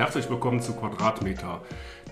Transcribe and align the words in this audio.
Herzlich 0.00 0.30
willkommen 0.30 0.62
zu 0.62 0.72
Quadratmeter, 0.72 1.60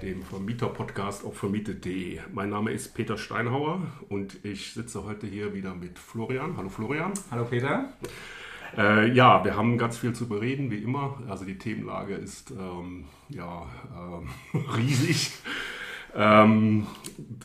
dem 0.03 0.22
Vermieter-Podcast 0.22 1.24
auf 1.24 1.38
vermietet.de. 1.38 2.19
Mein 2.35 2.51
Name 2.51 2.71
ist 2.71 2.92
Peter 2.95 3.17
Steinhauer 3.17 3.80
und 4.11 4.45
ich 4.45 4.74
sitze 4.74 5.04
heute 5.04 5.26
hier 5.26 5.54
wieder 5.54 5.74
mit 5.74 5.98
Florian. 5.98 6.58
Hallo 6.58 6.69
Florian. 6.69 7.15
Hallo 7.30 7.47
Peter. 7.47 7.88
Äh, 8.76 9.11
ja, 9.12 9.43
wir 9.43 9.56
haben 9.56 9.79
ganz 9.79 9.97
viel 9.97 10.12
zu 10.12 10.29
bereden, 10.29 10.71
wie 10.71 10.83
immer. 10.83 11.19
Also 11.30 11.47
die 11.47 11.56
Themenlage 11.56 12.15
ist 12.15 12.51
ähm, 12.51 13.06
ja, 13.30 13.66
ähm, 13.97 14.29
riesig. 14.76 15.33
Ähm, 16.15 16.87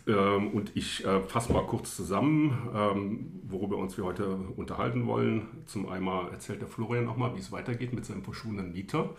ähm, 0.06 0.50
und 0.50 0.76
ich 0.76 1.06
äh, 1.06 1.22
fasse 1.22 1.54
mal 1.54 1.66
kurz 1.66 1.96
zusammen, 1.96 2.70
ähm, 2.76 3.42
worüber 3.48 3.78
uns 3.78 3.96
wir 3.96 4.04
heute 4.04 4.36
unterhalten 4.58 5.08
wollen. 5.08 5.48
Zum 5.68 5.88
einen 5.88 6.06
erzählt 6.34 6.60
der 6.60 6.68
Florian 6.68 7.06
nochmal, 7.06 7.34
wie 7.34 7.40
es 7.40 7.54
weitergeht 7.54 7.94
mit 7.94 8.06
seinem 8.06 8.26
verschwundenen 8.26 8.74
Mieter. 8.74 9.10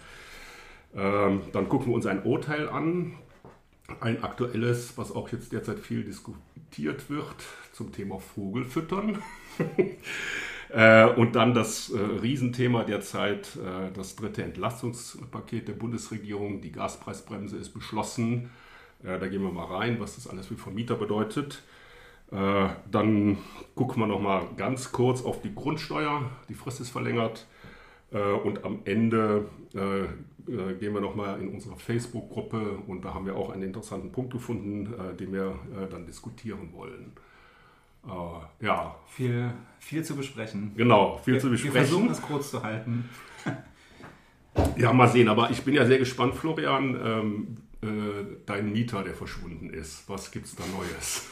Ähm, 0.95 1.43
dann 1.53 1.69
gucken 1.69 1.89
wir 1.89 1.95
uns 1.95 2.07
ein 2.07 2.23
Urteil 2.23 2.69
an, 2.69 3.15
ein 4.01 4.23
aktuelles, 4.23 4.97
was 4.97 5.13
auch 5.13 5.31
jetzt 5.31 5.53
derzeit 5.53 5.79
viel 5.79 6.05
diskutiert 6.05 7.11
wird 7.11 7.37
zum 7.73 7.93
Thema 7.93 8.19
Vogelfüttern. 8.19 9.19
Äh, 10.75 11.07
und 11.07 11.37
dann 11.37 11.55
das 11.55 11.91
äh, 11.91 11.99
Riesenthema 11.99 12.83
derzeit, 12.83 13.57
äh, 13.57 13.93
das 13.93 14.17
dritte 14.17 14.43
Entlastungspaket 14.43 15.69
der 15.69 15.75
Bundesregierung. 15.75 16.61
Die 16.63 16.73
Gaspreisbremse 16.73 17.57
ist 17.57 17.71
beschlossen. 17.71 18.51
Äh, 19.05 19.21
da 19.21 19.29
gehen 19.29 19.43
wir 19.43 19.53
mal 19.53 19.67
rein, 19.67 20.01
was 20.01 20.17
das 20.17 20.27
alles 20.27 20.49
für 20.49 20.57
Vermieter 20.57 20.97
bedeutet. 20.97 21.63
Dann 22.31 23.39
gucken 23.77 24.03
wir 24.03 24.07
noch 24.09 24.19
mal 24.19 24.49
ganz 24.57 24.91
kurz 24.91 25.23
auf 25.23 25.43
die 25.43 25.55
Grundsteuer. 25.55 26.31
Die 26.49 26.55
Frist 26.55 26.81
ist 26.81 26.91
verlängert. 26.91 27.47
Äh, 28.15 28.33
und 28.33 28.65
am 28.65 28.81
Ende 28.85 29.47
gehen 29.75 30.95
wir 30.95 31.01
noch 31.01 31.17
mal 31.17 31.41
in 31.41 31.49
unsere 31.49 31.75
Facebook-Gruppe 31.75 32.79
und 32.87 33.05
da 33.05 33.13
haben 33.13 33.27
wir 33.27 33.35
auch 33.35 33.51
einen 33.51 33.65
interessanten 33.65 34.13
Punkt 34.13 34.33
gefunden, 34.33 34.95
den 35.19 35.33
wir 35.33 35.59
dann 35.91 36.07
diskutieren 36.07 36.69
wollen. 36.73 37.11
ja. 38.61 38.95
Viel, 39.09 39.51
viel 39.81 40.05
zu 40.05 40.15
besprechen. 40.15 40.71
Genau, 40.77 41.19
viel 41.25 41.35
wir, 41.35 41.41
zu 41.41 41.51
besprechen. 41.51 41.75
Wir 41.75 41.81
versuchen 41.81 42.09
es 42.09 42.23
kurz 42.23 42.53
zu 42.53 42.63
halten. 42.63 43.09
Ja, 44.77 44.93
mal 44.93 45.09
sehen. 45.09 45.29
Aber 45.29 45.51
ich 45.51 45.63
bin 45.63 45.75
ja 45.75 45.85
sehr 45.85 45.99
gespannt, 45.99 46.35
Florian. 46.35 46.97
Ähm, 47.05 47.57
äh, 47.85 48.25
dein 48.47 48.73
Mieter, 48.73 49.03
der 49.03 49.15
verschwunden 49.15 49.71
ist. 49.71 50.09
Was 50.09 50.31
gibt 50.31 50.47
es 50.47 50.57
da 50.57 50.65
Neues? 50.75 51.29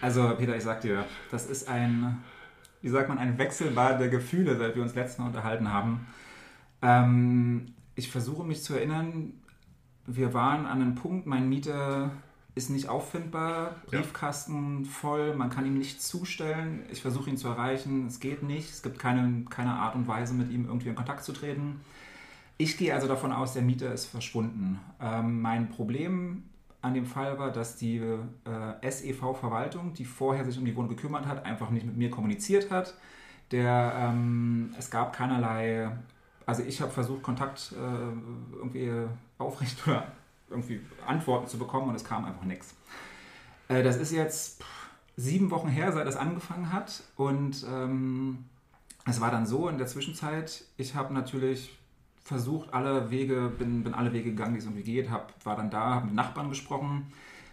Also, 0.00 0.34
Peter, 0.36 0.56
ich 0.56 0.62
sag 0.62 0.80
dir, 0.80 1.04
das 1.30 1.46
ist 1.46 1.68
ein, 1.68 2.22
wie 2.80 2.88
sagt 2.88 3.08
man, 3.08 3.18
ein 3.18 3.36
Wechselbad 3.36 4.00
der 4.00 4.08
Gefühle, 4.08 4.56
seit 4.56 4.76
wir 4.76 4.82
uns 4.82 4.94
letztes 4.94 5.18
Mal 5.18 5.26
unterhalten 5.26 5.70
haben. 5.70 6.06
Ähm, 6.82 7.74
ich 7.94 8.10
versuche 8.10 8.44
mich 8.44 8.62
zu 8.62 8.74
erinnern, 8.74 9.34
wir 10.06 10.34
waren 10.34 10.66
an 10.66 10.80
einem 10.80 10.94
Punkt, 10.94 11.26
mein 11.26 11.48
Mieter 11.48 12.10
ist 12.54 12.70
nicht 12.70 12.88
auffindbar, 12.88 13.76
Briefkasten 13.86 14.84
ja. 14.84 14.90
voll, 14.90 15.34
man 15.36 15.50
kann 15.50 15.66
ihm 15.66 15.78
nichts 15.78 16.08
zustellen. 16.08 16.84
Ich 16.90 17.00
versuche 17.00 17.30
ihn 17.30 17.36
zu 17.36 17.48
erreichen, 17.48 18.06
es 18.06 18.20
geht 18.20 18.42
nicht, 18.42 18.70
es 18.70 18.82
gibt 18.82 18.98
keine, 18.98 19.44
keine 19.48 19.72
Art 19.72 19.94
und 19.94 20.08
Weise, 20.08 20.34
mit 20.34 20.50
ihm 20.50 20.66
irgendwie 20.66 20.88
in 20.88 20.94
Kontakt 20.94 21.22
zu 21.22 21.32
treten. 21.32 21.80
Ich 22.58 22.76
gehe 22.76 22.92
also 22.92 23.08
davon 23.08 23.32
aus, 23.32 23.54
der 23.54 23.62
Mieter 23.62 23.92
ist 23.92 24.06
verschwunden. 24.06 24.80
Ähm, 25.00 25.40
mein 25.40 25.70
Problem 25.70 26.42
an 26.82 26.94
dem 26.94 27.06
Fall 27.06 27.38
war, 27.38 27.52
dass 27.52 27.76
die 27.76 27.98
äh, 27.98 28.90
SEV-Verwaltung, 28.90 29.94
die 29.94 30.04
vorher 30.04 30.44
sich 30.44 30.58
um 30.58 30.64
die 30.64 30.74
Wohnung 30.74 30.90
gekümmert 30.90 31.26
hat, 31.26 31.44
einfach 31.46 31.70
nicht 31.70 31.86
mit 31.86 31.96
mir 31.96 32.10
kommuniziert 32.10 32.70
hat. 32.70 32.94
Der, 33.52 33.94
ähm, 33.96 34.74
es 34.78 34.90
gab 34.90 35.14
keinerlei, 35.14 35.90
also 36.50 36.64
ich 36.64 36.80
habe 36.80 36.90
versucht, 36.90 37.22
Kontakt 37.22 37.72
äh, 37.72 38.56
irgendwie 38.56 38.90
aufrecht 39.38 39.86
oder 39.86 40.08
irgendwie 40.48 40.80
Antworten 41.06 41.46
zu 41.46 41.58
bekommen 41.58 41.90
und 41.90 41.94
es 41.94 42.04
kam 42.04 42.24
einfach 42.24 42.42
nichts. 42.42 42.74
Äh, 43.68 43.84
das 43.84 43.96
ist 43.96 44.10
jetzt 44.10 44.64
sieben 45.16 45.52
Wochen 45.52 45.68
her, 45.68 45.92
seit 45.92 46.06
das 46.06 46.16
angefangen 46.16 46.72
hat 46.72 47.04
und 47.14 47.64
ähm, 47.72 48.46
es 49.06 49.20
war 49.20 49.30
dann 49.30 49.46
so 49.46 49.68
in 49.68 49.78
der 49.78 49.86
Zwischenzeit, 49.86 50.64
ich 50.76 50.96
habe 50.96 51.14
natürlich 51.14 51.78
versucht, 52.24 52.74
alle 52.74 53.10
Wege, 53.12 53.52
bin, 53.56 53.84
bin 53.84 53.94
alle 53.94 54.12
Wege 54.12 54.30
gegangen, 54.30 54.54
die 54.54 54.58
es 54.58 54.64
irgendwie 54.64 54.82
geht, 54.82 55.08
hab, 55.08 55.32
war 55.46 55.54
dann 55.54 55.70
da, 55.70 55.94
habe 55.94 56.06
mit 56.06 56.16
Nachbarn 56.16 56.48
gesprochen, 56.48 57.12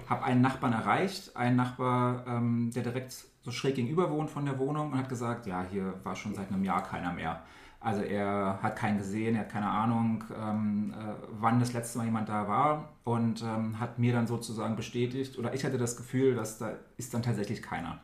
habe 0.10 0.24
einen 0.24 0.42
Nachbarn 0.42 0.74
erreicht, 0.74 1.36
einen 1.36 1.56
Nachbar, 1.56 2.26
ähm, 2.26 2.72
der 2.74 2.82
direkt 2.82 3.14
so 3.44 3.52
schräg 3.52 3.76
gegenüber 3.76 4.10
wohnt 4.10 4.32
von 4.32 4.46
der 4.46 4.58
Wohnung 4.58 4.92
und 4.92 4.98
hat 4.98 5.08
gesagt, 5.08 5.46
ja, 5.46 5.64
hier 5.70 5.94
war 6.04 6.16
schon 6.16 6.34
seit 6.34 6.52
einem 6.52 6.64
Jahr 6.64 6.82
keiner 6.82 7.14
mehr. 7.14 7.44
Also 7.80 8.02
er 8.02 8.60
hat 8.62 8.76
keinen 8.76 8.98
gesehen, 8.98 9.36
er 9.36 9.42
hat 9.42 9.50
keine 9.50 9.70
Ahnung, 9.70 10.24
ähm, 10.36 10.94
äh, 10.94 11.14
wann 11.40 11.60
das 11.60 11.74
letzte 11.74 12.00
Mal 12.00 12.06
jemand 12.06 12.28
da 12.28 12.48
war 12.48 12.90
und 13.04 13.44
ähm, 13.44 13.80
hat 13.80 14.00
mir 14.00 14.14
dann 14.14 14.28
sozusagen 14.28 14.76
bestätigt, 14.76 15.38
oder 15.38 15.54
ich 15.54 15.64
hatte 15.64 15.78
das 15.78 15.96
Gefühl, 15.96 16.36
dass 16.36 16.58
da 16.58 16.72
ist 16.98 17.14
dann 17.14 17.22
tatsächlich 17.22 17.62
keiner 17.62 18.00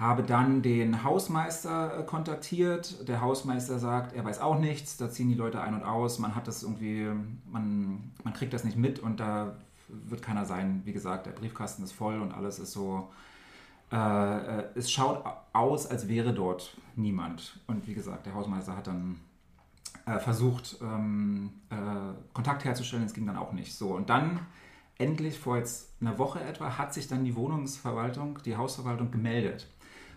habe 0.00 0.22
dann 0.22 0.62
den 0.62 1.04
Hausmeister 1.04 1.98
äh, 1.98 2.02
kontaktiert. 2.04 3.06
Der 3.06 3.20
Hausmeister 3.20 3.78
sagt, 3.78 4.14
er 4.14 4.24
weiß 4.24 4.40
auch 4.40 4.58
nichts, 4.58 4.96
da 4.96 5.10
ziehen 5.10 5.28
die 5.28 5.34
Leute 5.34 5.60
ein 5.60 5.74
und 5.74 5.82
aus, 5.82 6.18
man 6.18 6.34
hat 6.34 6.48
das 6.48 6.62
irgendwie, 6.62 7.06
man, 7.44 8.10
man 8.24 8.32
kriegt 8.32 8.54
das 8.54 8.64
nicht 8.64 8.78
mit 8.78 8.98
und 8.98 9.20
da 9.20 9.56
wird 9.88 10.22
keiner 10.22 10.46
sein. 10.46 10.80
Wie 10.86 10.94
gesagt, 10.94 11.26
der 11.26 11.32
Briefkasten 11.32 11.84
ist 11.84 11.92
voll 11.92 12.18
und 12.18 12.32
alles 12.32 12.58
ist 12.58 12.72
so, 12.72 13.10
äh, 13.92 14.58
äh 14.58 14.64
es 14.74 14.90
schaut 14.90 15.24
aus, 15.52 15.86
als 15.86 16.08
wäre 16.08 16.32
dort 16.32 16.76
niemand. 16.96 17.58
Und 17.66 17.86
wie 17.86 17.94
gesagt, 17.94 18.26
der 18.26 18.34
Hausmeister 18.34 18.76
hat 18.76 18.86
dann 18.86 19.20
äh, 20.06 20.18
versucht, 20.18 20.78
ähm, 20.82 21.50
äh, 21.70 21.74
Kontakt 22.32 22.64
herzustellen, 22.64 23.04
es 23.04 23.14
ging 23.14 23.26
dann 23.26 23.36
auch 23.36 23.52
nicht. 23.52 23.74
So, 23.74 23.88
und 23.94 24.10
dann 24.10 24.40
endlich 24.98 25.38
vor 25.38 25.56
jetzt 25.56 25.90
einer 26.00 26.18
Woche 26.18 26.40
etwa 26.40 26.78
hat 26.78 26.92
sich 26.94 27.08
dann 27.08 27.24
die 27.24 27.34
Wohnungsverwaltung, 27.34 28.38
die 28.44 28.56
Hausverwaltung 28.56 29.10
gemeldet 29.10 29.66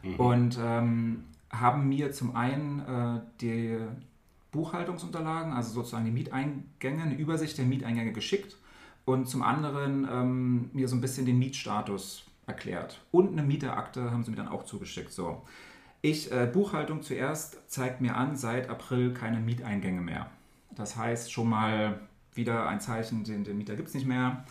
mhm. 0.03 0.15
und 0.15 0.59
ähm, 0.61 1.23
haben 1.49 1.87
mir 1.87 2.11
zum 2.11 2.35
einen 2.35 2.79
äh, 2.79 3.21
die 3.41 3.77
Buchhaltungsunterlagen, 4.51 5.53
also 5.53 5.73
sozusagen 5.73 6.05
die 6.05 6.11
Mieteingänge, 6.11 7.03
eine 7.03 7.15
Übersicht 7.15 7.57
der 7.57 7.65
Mieteingänge 7.65 8.11
geschickt 8.11 8.57
und 9.05 9.27
zum 9.27 9.41
anderen 9.41 10.07
ähm, 10.09 10.69
mir 10.73 10.87
so 10.87 10.95
ein 10.95 11.01
bisschen 11.01 11.25
den 11.25 11.39
Mietstatus 11.39 12.25
erklärt. 12.45 13.01
Und 13.11 13.31
eine 13.31 13.43
Mieterakte 13.43 14.11
haben 14.11 14.23
sie 14.23 14.31
mir 14.31 14.37
dann 14.37 14.47
auch 14.47 14.63
zugeschickt. 14.63 15.11
So. 15.11 15.43
Ich, 16.01 16.31
äh, 16.31 16.49
Buchhaltung 16.51 17.01
zuerst 17.01 17.69
zeigt 17.69 18.01
mir 18.01 18.15
an, 18.15 18.35
seit 18.35 18.69
April 18.69 19.13
keine 19.13 19.39
Mieteingänge 19.39 20.01
mehr. 20.01 20.29
Das 20.71 20.95
heißt 20.95 21.31
schon 21.31 21.49
mal 21.49 21.99
wieder 22.33 22.67
ein 22.67 22.81
Zeichen, 22.81 23.23
den, 23.23 23.43
den 23.43 23.57
Mieter 23.57 23.75
gibt 23.75 23.89
es 23.89 23.93
nicht 23.93 24.07
mehr. 24.07 24.43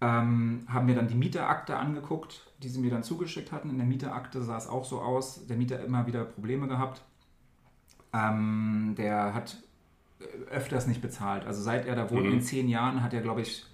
Ähm, 0.00 0.66
haben 0.68 0.86
mir 0.86 0.96
dann 0.96 1.06
die 1.06 1.14
Mieterakte 1.14 1.76
angeguckt, 1.76 2.42
die 2.62 2.68
sie 2.68 2.80
mir 2.80 2.90
dann 2.90 3.04
zugeschickt 3.04 3.52
hatten. 3.52 3.70
In 3.70 3.78
der 3.78 3.86
Mieterakte 3.86 4.42
sah 4.42 4.56
es 4.56 4.68
auch 4.68 4.84
so 4.84 5.00
aus. 5.00 5.46
Der 5.46 5.56
Mieter 5.56 5.82
immer 5.84 6.06
wieder 6.06 6.24
Probleme 6.24 6.66
gehabt. 6.66 7.02
Ähm, 8.12 8.94
der 8.98 9.32
hat 9.32 9.56
öfters 10.50 10.86
nicht 10.86 11.00
bezahlt. 11.00 11.46
Also 11.46 11.62
seit 11.62 11.86
er 11.86 11.96
da 11.96 12.10
wohnt, 12.10 12.26
mhm. 12.26 12.32
in 12.32 12.42
zehn 12.42 12.68
Jahren, 12.68 13.02
hat 13.02 13.14
er, 13.14 13.20
glaube 13.20 13.42
ich, 13.42 13.64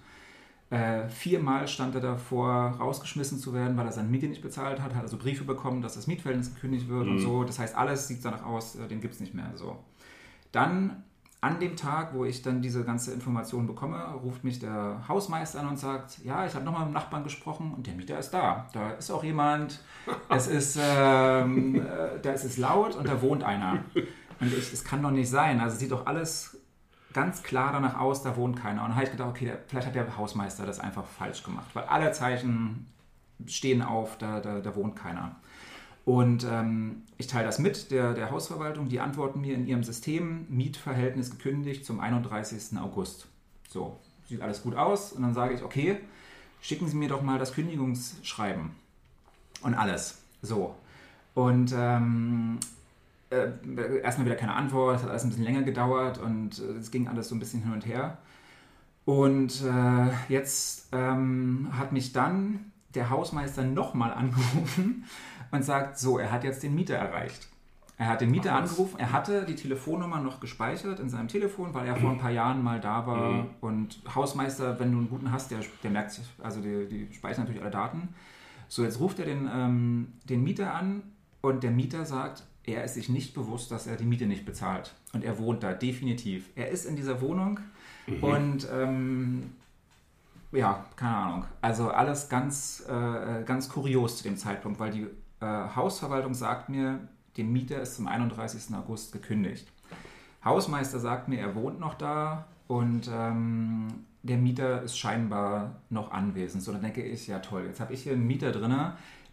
äh, 0.69 1.09
viermal 1.09 1.67
stand 1.67 1.95
er 1.95 2.01
davor, 2.01 2.75
rausgeschmissen 2.79 3.39
zu 3.39 3.53
werden, 3.53 3.75
weil 3.75 3.87
er 3.87 3.91
seine 3.91 4.07
Miete 4.07 4.27
nicht 4.27 4.41
bezahlt 4.41 4.81
hat. 4.81 4.93
Hat 4.93 5.01
also 5.01 5.17
Briefe 5.17 5.43
bekommen, 5.43 5.81
dass 5.81 5.95
das 5.95 6.05
Mietverhältnis 6.05 6.53
gekündigt 6.53 6.87
wird 6.87 7.07
mhm. 7.07 7.13
und 7.13 7.19
so. 7.19 7.43
Das 7.43 7.57
heißt, 7.57 7.75
alles 7.75 8.07
sieht 8.07 8.23
danach 8.23 8.45
aus, 8.45 8.75
äh, 8.75 8.87
den 8.87 9.01
gibt 9.01 9.15
es 9.15 9.19
nicht 9.19 9.33
mehr. 9.33 9.51
So. 9.55 9.77
Dann 10.51 11.03
an 11.41 11.59
dem 11.59 11.75
Tag, 11.75 12.13
wo 12.13 12.25
ich 12.25 12.41
dann 12.41 12.61
diese 12.61 12.83
ganze 12.83 13.13
Information 13.13 13.65
bekomme, 13.65 13.97
ruft 14.23 14.43
mich 14.43 14.59
der 14.59 15.07
Hausmeister 15.07 15.61
an 15.61 15.69
und 15.69 15.79
sagt, 15.79 16.19
ja, 16.23 16.45
ich 16.45 16.53
habe 16.53 16.65
nochmal 16.65 16.81
mit 16.81 16.89
dem 16.89 16.93
Nachbarn 16.95 17.23
gesprochen 17.23 17.73
und 17.75 17.87
der 17.87 17.95
Mieter 17.95 18.19
ist 18.19 18.31
da. 18.31 18.67
Da 18.73 18.91
ist 18.91 19.09
auch 19.09 19.23
jemand, 19.23 19.79
es 20.29 20.47
ist, 20.47 20.77
ähm, 20.79 21.75
äh, 21.75 22.19
da 22.21 22.31
ist 22.31 22.43
es 22.43 22.57
laut 22.57 22.95
und 22.95 23.07
da 23.07 23.21
wohnt 23.21 23.43
einer. 23.43 23.83
Und 24.39 24.53
ich, 24.53 24.73
es 24.73 24.83
kann 24.83 25.01
doch 25.01 25.11
nicht 25.11 25.29
sein. 25.29 25.61
Also 25.61 25.77
sieht 25.77 25.91
doch 25.91 26.05
alles 26.05 26.58
ganz 27.13 27.43
klar 27.43 27.71
danach 27.71 27.99
aus, 27.99 28.23
da 28.23 28.35
wohnt 28.35 28.57
keiner. 28.57 28.81
Und 28.81 28.89
dann 28.89 28.95
habe 28.95 29.05
ich 29.05 29.11
gedacht, 29.11 29.29
okay, 29.29 29.53
vielleicht 29.67 29.87
hat 29.87 29.95
der 29.95 30.17
Hausmeister 30.17 30.65
das 30.65 30.79
einfach 30.79 31.05
falsch 31.05 31.43
gemacht, 31.43 31.69
weil 31.73 31.85
alle 31.85 32.11
Zeichen 32.11 32.87
stehen 33.47 33.81
auf, 33.81 34.17
da, 34.17 34.39
da, 34.39 34.59
da 34.59 34.75
wohnt 34.75 34.95
keiner. 34.95 35.35
Und 36.05 36.43
ähm, 36.43 37.03
ich 37.17 37.27
teile 37.27 37.45
das 37.45 37.59
mit 37.59 37.91
der, 37.91 38.13
der 38.13 38.31
Hausverwaltung. 38.31 38.89
Die 38.89 38.99
antworten 38.99 39.41
mir 39.41 39.53
in 39.53 39.67
ihrem 39.67 39.83
System, 39.83 40.45
Mietverhältnis 40.49 41.29
gekündigt 41.29 41.85
zum 41.85 41.99
31. 41.99 42.79
August. 42.79 43.27
So, 43.69 43.99
sieht 44.27 44.41
alles 44.41 44.63
gut 44.63 44.75
aus. 44.75 45.13
Und 45.13 45.21
dann 45.21 45.33
sage 45.33 45.53
ich, 45.53 45.63
okay, 45.63 45.97
schicken 46.61 46.87
Sie 46.87 46.95
mir 46.95 47.09
doch 47.09 47.21
mal 47.21 47.37
das 47.37 47.53
Kündigungsschreiben. 47.53 48.71
Und 49.61 49.73
alles. 49.75 50.21
So. 50.41 50.75
Und 51.35 51.73
ähm, 51.77 52.59
äh, 53.29 53.99
erstmal 54.01 54.25
wieder 54.25 54.35
keine 54.35 54.53
Antwort, 54.53 54.97
es 54.97 55.03
hat 55.03 55.09
alles 55.09 55.23
ein 55.23 55.29
bisschen 55.29 55.45
länger 55.45 55.63
gedauert 55.63 56.17
und 56.17 56.59
äh, 56.59 56.77
es 56.79 56.91
ging 56.91 57.07
alles 57.07 57.29
so 57.29 57.35
ein 57.35 57.39
bisschen 57.39 57.63
hin 57.63 57.73
und 57.73 57.85
her. 57.85 58.17
Und 59.05 59.63
äh, 59.63 60.31
jetzt 60.31 60.89
ähm, 60.91 61.69
hat 61.71 61.91
mich 61.91 62.13
dann 62.13 62.71
der 62.95 63.09
Hausmeister 63.09 63.63
nochmal 63.63 64.13
angerufen 64.13 65.05
und 65.51 65.63
sagt, 65.63 65.97
so, 65.97 66.19
er 66.19 66.31
hat 66.31 66.43
jetzt 66.43 66.63
den 66.63 66.75
Mieter 66.75 66.95
erreicht. 66.95 67.47
Er 67.97 68.07
hat 68.07 68.21
den 68.21 68.31
Mieter 68.31 68.55
angerufen, 68.55 68.97
er 68.97 69.11
hatte 69.11 69.45
die 69.45 69.55
Telefonnummer 69.55 70.21
noch 70.21 70.39
gespeichert 70.39 71.01
in 71.01 71.09
seinem 71.09 71.27
Telefon, 71.27 71.73
weil 71.73 71.85
er 71.85 71.97
vor 71.97 72.11
ein 72.11 72.17
paar 72.17 72.31
Jahren 72.31 72.63
mal 72.63 72.79
da 72.79 73.05
war. 73.05 73.31
Mhm. 73.31 73.45
Und 73.59 74.01
Hausmeister, 74.15 74.79
wenn 74.79 74.93
du 74.93 74.99
einen 74.99 75.09
guten 75.09 75.33
hast, 75.33 75.51
der, 75.51 75.59
der 75.83 75.91
merkt 75.91 76.11
sich, 76.11 76.25
also 76.41 76.61
die, 76.61 76.87
die 76.87 77.13
speichern 77.13 77.43
natürlich 77.43 77.61
alle 77.61 77.71
Daten. 77.71 78.09
So, 78.69 78.83
jetzt 78.83 79.01
ruft 79.01 79.19
er 79.19 79.25
den, 79.25 79.49
ähm, 79.53 80.13
den 80.23 80.43
Mieter 80.45 80.73
an 80.73 81.03
und 81.41 81.61
der 81.61 81.71
Mieter 81.71 82.05
sagt, 82.05 82.43
er 82.73 82.83
ist 82.83 82.95
sich 82.95 83.09
nicht 83.09 83.33
bewusst, 83.33 83.71
dass 83.71 83.87
er 83.87 83.95
die 83.95 84.05
Miete 84.05 84.25
nicht 84.25 84.45
bezahlt. 84.45 84.93
Und 85.13 85.23
er 85.23 85.37
wohnt 85.37 85.63
da, 85.63 85.73
definitiv. 85.73 86.49
Er 86.55 86.69
ist 86.69 86.85
in 86.85 86.95
dieser 86.95 87.21
Wohnung 87.21 87.59
mhm. 88.07 88.23
und 88.23 88.67
ähm, 88.71 89.51
ja, 90.51 90.85
keine 90.95 91.15
Ahnung. 91.15 91.45
Also 91.61 91.89
alles 91.89 92.29
ganz, 92.29 92.83
äh, 92.87 93.43
ganz 93.43 93.69
kurios 93.69 94.17
zu 94.17 94.23
dem 94.23 94.37
Zeitpunkt, 94.37 94.79
weil 94.79 94.91
die 94.91 95.07
äh, 95.41 95.45
Hausverwaltung 95.75 96.33
sagt 96.33 96.69
mir, 96.69 96.99
dem 97.37 97.53
Mieter 97.53 97.81
ist 97.81 97.95
zum 97.95 98.07
31. 98.07 98.75
August 98.75 99.11
gekündigt. 99.11 99.67
Hausmeister 100.43 100.99
sagt 100.99 101.27
mir, 101.27 101.39
er 101.39 101.55
wohnt 101.55 101.79
noch 101.79 101.95
da 101.95 102.47
und 102.67 103.09
ähm, 103.13 103.87
der 104.23 104.37
Mieter 104.37 104.81
ist 104.81 104.97
scheinbar 104.97 105.81
noch 105.89 106.11
anwesend. 106.11 106.63
So, 106.63 106.71
dann 106.71 106.81
denke 106.81 107.03
ich, 107.03 107.27
ja 107.27 107.39
toll, 107.39 107.65
jetzt 107.67 107.79
habe 107.79 107.93
ich 107.93 108.03
hier 108.03 108.13
einen 108.13 108.27
Mieter 108.27 108.51
drin, 108.51 108.75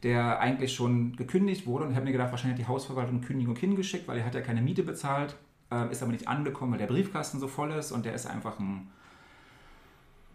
der 0.07 0.39
eigentlich 0.39 0.73
schon 0.73 1.17
gekündigt 1.17 1.67
wurde 1.67 1.83
und 1.83 1.91
ich 1.91 1.97
habe 1.97 2.07
mir 2.07 2.13
gedacht, 2.13 2.31
wahrscheinlich 2.31 2.61
hat 2.61 2.65
die 2.65 2.73
Hausverwaltung 2.73 3.23
Kündigung 3.23 3.57
hingeschickt, 3.57 4.07
weil 4.07 4.19
er 4.19 4.25
hat 4.25 4.37
ja 4.37 4.41
keine 4.41 4.63
Miete 4.63 4.85
bezahlt, 4.85 5.35
äh, 5.73 5.91
ist 5.91 6.01
aber 6.01 6.13
nicht 6.13 6.29
angekommen, 6.29 6.71
weil 6.71 6.79
der 6.79 6.87
Briefkasten 6.87 7.41
so 7.41 7.49
voll 7.49 7.73
ist 7.73 7.91
und 7.91 8.07
der 8.07 8.15
ist 8.15 8.27
einfach 8.27 8.61
ein 8.61 8.89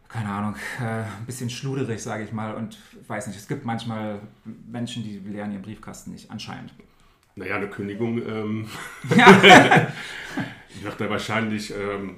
keine 0.09 0.27
Ahnung, 0.27 0.56
äh, 0.81 1.03
ein 1.03 1.25
bisschen 1.25 1.50
schluderig, 1.50 2.03
sage 2.03 2.25
ich 2.25 2.33
mal. 2.33 2.53
Und 2.56 2.77
weiß 3.07 3.27
nicht, 3.27 3.38
es 3.38 3.47
gibt 3.47 3.63
manchmal 3.63 4.19
Menschen, 4.69 5.03
die 5.03 5.19
leeren 5.19 5.53
ihren 5.53 5.62
Briefkasten 5.62 6.12
nicht, 6.12 6.29
anscheinend. 6.29 6.73
Naja, 7.38 7.56
eine 7.56 7.69
Kündigung 7.69 8.18
ähm, 8.18 8.68
wird 10.81 11.00
er 11.00 11.09
wahrscheinlich 11.09 11.73
ähm, 11.73 12.18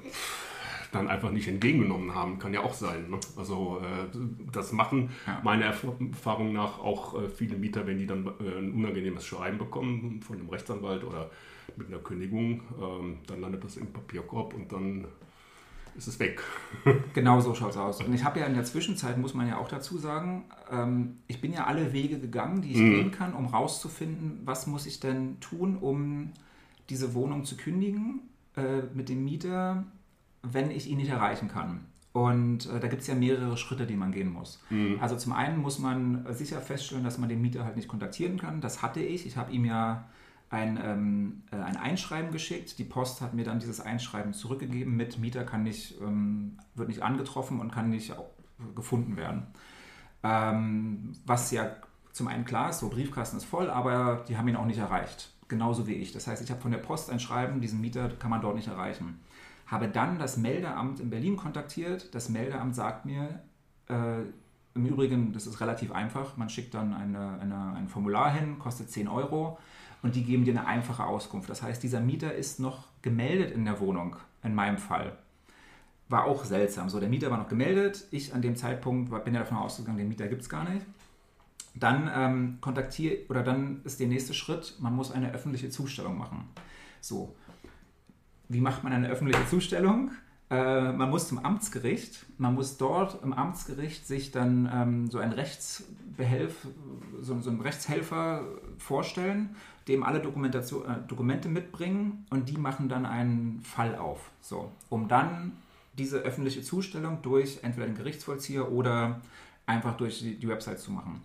dann 0.94 1.08
einfach 1.08 1.30
nicht 1.30 1.48
entgegengenommen 1.48 2.14
haben. 2.14 2.38
Kann 2.38 2.54
ja 2.54 2.60
auch 2.60 2.74
sein. 2.74 3.10
Ne? 3.10 3.18
Also 3.36 3.80
äh, 3.82 4.16
das 4.52 4.72
machen 4.72 5.10
ja. 5.26 5.40
meiner 5.42 5.66
Erfahrung 5.66 6.52
nach 6.52 6.78
auch 6.78 7.20
äh, 7.20 7.28
viele 7.28 7.56
Mieter, 7.56 7.86
wenn 7.86 7.98
die 7.98 8.06
dann 8.06 8.26
äh, 8.26 8.58
ein 8.58 8.72
unangenehmes 8.72 9.24
Schreiben 9.26 9.58
bekommen 9.58 10.22
von 10.22 10.38
einem 10.38 10.48
Rechtsanwalt 10.48 11.04
oder 11.04 11.30
mit 11.76 11.88
einer 11.88 11.98
Kündigung, 11.98 12.62
ähm, 12.80 13.18
dann 13.26 13.40
landet 13.40 13.64
das 13.64 13.76
im 13.76 13.92
Papierkorb 13.92 14.54
und 14.54 14.70
dann 14.72 15.06
ist 15.96 16.08
es 16.08 16.18
weg. 16.18 16.42
genau 17.14 17.40
so 17.40 17.54
schaut 17.54 17.70
es 17.70 17.76
aus. 17.76 18.00
Und 18.00 18.14
ich 18.14 18.24
habe 18.24 18.40
ja 18.40 18.46
in 18.46 18.54
der 18.54 18.64
Zwischenzeit, 18.64 19.18
muss 19.18 19.34
man 19.34 19.48
ja 19.48 19.58
auch 19.58 19.68
dazu 19.68 19.98
sagen, 19.98 20.44
ähm, 20.70 21.18
ich 21.26 21.40
bin 21.40 21.52
ja 21.52 21.64
alle 21.66 21.92
Wege 21.92 22.18
gegangen, 22.18 22.62
die 22.62 22.72
ich 22.72 22.78
mhm. 22.78 22.90
gehen 22.90 23.10
kann, 23.10 23.34
um 23.34 23.46
rauszufinden, 23.46 24.40
was 24.44 24.66
muss 24.66 24.86
ich 24.86 25.00
denn 25.00 25.38
tun, 25.40 25.76
um 25.76 26.32
diese 26.90 27.14
Wohnung 27.14 27.44
zu 27.44 27.56
kündigen 27.56 28.20
äh, 28.56 28.82
mit 28.92 29.08
dem 29.08 29.24
Mieter, 29.24 29.84
wenn 30.52 30.70
ich 30.70 30.88
ihn 30.88 30.98
nicht 30.98 31.10
erreichen 31.10 31.48
kann. 31.48 31.86
Und 32.12 32.70
äh, 32.70 32.78
da 32.78 32.86
gibt 32.86 33.02
es 33.02 33.08
ja 33.08 33.14
mehrere 33.14 33.56
Schritte, 33.56 33.86
die 33.86 33.96
man 33.96 34.12
gehen 34.12 34.32
muss. 34.32 34.62
Mhm. 34.70 34.98
Also 35.00 35.16
zum 35.16 35.32
einen 35.32 35.58
muss 35.58 35.80
man 35.80 36.24
sicher 36.32 36.60
feststellen, 36.60 37.02
dass 37.02 37.18
man 37.18 37.28
den 37.28 37.42
Mieter 37.42 37.64
halt 37.64 37.74
nicht 37.76 37.88
kontaktieren 37.88 38.38
kann. 38.38 38.60
Das 38.60 38.82
hatte 38.82 39.00
ich. 39.00 39.26
Ich 39.26 39.36
habe 39.36 39.50
ihm 39.50 39.64
ja 39.64 40.04
ein, 40.48 40.78
ähm, 40.82 41.42
äh, 41.50 41.56
ein 41.56 41.76
Einschreiben 41.76 42.30
geschickt. 42.30 42.78
Die 42.78 42.84
Post 42.84 43.20
hat 43.20 43.34
mir 43.34 43.44
dann 43.44 43.58
dieses 43.58 43.80
Einschreiben 43.80 44.32
zurückgegeben 44.32 44.96
mit 44.96 45.18
Mieter 45.18 45.44
kann 45.44 45.64
nicht, 45.64 46.00
ähm, 46.00 46.58
wird 46.74 46.88
nicht 46.88 47.02
angetroffen 47.02 47.60
und 47.60 47.72
kann 47.72 47.90
nicht 47.90 48.14
gefunden 48.76 49.16
werden. 49.16 49.48
Ähm, 50.22 51.12
was 51.26 51.50
ja 51.50 51.76
zum 52.12 52.28
einen 52.28 52.44
klar 52.44 52.70
ist, 52.70 52.78
so 52.78 52.88
Briefkasten 52.88 53.36
ist 53.36 53.44
voll, 53.44 53.68
aber 53.68 54.24
die 54.28 54.38
haben 54.38 54.46
ihn 54.46 54.56
auch 54.56 54.66
nicht 54.66 54.78
erreicht. 54.78 55.30
Genauso 55.48 55.86
wie 55.86 55.94
ich. 55.94 56.12
Das 56.12 56.26
heißt, 56.26 56.42
ich 56.42 56.50
habe 56.50 56.60
von 56.60 56.70
der 56.70 56.78
Post 56.78 57.10
ein 57.10 57.20
Schreiben, 57.20 57.60
diesen 57.60 57.80
Mieter 57.80 58.08
kann 58.08 58.30
man 58.30 58.40
dort 58.40 58.54
nicht 58.54 58.68
erreichen. 58.68 59.20
Habe 59.74 59.88
dann 59.88 60.20
das 60.20 60.36
Meldeamt 60.36 61.00
in 61.00 61.10
Berlin 61.10 61.36
kontaktiert. 61.36 62.14
Das 62.14 62.28
Meldeamt 62.28 62.76
sagt 62.76 63.06
mir, 63.06 63.40
äh, 63.88 64.20
im 64.72 64.86
Übrigen, 64.86 65.32
das 65.32 65.48
ist 65.48 65.60
relativ 65.60 65.90
einfach. 65.90 66.36
Man 66.36 66.48
schickt 66.48 66.74
dann 66.74 66.94
eine, 66.94 67.40
eine, 67.40 67.72
ein 67.74 67.88
Formular 67.88 68.32
hin, 68.32 68.60
kostet 68.60 68.88
10 68.92 69.08
Euro 69.08 69.58
und 70.00 70.14
die 70.14 70.22
geben 70.22 70.44
dir 70.44 70.52
eine 70.52 70.68
einfache 70.68 71.04
Auskunft. 71.04 71.50
Das 71.50 71.60
heißt, 71.60 71.82
dieser 71.82 71.98
Mieter 71.98 72.32
ist 72.32 72.60
noch 72.60 72.86
gemeldet 73.02 73.50
in 73.50 73.64
der 73.64 73.80
Wohnung, 73.80 74.14
in 74.44 74.54
meinem 74.54 74.78
Fall. 74.78 75.18
War 76.08 76.26
auch 76.26 76.44
seltsam. 76.44 76.88
So, 76.88 77.00
der 77.00 77.08
Mieter 77.08 77.32
war 77.32 77.38
noch 77.38 77.48
gemeldet. 77.48 78.06
Ich 78.12 78.32
an 78.32 78.42
dem 78.42 78.54
Zeitpunkt 78.54 79.24
bin 79.24 79.34
ja 79.34 79.40
davon 79.40 79.56
ausgegangen, 79.56 79.98
den 79.98 80.08
Mieter 80.08 80.28
gibt 80.28 80.42
es 80.42 80.48
gar 80.48 80.62
nicht. 80.70 80.86
Dann 81.74 82.08
ähm, 82.14 82.58
kontaktiere 82.60 83.26
oder 83.28 83.42
dann 83.42 83.80
ist 83.82 83.98
der 83.98 84.06
nächste 84.06 84.34
Schritt, 84.34 84.76
man 84.78 84.94
muss 84.94 85.10
eine 85.10 85.32
öffentliche 85.32 85.68
Zustellung 85.68 86.16
machen. 86.16 86.44
So, 87.00 87.34
wie 88.48 88.60
macht 88.60 88.84
man 88.84 88.92
eine 88.92 89.08
öffentliche 89.08 89.46
Zustellung? 89.48 90.10
Äh, 90.50 90.92
man 90.92 91.10
muss 91.10 91.28
zum 91.28 91.38
Amtsgericht. 91.38 92.26
Man 92.38 92.54
muss 92.54 92.76
dort 92.76 93.22
im 93.22 93.32
Amtsgericht 93.32 94.06
sich 94.06 94.30
dann 94.30 94.70
ähm, 94.72 95.10
so 95.10 95.18
ein 95.18 95.32
Rechtsbehelf, 95.32 96.66
so, 97.20 97.40
so 97.40 97.50
einen 97.50 97.60
Rechtshelfer 97.60 98.42
vorstellen 98.78 99.56
dem 99.88 100.02
alle 100.02 100.20
Dokumentation, 100.20 100.84
äh, 100.86 101.06
Dokumente 101.06 101.48
mitbringen 101.48 102.26
und 102.30 102.48
die 102.48 102.56
machen 102.56 102.88
dann 102.88 103.06
einen 103.06 103.60
Fall 103.62 103.96
auf. 103.96 104.30
So, 104.40 104.70
um 104.88 105.08
dann 105.08 105.52
diese 105.98 106.18
öffentliche 106.18 106.62
Zustellung 106.62 107.22
durch 107.22 107.60
entweder 107.62 107.86
den 107.86 107.96
Gerichtsvollzieher 107.96 108.70
oder 108.70 109.20
einfach 109.66 109.96
durch 109.96 110.20
die, 110.20 110.38
die 110.38 110.48
Website 110.48 110.80
zu 110.80 110.90
machen. 110.90 111.22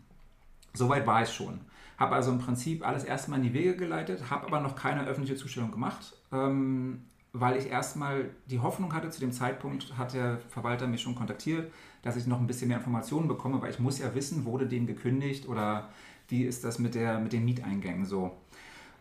Soweit 0.74 1.07
war 1.07 1.24
ich 1.24 1.30
schon. 1.30 1.60
Habe 1.98 2.15
also 2.15 2.31
im 2.31 2.39
Prinzip 2.39 2.86
alles 2.88 3.04
erstmal 3.04 3.39
in 3.39 3.44
die 3.44 3.54
Wege 3.54 3.75
geleitet, 3.75 4.30
habe 4.30 4.48
aber 4.48 4.60
noch 4.62 4.75
keine 4.75 5.06
öffentliche 5.06 5.36
Zustellung 5.36 5.72
gemacht, 5.72 6.13
ähm, 6.31 7.06
weil 7.33 7.57
ich 7.57 7.69
erstmal 7.69 8.29
die 8.47 8.59
Hoffnung 8.59 8.93
hatte, 8.93 9.09
zu 9.09 9.19
dem 9.19 9.31
Zeitpunkt 9.31 9.97
hat 9.97 10.13
der 10.13 10.39
Verwalter 10.49 10.87
mich 10.87 11.01
schon 11.01 11.15
kontaktiert, 11.15 11.71
dass 12.01 12.15
ich 12.15 12.27
noch 12.27 12.39
ein 12.39 12.47
bisschen 12.47 12.69
mehr 12.69 12.77
Informationen 12.77 13.27
bekomme, 13.27 13.61
weil 13.61 13.69
ich 13.69 13.79
muss 13.79 13.99
ja 13.99 14.13
wissen, 14.15 14.45
wurde 14.45 14.65
dem 14.67 14.87
gekündigt 14.87 15.47
oder 15.47 15.89
wie 16.27 16.43
ist 16.43 16.63
das 16.63 16.79
mit, 16.79 16.95
der, 16.95 17.19
mit 17.19 17.33
den 17.33 17.45
Mieteingängen 17.45 18.05
so. 18.05 18.31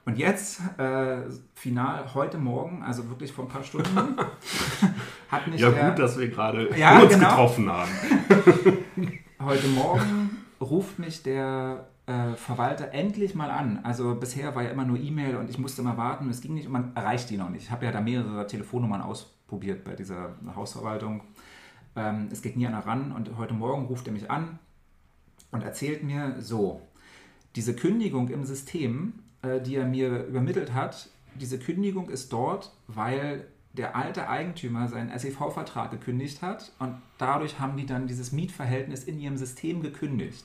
Und 0.04 0.16
jetzt, 0.16 0.60
äh, 0.78 1.19
final 1.54 2.14
heute 2.14 2.38
Morgen, 2.38 2.82
also 2.82 3.08
wirklich 3.10 3.30
vor 3.30 3.44
ein 3.44 3.48
paar 3.48 3.62
Stunden, 3.62 4.16
hat 5.28 5.46
mich. 5.48 5.60
Ja, 5.60 5.70
der, 5.70 5.90
gut, 5.90 5.98
dass 5.98 6.19
wir 6.19 6.28
gerade 6.28 6.75
ja, 6.78 6.98
uns 6.98 7.12
genau. 7.12 7.28
getroffen 7.28 7.70
haben. 7.70 7.90
heute 9.40 9.69
Morgen 9.69 10.30
ruft 10.62 10.98
mich 10.98 11.22
der 11.22 11.88
äh, 12.08 12.34
Verwalter 12.34 12.93
endlich 12.93 13.34
mal 13.34 13.50
an. 13.50 13.81
Also 13.84 14.14
bisher 14.16 14.55
war 14.55 14.64
ja 14.64 14.70
immer 14.70 14.84
nur 14.84 14.99
E-Mail 14.99 15.37
und 15.37 15.49
ich 15.49 15.58
musste 15.58 15.82
immer 15.82 15.96
warten. 15.96 16.28
Es 16.31 16.40
ging 16.40 16.54
nicht 16.54 16.66
und 16.66 16.73
man 16.73 16.97
erreicht 16.97 17.30
die 17.30 17.37
noch 17.37 17.50
nicht. 17.50 17.64
Ich 17.64 17.71
habe 17.71 17.87
ja 17.87 17.92
da 17.92 18.00
mehrere 18.00 18.47
Telefonnummern 18.47 19.02
ausprobiert 19.02 19.85
bei 19.85 19.94
dieser 19.94 20.35
Hausverwaltung. 20.56 21.23
Ähm, 21.94 22.28
es 22.33 22.42
geht 22.42 22.56
nie 22.56 22.66
einer 22.66 22.85
ran 22.85 23.12
und 23.12 23.37
heute 23.37 23.54
Morgen 23.54 23.87
ruft 23.87 24.06
er 24.06 24.12
mich 24.12 24.30
an 24.30 24.59
und 25.52 25.62
erzählt 25.62 26.02
mir 26.02 26.37
so, 26.40 26.83
diese 27.54 27.75
Kündigung 27.75 28.28
im 28.28 28.44
System 28.44 29.14
äh, 29.42 29.61
die 29.61 29.76
er 29.76 29.87
mir 29.87 30.25
übermittelt 30.25 30.75
hat, 30.75 31.11
diese 31.35 31.59
Kündigung 31.59 32.09
ist 32.09 32.33
dort, 32.33 32.73
weil 32.88 33.47
der 33.73 33.94
alte 33.94 34.28
Eigentümer 34.28 34.88
seinen 34.88 35.16
SEV-Vertrag 35.16 35.90
gekündigt 35.90 36.42
hat 36.42 36.73
und 36.78 36.97
dadurch 37.18 37.61
haben 37.61 37.76
die 37.76 37.87
dann 37.87 38.09
dieses 38.09 38.33
Mietverhältnis 38.33 39.04
in 39.04 39.21
ihrem 39.21 39.37
System 39.37 39.83
gekündigt. 39.83 40.44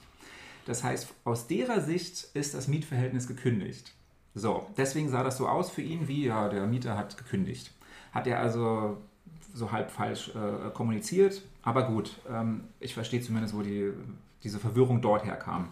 Das 0.65 0.83
heißt, 0.83 1.13
aus 1.23 1.47
derer 1.47 1.81
Sicht 1.81 2.27
ist 2.33 2.53
das 2.53 2.67
Mietverhältnis 2.67 3.27
gekündigt. 3.27 3.93
So, 4.35 4.67
deswegen 4.77 5.09
sah 5.09 5.23
das 5.23 5.37
so 5.37 5.47
aus 5.47 5.69
für 5.69 5.81
ihn, 5.81 6.07
wie 6.07 6.25
ja, 6.25 6.49
der 6.49 6.65
Mieter 6.65 6.97
hat 6.97 7.17
gekündigt. 7.17 7.71
Hat 8.11 8.27
er 8.27 8.39
also 8.39 8.97
so 9.53 9.71
halb 9.71 9.91
falsch 9.91 10.29
äh, 10.29 10.69
kommuniziert, 10.73 11.43
aber 11.61 11.83
gut, 11.83 12.19
ähm, 12.29 12.65
ich 12.79 12.93
verstehe 12.93 13.21
zumindest, 13.21 13.55
wo 13.55 13.61
die, 13.61 13.91
diese 14.43 14.59
Verwirrung 14.59 15.01
dort 15.01 15.25
herkam. 15.25 15.69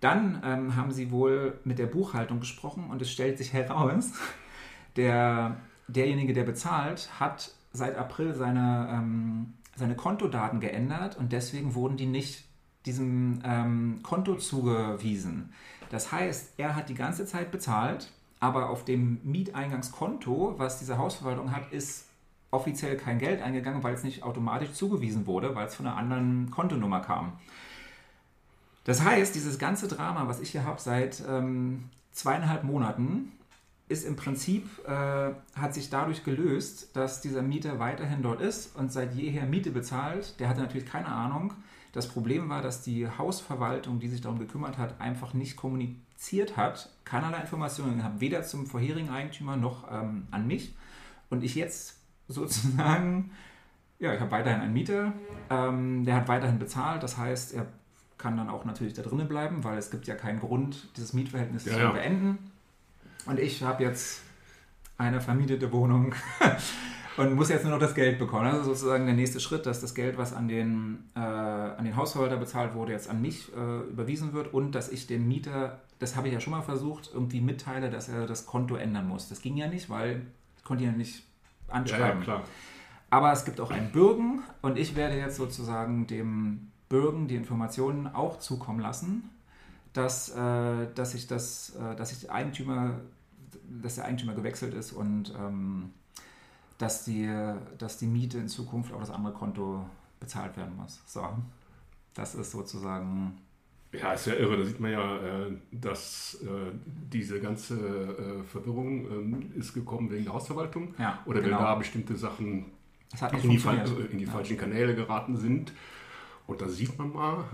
Dann 0.00 0.42
ähm, 0.44 0.76
haben 0.76 0.90
sie 0.90 1.12
wohl 1.12 1.58
mit 1.64 1.78
der 1.78 1.86
Buchhaltung 1.86 2.40
gesprochen 2.40 2.90
und 2.90 3.00
es 3.00 3.10
stellt 3.10 3.38
sich 3.38 3.52
heraus, 3.52 4.12
der, 4.96 5.56
derjenige, 5.86 6.32
der 6.32 6.44
bezahlt, 6.44 7.08
hat 7.20 7.52
seit 7.72 7.96
April 7.96 8.34
seine, 8.34 8.88
ähm, 8.92 9.54
seine 9.76 9.94
Kontodaten 9.94 10.60
geändert 10.60 11.16
und 11.16 11.32
deswegen 11.32 11.74
wurden 11.74 11.96
die 11.96 12.06
nicht 12.06 12.44
diesem 12.86 13.40
ähm, 13.44 14.00
Konto 14.02 14.36
zugewiesen. 14.36 15.52
Das 15.90 16.12
heißt, 16.12 16.54
er 16.56 16.76
hat 16.76 16.88
die 16.88 16.94
ganze 16.94 17.26
Zeit 17.26 17.50
bezahlt, 17.50 18.10
aber 18.40 18.68
auf 18.68 18.84
dem 18.84 19.20
Mieteingangskonto, 19.22 20.54
was 20.58 20.78
diese 20.78 20.98
Hausverwaltung 20.98 21.52
hat, 21.52 21.72
ist 21.72 22.06
offiziell 22.50 22.96
kein 22.96 23.18
Geld 23.18 23.42
eingegangen, 23.42 23.82
weil 23.82 23.94
es 23.94 24.04
nicht 24.04 24.22
automatisch 24.22 24.72
zugewiesen 24.72 25.26
wurde, 25.26 25.54
weil 25.54 25.66
es 25.66 25.74
von 25.74 25.86
einer 25.86 25.96
anderen 25.96 26.50
Kontonummer 26.50 27.00
kam. 27.00 27.32
Das 28.84 29.02
heißt, 29.02 29.34
dieses 29.34 29.58
ganze 29.58 29.88
Drama, 29.88 30.28
was 30.28 30.40
ich 30.40 30.50
hier 30.50 30.64
habe 30.64 30.80
seit 30.80 31.22
ähm, 31.28 31.84
zweieinhalb 32.12 32.64
Monaten, 32.64 33.32
ist 33.88 34.04
im 34.04 34.16
Prinzip, 34.16 34.66
äh, 34.86 35.30
hat 35.58 35.74
sich 35.74 35.90
dadurch 35.90 36.24
gelöst, 36.24 36.94
dass 36.94 37.20
dieser 37.20 37.42
Mieter 37.42 37.78
weiterhin 37.78 38.22
dort 38.22 38.40
ist 38.40 38.76
und 38.76 38.92
seit 38.92 39.14
jeher 39.14 39.46
Miete 39.46 39.70
bezahlt. 39.70 40.38
Der 40.38 40.48
hatte 40.48 40.60
natürlich 40.60 40.86
keine 40.86 41.08
Ahnung, 41.08 41.54
Das 41.94 42.08
Problem 42.08 42.48
war, 42.48 42.60
dass 42.60 42.82
die 42.82 43.06
Hausverwaltung, 43.06 44.00
die 44.00 44.08
sich 44.08 44.20
darum 44.20 44.40
gekümmert 44.40 44.78
hat, 44.78 45.00
einfach 45.00 45.32
nicht 45.32 45.56
kommuniziert 45.56 46.56
hat, 46.56 46.90
keinerlei 47.04 47.38
Informationen 47.38 47.98
gehabt, 47.98 48.20
weder 48.20 48.42
zum 48.42 48.66
vorherigen 48.66 49.10
Eigentümer 49.10 49.56
noch 49.56 49.88
ähm, 49.92 50.26
an 50.32 50.48
mich. 50.48 50.74
Und 51.30 51.44
ich 51.44 51.54
jetzt 51.54 52.00
sozusagen, 52.28 53.30
ja, 54.00 54.12
ich 54.12 54.20
habe 54.20 54.32
weiterhin 54.32 54.60
einen 54.60 54.72
Mieter, 54.72 55.12
ähm, 55.50 56.04
der 56.04 56.16
hat 56.16 56.26
weiterhin 56.26 56.58
bezahlt, 56.58 57.04
das 57.04 57.16
heißt, 57.16 57.54
er 57.54 57.66
kann 58.18 58.36
dann 58.36 58.48
auch 58.48 58.64
natürlich 58.64 58.94
da 58.94 59.02
drinnen 59.02 59.28
bleiben, 59.28 59.62
weil 59.62 59.78
es 59.78 59.92
gibt 59.92 60.08
ja 60.08 60.16
keinen 60.16 60.40
Grund, 60.40 60.88
dieses 60.96 61.12
Mietverhältnis 61.12 61.64
Ja, 61.64 61.74
zu 61.74 61.78
ja. 61.78 61.90
beenden. 61.92 62.38
Und 63.26 63.38
ich 63.38 63.62
habe 63.62 63.84
jetzt 63.84 64.22
eine 64.98 65.20
vermietete 65.20 65.70
Wohnung 65.70 66.12
und 67.16 67.34
muss 67.34 67.48
jetzt 67.48 67.62
nur 67.62 67.72
noch 67.72 67.78
das 67.80 67.94
Geld 67.94 68.18
bekommen. 68.18 68.46
Also 68.46 68.64
sozusagen 68.64 69.06
der 69.06 69.14
nächste 69.14 69.40
Schritt, 69.40 69.66
dass 69.66 69.80
das 69.80 69.94
Geld, 69.94 70.18
was 70.18 70.32
an 70.32 70.48
den, 70.48 71.04
äh, 71.14 71.20
an 71.20 71.84
den 71.84 71.96
Hausverwalter 71.96 72.36
bezahlt 72.36 72.74
wurde, 72.74 72.92
jetzt 72.92 73.08
an 73.08 73.20
mich 73.22 73.52
äh, 73.56 73.80
überwiesen 73.90 74.32
wird 74.32 74.52
und 74.52 74.72
dass 74.72 74.90
ich 74.90 75.06
dem 75.06 75.28
Mieter, 75.28 75.80
das 75.98 76.16
habe 76.16 76.28
ich 76.28 76.34
ja 76.34 76.40
schon 76.40 76.52
mal 76.52 76.62
versucht, 76.62 77.10
irgendwie 77.12 77.40
mitteile, 77.40 77.90
dass 77.90 78.08
er 78.08 78.26
das 78.26 78.46
Konto 78.46 78.76
ändern 78.76 79.06
muss. 79.08 79.28
Das 79.28 79.42
ging 79.42 79.56
ja 79.56 79.68
nicht, 79.68 79.88
weil 79.90 80.22
ich 80.56 80.64
konnte 80.64 80.84
ja 80.84 80.92
nicht 80.92 81.22
Ja, 81.68 81.74
anschreiben. 81.74 82.18
ja, 82.20 82.24
klar. 82.24 82.42
Aber 83.10 83.32
es 83.32 83.44
gibt 83.44 83.60
auch 83.60 83.70
einen 83.70 83.92
Bürgen 83.92 84.42
und 84.60 84.76
ich 84.76 84.96
werde 84.96 85.16
jetzt 85.16 85.36
sozusagen 85.36 86.06
dem 86.08 86.72
Bürgen 86.88 87.28
die 87.28 87.36
Informationen 87.36 88.08
auch 88.08 88.38
zukommen 88.40 88.80
lassen, 88.80 89.30
dass, 89.92 90.30
äh, 90.30 90.88
dass 90.96 91.14
ich 91.14 91.28
das, 91.28 91.76
äh, 91.76 91.94
dass 91.94 92.10
ich 92.10 92.30
Eigentümer, 92.30 92.94
dass 93.82 93.94
der 93.94 94.06
Eigentümer 94.06 94.34
gewechselt 94.34 94.74
ist 94.74 94.90
und 94.92 95.32
ähm, 95.38 95.90
dass, 96.78 97.04
die, 97.04 97.30
dass 97.78 97.98
die 97.98 98.06
Miete 98.06 98.38
in 98.38 98.48
Zukunft 98.48 98.92
auf 98.92 99.00
das 99.00 99.10
andere 99.10 99.32
Konto 99.34 99.84
bezahlt 100.20 100.56
werden 100.56 100.76
muss. 100.76 101.00
So, 101.06 101.26
das 102.14 102.34
ist 102.34 102.50
sozusagen 102.52 103.38
Ja, 103.92 104.12
ist 104.12 104.26
ja 104.26 104.34
irre. 104.34 104.56
Da 104.58 104.64
sieht 104.64 104.80
man 104.80 104.90
ja, 104.92 105.16
äh, 105.18 105.52
dass 105.72 106.38
äh, 106.42 106.72
diese 106.84 107.40
ganze 107.40 107.74
äh, 107.76 108.42
Verwirrung 108.44 109.06
ähm, 109.10 109.52
ist 109.56 109.72
gekommen 109.74 110.10
wegen 110.10 110.24
der 110.24 110.32
Hausverwaltung. 110.34 110.94
ja 110.98 111.18
Oder 111.26 111.40
genau. 111.40 111.58
wenn 111.58 111.64
da 111.64 111.74
bestimmte 111.76 112.16
Sachen 112.16 112.66
in 113.42 113.50
die, 113.50 113.56
in 114.10 114.18
die 114.18 114.24
Ja. 114.24 114.30
falschen 114.32 114.56
Kanäle 114.56 114.94
geraten 114.94 115.36
sind. 115.36 115.72
Und 116.46 116.60
da 116.60 116.68
sieht 116.68 116.98
man 116.98 117.10
mal, 117.12 117.44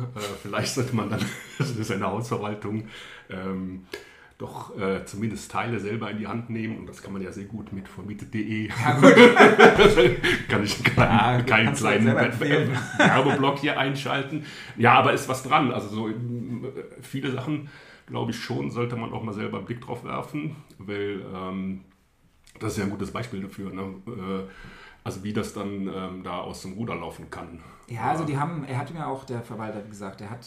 vielleicht 0.43 0.75
sollte 0.75 0.97
man 0.97 1.11
dann 1.11 1.25
seine 1.61 2.07
Hausverwaltung 2.07 2.85
ähm, 3.29 3.85
doch 4.41 4.77
äh, 4.79 5.05
zumindest 5.05 5.51
Teile 5.51 5.79
selber 5.79 6.11
in 6.11 6.19
die 6.19 6.27
Hand 6.27 6.49
nehmen. 6.49 6.79
Und 6.79 6.89
das 6.89 7.03
kann 7.03 7.13
man 7.13 7.21
ja 7.21 7.31
sehr 7.31 7.45
gut 7.45 7.73
mit 7.73 7.89
vermietet.de. 7.89 8.69
Ja, 8.69 8.99
gut. 8.99 9.15
kann 10.49 10.65
ich 10.65 10.77
einen 10.77 10.85
kleinen, 10.85 11.37
Ja, 11.37 11.43
keinen 11.43 11.75
kleinen. 11.75 12.07
Werbeblock 12.97 13.59
hier 13.59 13.79
einschalten. 13.79 14.47
Ja, 14.79 14.95
aber 14.95 15.13
ist 15.13 15.29
was 15.29 15.43
dran. 15.43 15.71
Also 15.73 15.89
so 15.89 16.09
ähm, 16.09 16.65
viele 17.03 17.31
Sachen, 17.33 17.69
glaube 18.07 18.31
ich 18.31 18.39
schon, 18.39 18.71
sollte 18.71 18.97
man 18.97 19.13
auch 19.13 19.23
mal 19.23 19.35
selber 19.35 19.59
einen 19.59 19.67
Blick 19.67 19.83
drauf 19.83 20.05
werfen, 20.05 20.57
weil 20.79 21.23
ähm, 21.35 21.85
das 22.59 22.73
ist 22.73 22.79
ja 22.79 22.85
ein 22.85 22.91
gutes 22.91 23.11
Beispiel 23.11 23.43
dafür. 23.43 23.71
Ne? 23.73 23.83
Äh, 24.07 24.49
also 25.05 25.23
wie 25.23 25.35
das 25.35 25.53
dann 25.53 25.87
ähm, 25.87 26.23
da 26.25 26.39
aus 26.39 26.63
dem 26.63 26.73
Ruder 26.73 26.95
laufen 26.95 27.31
kann. 27.31 27.61
Ja, 27.89 28.05
also 28.05 28.25
die 28.25 28.39
haben, 28.39 28.65
er 28.65 28.79
hat 28.79 28.93
mir 28.95 29.07
auch, 29.07 29.25
der 29.25 29.43
Verwalter, 29.43 29.83
gesagt, 29.83 30.21
der 30.21 30.31
hat, 30.31 30.47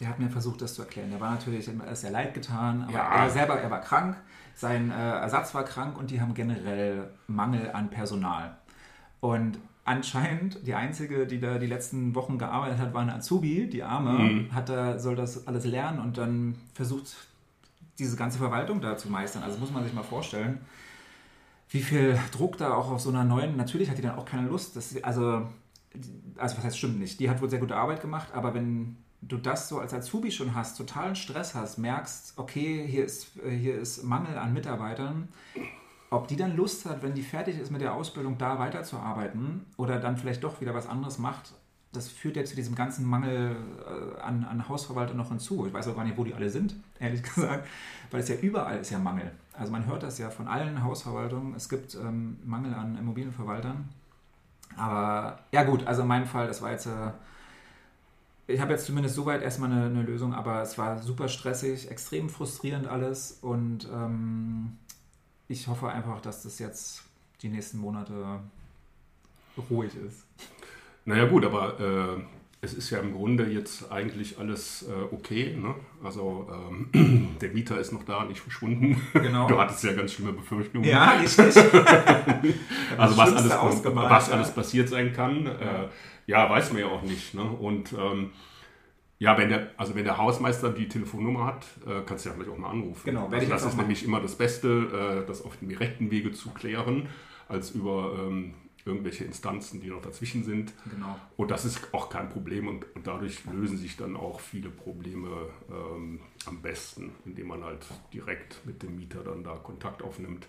der 0.00 0.08
hat 0.08 0.18
mir 0.18 0.30
versucht, 0.30 0.62
das 0.62 0.74
zu 0.74 0.82
erklären. 0.82 1.10
Der 1.10 1.20
war 1.20 1.30
natürlich 1.30 1.70
sehr 1.92 2.10
leid 2.10 2.32
getan, 2.34 2.82
aber 2.82 2.92
Ja. 2.92 3.24
er 3.24 3.30
selber, 3.30 3.60
er 3.60 3.70
war 3.70 3.80
krank, 3.80 4.16
sein 4.54 4.90
äh, 4.90 4.94
Ersatz 4.94 5.54
war 5.54 5.64
krank 5.64 5.98
und 5.98 6.10
die 6.10 6.20
haben 6.20 6.34
generell 6.34 7.10
Mangel 7.26 7.70
an 7.72 7.90
Personal. 7.90 8.56
Und 9.20 9.58
anscheinend 9.84 10.66
die 10.66 10.74
einzige, 10.74 11.26
die 11.26 11.38
da 11.40 11.58
die 11.58 11.66
letzten 11.66 12.14
Wochen 12.14 12.38
gearbeitet 12.38 12.78
hat, 12.78 12.94
war 12.94 13.02
eine 13.02 13.14
Azubi, 13.14 13.68
die 13.68 13.82
Arme, 13.82 14.10
Mhm. 14.18 14.54
hat 14.54 14.68
da, 14.70 14.98
soll 14.98 15.16
das 15.16 15.46
alles 15.46 15.64
lernen 15.66 15.98
und 16.00 16.16
dann 16.16 16.54
versucht, 16.74 17.16
diese 17.98 18.16
ganze 18.16 18.38
Verwaltung 18.38 18.80
da 18.80 18.96
zu 18.96 19.10
meistern. 19.10 19.42
Also 19.42 19.58
muss 19.58 19.70
man 19.70 19.84
sich 19.84 19.92
mal 19.92 20.02
vorstellen, 20.02 20.60
wie 21.68 21.82
viel 21.82 22.18
Druck 22.32 22.56
da 22.56 22.72
auch 22.74 22.90
auf 22.90 23.00
so 23.00 23.10
einer 23.10 23.24
neuen, 23.24 23.56
natürlich 23.56 23.90
hat 23.90 23.98
die 23.98 24.02
dann 24.02 24.16
auch 24.16 24.24
keine 24.24 24.48
Lust, 24.48 24.76
das, 24.76 24.96
also, 25.02 25.46
also 26.36 26.56
was 26.56 26.64
heißt 26.64 26.78
stimmt 26.78 26.98
nicht, 26.98 27.20
die 27.20 27.28
hat 27.28 27.40
wohl 27.42 27.50
sehr 27.50 27.60
gute 27.60 27.76
Arbeit 27.76 28.00
gemacht, 28.00 28.28
aber 28.34 28.54
wenn 28.54 28.96
du 29.22 29.36
das 29.36 29.68
so 29.68 29.78
als 29.78 29.92
Azubi 29.92 30.30
schon 30.30 30.54
hast, 30.54 30.76
totalen 30.76 31.16
Stress 31.16 31.54
hast, 31.54 31.78
merkst, 31.78 32.34
okay, 32.36 32.86
hier 32.86 33.04
ist, 33.04 33.36
äh, 33.44 33.50
hier 33.50 33.78
ist 33.78 34.02
Mangel 34.04 34.38
an 34.38 34.52
Mitarbeitern, 34.52 35.28
ob 36.10 36.26
die 36.28 36.36
dann 36.36 36.56
Lust 36.56 36.86
hat, 36.86 37.02
wenn 37.02 37.14
die 37.14 37.22
fertig 37.22 37.58
ist 37.58 37.70
mit 37.70 37.80
der 37.80 37.94
Ausbildung, 37.94 38.38
da 38.38 38.58
weiterzuarbeiten 38.58 39.66
oder 39.76 39.98
dann 40.00 40.16
vielleicht 40.16 40.42
doch 40.42 40.60
wieder 40.60 40.74
was 40.74 40.88
anderes 40.88 41.18
macht, 41.18 41.52
das 41.92 42.08
führt 42.08 42.36
ja 42.36 42.44
zu 42.44 42.54
diesem 42.54 42.74
ganzen 42.74 43.04
Mangel 43.04 43.56
äh, 43.84 44.20
an, 44.20 44.44
an 44.44 44.68
Hausverwaltern 44.68 45.16
noch 45.16 45.28
hinzu. 45.28 45.66
Ich 45.66 45.72
weiß 45.72 45.88
auch 45.88 45.96
gar 45.96 46.04
nicht, 46.04 46.16
wo 46.16 46.24
die 46.24 46.34
alle 46.34 46.48
sind, 46.48 46.76
ehrlich 47.00 47.22
gesagt, 47.22 47.66
weil 48.10 48.20
es 48.20 48.28
ja 48.28 48.36
überall 48.36 48.78
ist 48.78 48.90
ja 48.90 48.98
Mangel. 48.98 49.30
Also 49.52 49.72
man 49.72 49.86
hört 49.86 50.02
das 50.02 50.18
ja 50.18 50.30
von 50.30 50.48
allen 50.48 50.82
Hausverwaltungen, 50.82 51.54
es 51.54 51.68
gibt 51.68 51.94
ähm, 51.94 52.38
Mangel 52.44 52.74
an 52.74 52.96
Immobilienverwaltern. 52.96 53.88
Aber 54.76 55.40
ja 55.50 55.64
gut, 55.64 55.86
also 55.86 56.02
in 56.02 56.08
meinem 56.08 56.26
Fall, 56.26 56.46
das 56.46 56.62
war 56.62 56.70
jetzt, 56.70 56.86
äh, 56.86 57.10
ich 58.50 58.60
habe 58.60 58.72
jetzt 58.72 58.86
zumindest 58.86 59.14
soweit 59.14 59.42
erstmal 59.42 59.70
eine, 59.70 59.86
eine 59.86 60.02
Lösung, 60.02 60.34
aber 60.34 60.62
es 60.62 60.76
war 60.78 60.98
super 60.98 61.28
stressig, 61.28 61.90
extrem 61.90 62.28
frustrierend 62.28 62.86
alles 62.86 63.38
und 63.42 63.88
ähm, 63.92 64.76
ich 65.48 65.68
hoffe 65.68 65.88
einfach, 65.88 66.20
dass 66.20 66.42
das 66.42 66.58
jetzt 66.58 67.02
die 67.42 67.48
nächsten 67.48 67.78
Monate 67.78 68.40
ruhig 69.70 69.92
ist. 69.96 70.24
Naja 71.04 71.26
gut, 71.26 71.44
aber 71.44 71.80
äh, 71.80 72.22
es 72.62 72.74
ist 72.74 72.90
ja 72.90 72.98
im 72.98 73.12
Grunde 73.12 73.46
jetzt 73.46 73.90
eigentlich 73.90 74.38
alles 74.38 74.86
äh, 74.88 75.14
okay. 75.14 75.56
Ne? 75.56 75.74
Also 76.04 76.46
ähm, 76.52 77.36
der 77.40 77.50
Mieter 77.50 77.78
ist 77.80 77.92
noch 77.92 78.04
da, 78.04 78.24
nicht 78.24 78.40
verschwunden. 78.40 79.00
Genau. 79.14 79.48
Du 79.48 79.58
hattest 79.58 79.82
ja 79.84 79.92
ganz 79.92 80.12
schlimme 80.12 80.32
Befürchtungen. 80.32 80.88
Ja, 80.88 81.12
richtig. 81.12 81.54
Also 82.98 83.16
was 83.16 83.32
alles, 83.32 83.84
was 83.84 84.28
ja. 84.28 84.34
alles 84.34 84.50
passiert 84.54 84.88
sein 84.88 85.12
kann, 85.12 85.46
äh, 85.46 85.88
ja, 86.26 86.50
weiß 86.50 86.72
man 86.72 86.82
ja 86.82 86.88
auch 86.88 87.02
nicht. 87.02 87.34
Ne? 87.34 87.42
Und 87.42 87.92
ähm, 87.92 88.30
ja, 89.18 89.38
wenn 89.38 89.48
der, 89.48 89.70
also 89.76 89.94
wenn 89.94 90.04
der 90.04 90.18
Hausmeister 90.18 90.70
die 90.70 90.88
Telefonnummer 90.88 91.46
hat, 91.46 91.66
äh, 91.86 92.02
kannst 92.04 92.24
du 92.24 92.30
ja 92.30 92.34
vielleicht 92.34 92.50
auch 92.50 92.58
mal 92.58 92.70
anrufen. 92.70 93.02
Genau, 93.04 93.28
also 93.28 93.48
das 93.48 93.64
ist 93.64 93.76
nämlich 93.76 94.04
immer 94.04 94.20
das 94.20 94.34
Beste, 94.34 95.22
äh, 95.22 95.26
das 95.26 95.42
auf 95.42 95.56
dem 95.56 95.68
direkten 95.68 96.10
Wege 96.10 96.32
zu 96.32 96.50
klären, 96.50 97.08
als 97.48 97.70
über 97.70 98.14
ähm, 98.18 98.54
irgendwelche 98.84 99.24
Instanzen, 99.24 99.80
die 99.80 99.88
noch 99.88 100.02
dazwischen 100.02 100.44
sind. 100.44 100.72
genau. 100.90 101.16
Und 101.36 101.50
das 101.50 101.64
ist 101.64 101.92
auch 101.92 102.08
kein 102.08 102.28
Problem 102.28 102.68
und, 102.68 102.84
und 102.94 103.06
dadurch 103.06 103.44
lösen 103.46 103.76
sich 103.76 103.96
dann 103.96 104.16
auch 104.16 104.40
viele 104.40 104.70
Probleme 104.70 105.48
ähm, 105.70 106.20
am 106.46 106.62
besten, 106.62 107.12
indem 107.24 107.48
man 107.48 107.64
halt 107.64 107.84
direkt 108.12 108.64
mit 108.64 108.82
dem 108.82 108.96
Mieter 108.96 109.22
dann 109.22 109.44
da 109.44 109.56
Kontakt 109.56 110.02
aufnimmt 110.02 110.46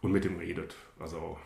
und 0.00 0.12
mit 0.12 0.24
dem 0.24 0.38
redet. 0.38 0.74
Also 0.98 1.36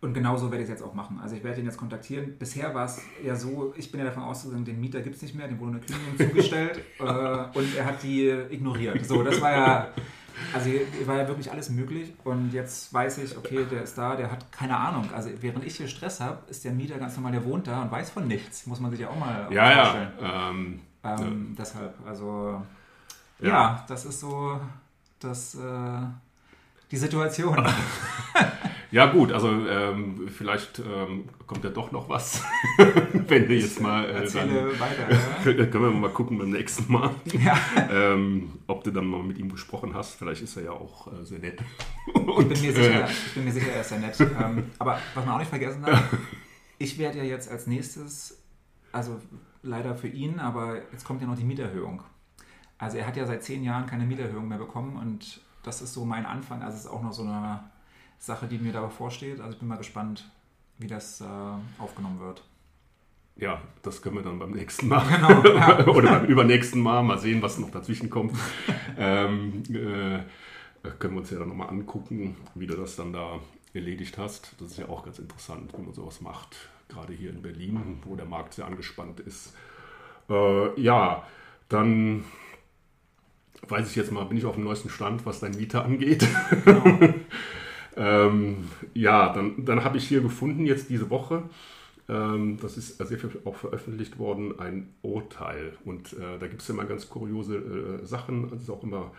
Und 0.00 0.12
genauso 0.12 0.50
werde 0.50 0.64
ich 0.64 0.70
es 0.70 0.70
jetzt 0.70 0.82
auch 0.82 0.94
machen. 0.94 1.18
Also 1.22 1.36
ich 1.36 1.44
werde 1.44 1.60
ihn 1.60 1.66
jetzt 1.66 1.78
kontaktieren. 1.78 2.36
Bisher 2.38 2.74
war 2.74 2.84
es 2.84 3.00
ja 3.24 3.34
so, 3.34 3.72
ich 3.76 3.90
bin 3.90 4.00
ja 4.00 4.06
davon 4.06 4.24
ausgegangen, 4.24 4.64
den 4.64 4.80
Mieter 4.80 5.00
gibt 5.00 5.16
es 5.16 5.22
nicht 5.22 5.34
mehr, 5.34 5.48
dem 5.48 5.58
wurde 5.58 5.72
eine 5.72 5.80
Kündigung 5.80 6.18
zugestellt 6.28 6.80
äh, 6.98 7.58
und 7.58 7.74
er 7.76 7.86
hat 7.86 8.02
die 8.02 8.28
ignoriert. 8.28 9.04
So, 9.06 9.22
das 9.22 9.40
war 9.40 9.52
ja, 9.52 9.94
also 10.52 10.68
hier 10.68 11.06
war 11.06 11.16
ja 11.16 11.28
wirklich 11.28 11.50
alles 11.50 11.70
möglich 11.70 12.12
und 12.24 12.52
jetzt 12.52 12.92
weiß 12.92 13.18
ich, 13.18 13.36
okay, 13.36 13.64
der 13.70 13.82
ist 13.82 13.96
da, 13.96 14.16
der 14.16 14.30
hat 14.30 14.50
keine 14.52 14.76
Ahnung. 14.76 15.08
Also 15.14 15.30
während 15.40 15.64
ich 15.64 15.76
hier 15.76 15.88
Stress 15.88 16.20
habe, 16.20 16.38
ist 16.50 16.64
der 16.64 16.72
Mieter 16.72 16.98
ganz 16.98 17.16
normal, 17.16 17.32
der 17.32 17.44
wohnt 17.44 17.66
da 17.66 17.82
und 17.82 17.90
weiß 17.90 18.10
von 18.10 18.26
nichts. 18.26 18.66
Muss 18.66 18.80
man 18.80 18.90
sich 18.90 19.00
ja 19.00 19.08
auch 19.08 19.18
mal 19.18 19.46
ja, 19.50 19.72
vorstellen. 19.74 20.12
ja. 20.20 20.50
Ähm, 20.50 20.80
Ähm, 21.04 21.54
Deshalb, 21.58 21.94
also 22.06 22.62
ja. 23.40 23.48
Ja. 23.48 23.84
das 23.88 24.04
ist 24.06 24.20
so 24.20 24.58
das, 25.20 25.54
äh, 25.54 26.02
die 26.94 27.00
Situation. 27.00 27.66
ja 28.92 29.06
gut, 29.06 29.32
also 29.32 29.48
ähm, 29.48 30.28
vielleicht 30.28 30.78
ähm, 30.78 31.24
kommt 31.44 31.64
ja 31.64 31.70
doch 31.70 31.90
noch 31.90 32.08
was, 32.08 32.42
wenn 33.12 33.48
wir 33.48 33.58
jetzt 33.58 33.80
mal 33.80 34.08
äh, 34.08 34.30
dann, 34.30 34.48
weiter. 34.78 35.10
Ja? 35.44 35.66
können 35.66 35.84
wir 35.84 35.90
mal 35.90 36.10
gucken 36.10 36.38
beim 36.38 36.50
nächsten 36.50 36.90
Mal, 36.92 37.10
ja. 37.24 37.58
ähm, 37.90 38.52
ob 38.68 38.84
du 38.84 38.92
dann 38.92 39.06
mal 39.06 39.24
mit 39.24 39.38
ihm 39.38 39.50
gesprochen 39.50 39.92
hast. 39.92 40.14
Vielleicht 40.14 40.42
ist 40.42 40.56
er 40.56 40.64
ja 40.64 40.70
auch 40.70 41.12
äh, 41.12 41.24
sehr 41.24 41.40
nett. 41.40 41.60
Ich 42.06 42.12
bin, 42.14 42.48
mir 42.48 42.72
sicher, 42.72 43.06
äh, 43.06 43.10
ich 43.10 43.34
bin 43.34 43.44
mir 43.44 43.52
sicher, 43.52 43.72
er 43.72 43.80
ist 43.80 43.90
ja 43.90 43.98
nett. 43.98 44.20
Ähm, 44.20 44.70
aber 44.78 44.98
was 45.14 45.26
man 45.26 45.34
auch 45.34 45.38
nicht 45.38 45.50
vergessen 45.50 45.82
darf, 45.82 46.16
ich 46.78 46.96
werde 46.98 47.18
ja 47.18 47.24
jetzt 47.24 47.50
als 47.50 47.66
nächstes, 47.66 48.40
also 48.92 49.20
leider 49.62 49.96
für 49.96 50.08
ihn, 50.08 50.38
aber 50.38 50.76
jetzt 50.92 51.04
kommt 51.04 51.20
ja 51.20 51.26
noch 51.26 51.36
die 51.36 51.44
Mieterhöhung. 51.44 52.04
Also 52.78 52.98
er 52.98 53.06
hat 53.06 53.16
ja 53.16 53.26
seit 53.26 53.42
zehn 53.42 53.64
Jahren 53.64 53.86
keine 53.86 54.04
Mieterhöhung 54.04 54.46
mehr 54.46 54.58
bekommen 54.58 54.96
und 54.96 55.40
das 55.64 55.82
ist 55.82 55.92
so 55.92 56.04
mein 56.04 56.26
Anfang. 56.26 56.62
Also 56.62 56.76
es 56.76 56.84
ist 56.84 56.90
auch 56.90 57.02
noch 57.02 57.12
so 57.12 57.22
eine 57.22 57.64
Sache, 58.18 58.46
die 58.46 58.58
mir 58.58 58.72
da 58.72 58.82
bevorsteht. 58.82 59.40
Also 59.40 59.54
ich 59.54 59.58
bin 59.58 59.68
mal 59.68 59.76
gespannt, 59.76 60.30
wie 60.78 60.86
das 60.86 61.20
äh, 61.20 61.24
aufgenommen 61.78 62.20
wird. 62.20 62.44
Ja, 63.36 63.60
das 63.82 64.00
können 64.00 64.16
wir 64.16 64.22
dann 64.22 64.38
beim 64.38 64.52
nächsten 64.52 64.86
Mal. 64.88 65.04
Genau, 65.08 65.56
ja. 65.56 65.86
Oder 65.88 66.20
beim 66.20 66.26
übernächsten 66.26 66.80
Mal. 66.80 67.02
Mal 67.02 67.18
sehen, 67.18 67.42
was 67.42 67.58
noch 67.58 67.70
dazwischen 67.70 68.08
kommt. 68.08 68.36
ähm, 68.98 69.62
äh, 69.70 70.90
können 70.98 71.14
wir 71.14 71.20
uns 71.20 71.30
ja 71.30 71.38
dann 71.38 71.48
nochmal 71.48 71.70
angucken, 71.70 72.36
wie 72.54 72.66
du 72.66 72.76
das 72.76 72.96
dann 72.96 73.12
da 73.12 73.40
erledigt 73.72 74.18
hast. 74.18 74.54
Das 74.58 74.68
ist 74.68 74.78
ja 74.78 74.88
auch 74.88 75.04
ganz 75.04 75.18
interessant, 75.18 75.72
wie 75.76 75.82
man 75.82 75.92
sowas 75.92 76.20
macht. 76.20 76.56
Gerade 76.88 77.12
hier 77.12 77.30
in 77.30 77.42
Berlin, 77.42 77.98
wo 78.04 78.14
der 78.14 78.26
Markt 78.26 78.54
sehr 78.54 78.66
angespannt 78.66 79.18
ist. 79.20 79.54
Äh, 80.28 80.80
ja, 80.80 81.26
dann 81.68 82.24
weiß 83.68 83.90
ich 83.90 83.96
jetzt 83.96 84.12
mal, 84.12 84.24
bin 84.24 84.38
ich 84.38 84.44
auf 84.44 84.54
dem 84.54 84.64
neuesten 84.64 84.88
Stand, 84.88 85.26
was 85.26 85.40
dein 85.40 85.56
Mieter 85.56 85.84
angeht. 85.84 86.26
Genau. 86.64 86.84
ähm, 87.96 88.68
ja, 88.94 89.32
dann, 89.32 89.64
dann 89.64 89.84
habe 89.84 89.98
ich 89.98 90.08
hier 90.08 90.20
gefunden, 90.20 90.66
jetzt 90.66 90.90
diese 90.90 91.10
Woche, 91.10 91.44
ähm, 92.08 92.58
das 92.60 92.76
ist 92.76 92.98
sehr 92.98 93.18
viel 93.18 93.30
auch 93.44 93.56
veröffentlicht 93.56 94.18
worden, 94.18 94.58
ein 94.58 94.94
Urteil. 95.02 95.72
Und 95.84 96.12
äh, 96.14 96.38
da 96.38 96.46
gibt 96.46 96.62
es 96.62 96.68
immer 96.68 96.84
ganz 96.84 97.08
kuriose 97.08 97.56
äh, 97.56 98.06
Sachen. 98.06 98.52
Es 98.52 98.62
ist 98.62 98.70
auch 98.70 98.82
immer 98.82 99.12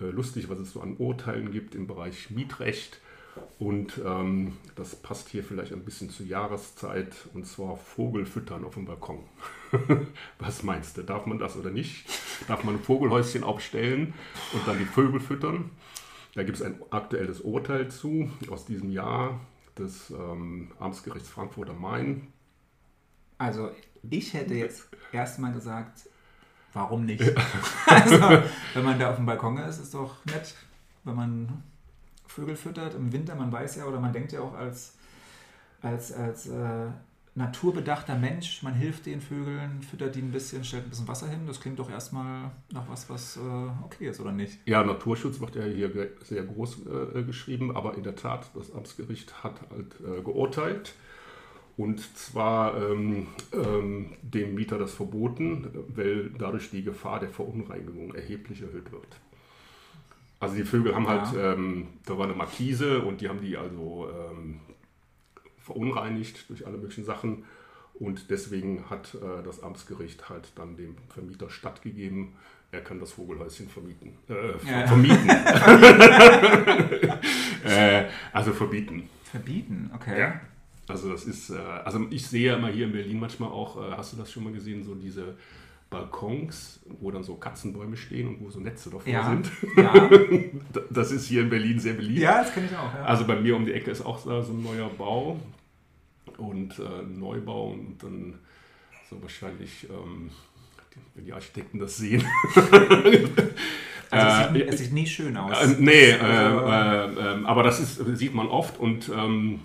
äh, 0.00 0.04
lustig, 0.06 0.48
was 0.50 0.58
es 0.58 0.72
so 0.72 0.80
an 0.80 0.96
Urteilen 0.98 1.50
gibt 1.50 1.74
im 1.74 1.86
Bereich 1.86 2.30
Mietrecht. 2.30 3.00
Und 3.58 4.00
ähm, 4.04 4.56
das 4.74 4.96
passt 4.96 5.28
hier 5.28 5.42
vielleicht 5.42 5.72
ein 5.72 5.84
bisschen 5.84 6.10
zur 6.10 6.26
Jahreszeit, 6.26 7.14
und 7.32 7.46
zwar 7.46 7.76
Vogelfüttern 7.76 8.64
auf 8.64 8.74
dem 8.74 8.84
Balkon. 8.84 9.20
Was 10.38 10.62
meinst 10.62 10.96
du, 10.96 11.02
darf 11.02 11.26
man 11.26 11.38
das 11.38 11.56
oder 11.56 11.70
nicht? 11.70 12.06
Darf 12.48 12.64
man 12.64 12.76
ein 12.76 12.82
Vogelhäuschen 12.82 13.44
aufstellen 13.44 14.14
und 14.52 14.66
dann 14.66 14.78
die 14.78 14.84
Vögel 14.84 15.20
füttern? 15.20 15.70
Da 16.34 16.42
gibt 16.42 16.58
es 16.58 16.62
ein 16.62 16.78
aktuelles 16.90 17.40
Urteil 17.40 17.88
zu 17.90 18.30
aus 18.50 18.66
diesem 18.66 18.90
Jahr 18.90 19.40
des 19.78 20.10
ähm, 20.10 20.70
Amtsgerichts 20.78 21.28
Frankfurt 21.28 21.70
am 21.70 21.80
Main. 21.80 22.28
Also 23.38 23.70
ich 24.02 24.34
hätte 24.34 24.54
jetzt 24.54 24.88
erstmal 25.12 25.52
gesagt, 25.52 26.08
warum 26.74 27.06
nicht? 27.06 27.22
also, 27.86 28.42
wenn 28.74 28.84
man 28.84 28.98
da 28.98 29.10
auf 29.10 29.16
dem 29.16 29.26
Balkon 29.26 29.56
ist, 29.58 29.78
ist 29.78 29.94
doch 29.94 30.24
nett, 30.26 30.54
wenn 31.04 31.16
man 31.16 31.62
Vögel 32.26 32.56
füttert 32.56 32.94
im 32.94 33.12
Winter. 33.12 33.34
Man 33.34 33.52
weiß 33.52 33.76
ja 33.76 33.84
oder 33.86 34.00
man 34.00 34.12
denkt 34.12 34.32
ja 34.32 34.40
auch 34.40 34.54
als, 34.54 34.94
als, 35.82 36.12
als 36.12 36.46
äh, 36.48 36.86
naturbedachter 37.36 38.16
Mensch, 38.16 38.62
man 38.62 38.74
hilft 38.74 39.06
den 39.06 39.20
Vögeln, 39.20 39.82
füttert 39.82 40.14
die 40.14 40.22
ein 40.22 40.32
bisschen, 40.32 40.64
stellt 40.64 40.84
ein 40.84 40.90
bisschen 40.90 41.06
Wasser 41.06 41.28
hin. 41.28 41.40
Das 41.46 41.60
klingt 41.60 41.78
doch 41.78 41.90
erstmal 41.90 42.50
nach 42.72 42.88
was, 42.88 43.08
was 43.10 43.36
äh, 43.36 43.40
okay 43.84 44.08
ist, 44.08 44.20
oder 44.20 44.32
nicht? 44.32 44.58
Ja, 44.64 44.82
Naturschutz 44.82 45.38
wird 45.38 45.54
ja 45.54 45.64
hier 45.64 46.10
sehr 46.22 46.44
groß 46.44 46.86
äh, 47.14 47.22
geschrieben, 47.22 47.76
aber 47.76 47.94
in 47.94 48.02
der 48.02 48.16
Tat, 48.16 48.50
das 48.54 48.72
Amtsgericht 48.72 49.44
hat 49.44 49.60
halt 49.70 49.96
äh, 50.00 50.22
geurteilt. 50.22 50.94
Und 51.76 52.00
zwar 52.16 52.74
ähm, 52.80 53.26
ähm, 53.52 54.14
dem 54.22 54.54
Mieter 54.54 54.78
das 54.78 54.94
verboten, 54.94 55.68
weil 55.88 56.30
dadurch 56.30 56.70
die 56.70 56.82
Gefahr 56.82 57.20
der 57.20 57.28
Verunreinigung 57.28 58.14
erheblich 58.14 58.62
erhöht 58.62 58.90
wird. 58.92 59.20
Also 60.38 60.56
die 60.56 60.64
Vögel 60.64 60.94
haben 60.94 61.08
halt, 61.08 61.32
ja. 61.32 61.42
halt, 61.42 61.58
ähm, 61.58 61.88
da 62.04 62.18
war 62.18 62.26
eine 62.26 62.34
Markise 62.34 63.02
und 63.02 63.20
die 63.20 63.28
haben 63.28 63.40
die 63.40 63.56
also 63.56 64.08
ähm, 64.10 64.60
verunreinigt 65.58 66.50
durch 66.50 66.66
alle 66.66 66.76
möglichen 66.76 67.04
Sachen. 67.04 67.44
Und 67.94 68.30
deswegen 68.30 68.90
hat 68.90 69.14
äh, 69.14 69.42
das 69.42 69.62
Amtsgericht 69.62 70.28
halt 70.28 70.52
dann 70.56 70.76
dem 70.76 70.96
Vermieter 71.08 71.48
stattgegeben, 71.48 72.34
er 72.72 72.82
kann 72.82 73.00
das 73.00 73.12
Vogelhäuschen 73.12 73.68
vermieten. 73.68 74.12
Äh, 74.28 74.52
ja. 74.68 74.86
Vermieten. 74.86 75.28
äh, 77.64 78.04
also 78.32 78.52
verbieten. 78.52 79.08
Verbieten, 79.24 79.90
okay. 79.94 80.20
Ja. 80.20 80.40
Also 80.88 81.10
das 81.10 81.24
ist, 81.24 81.50
äh, 81.50 81.56
also 81.56 82.06
ich 82.10 82.26
sehe 82.26 82.54
immer 82.54 82.68
hier 82.68 82.86
in 82.86 82.92
Berlin 82.92 83.18
manchmal 83.18 83.50
auch, 83.50 83.76
äh, 83.76 83.96
hast 83.96 84.12
du 84.12 84.16
das 84.16 84.30
schon 84.30 84.44
mal 84.44 84.52
gesehen, 84.52 84.84
so 84.84 84.94
diese 84.94 85.34
Balkons, 85.90 86.80
wo 87.00 87.10
dann 87.10 87.22
so 87.22 87.36
Katzenbäume 87.36 87.96
stehen 87.96 88.28
und 88.28 88.40
wo 88.40 88.50
so 88.50 88.58
Netze 88.58 88.90
davor 88.90 89.12
ja. 89.12 89.24
sind. 89.24 89.50
Ja. 89.76 90.10
Das 90.90 91.12
ist 91.12 91.26
hier 91.26 91.42
in 91.42 91.50
Berlin 91.50 91.78
sehr 91.78 91.94
beliebt. 91.94 92.20
Ja, 92.20 92.42
das 92.42 92.52
kenne 92.52 92.66
ich 92.66 92.76
auch. 92.76 92.92
Ja. 92.94 93.04
Also 93.04 93.26
bei 93.26 93.36
mir 93.36 93.54
um 93.56 93.64
die 93.64 93.72
Ecke 93.72 93.90
ist 93.90 94.04
auch 94.04 94.18
so 94.18 94.30
ein 94.30 94.62
neuer 94.62 94.88
Bau 94.88 95.38
und 96.38 96.78
äh, 96.78 97.02
Neubau 97.06 97.72
und 97.72 97.98
dann 98.02 98.34
so 99.08 99.20
wahrscheinlich, 99.22 99.88
ähm, 99.90 100.30
wenn 101.14 101.24
die 101.24 101.32
Architekten 101.32 101.78
das 101.78 101.96
sehen. 101.96 102.24
also 104.10 104.26
es, 104.26 104.48
sieht, 104.48 104.56
äh, 104.56 104.66
es 104.66 104.78
sieht 104.78 104.92
nie 104.92 105.06
schön 105.06 105.36
aus. 105.36 105.62
Äh, 105.62 105.76
nee, 105.78 106.10
äh, 106.10 106.18
also, 106.18 107.20
äh, 107.20 107.44
aber 107.44 107.62
das 107.62 107.80
ist, 107.80 108.18
sieht 108.18 108.34
man 108.34 108.48
oft 108.48 108.78
und 108.78 109.10
ähm, 109.14 109.60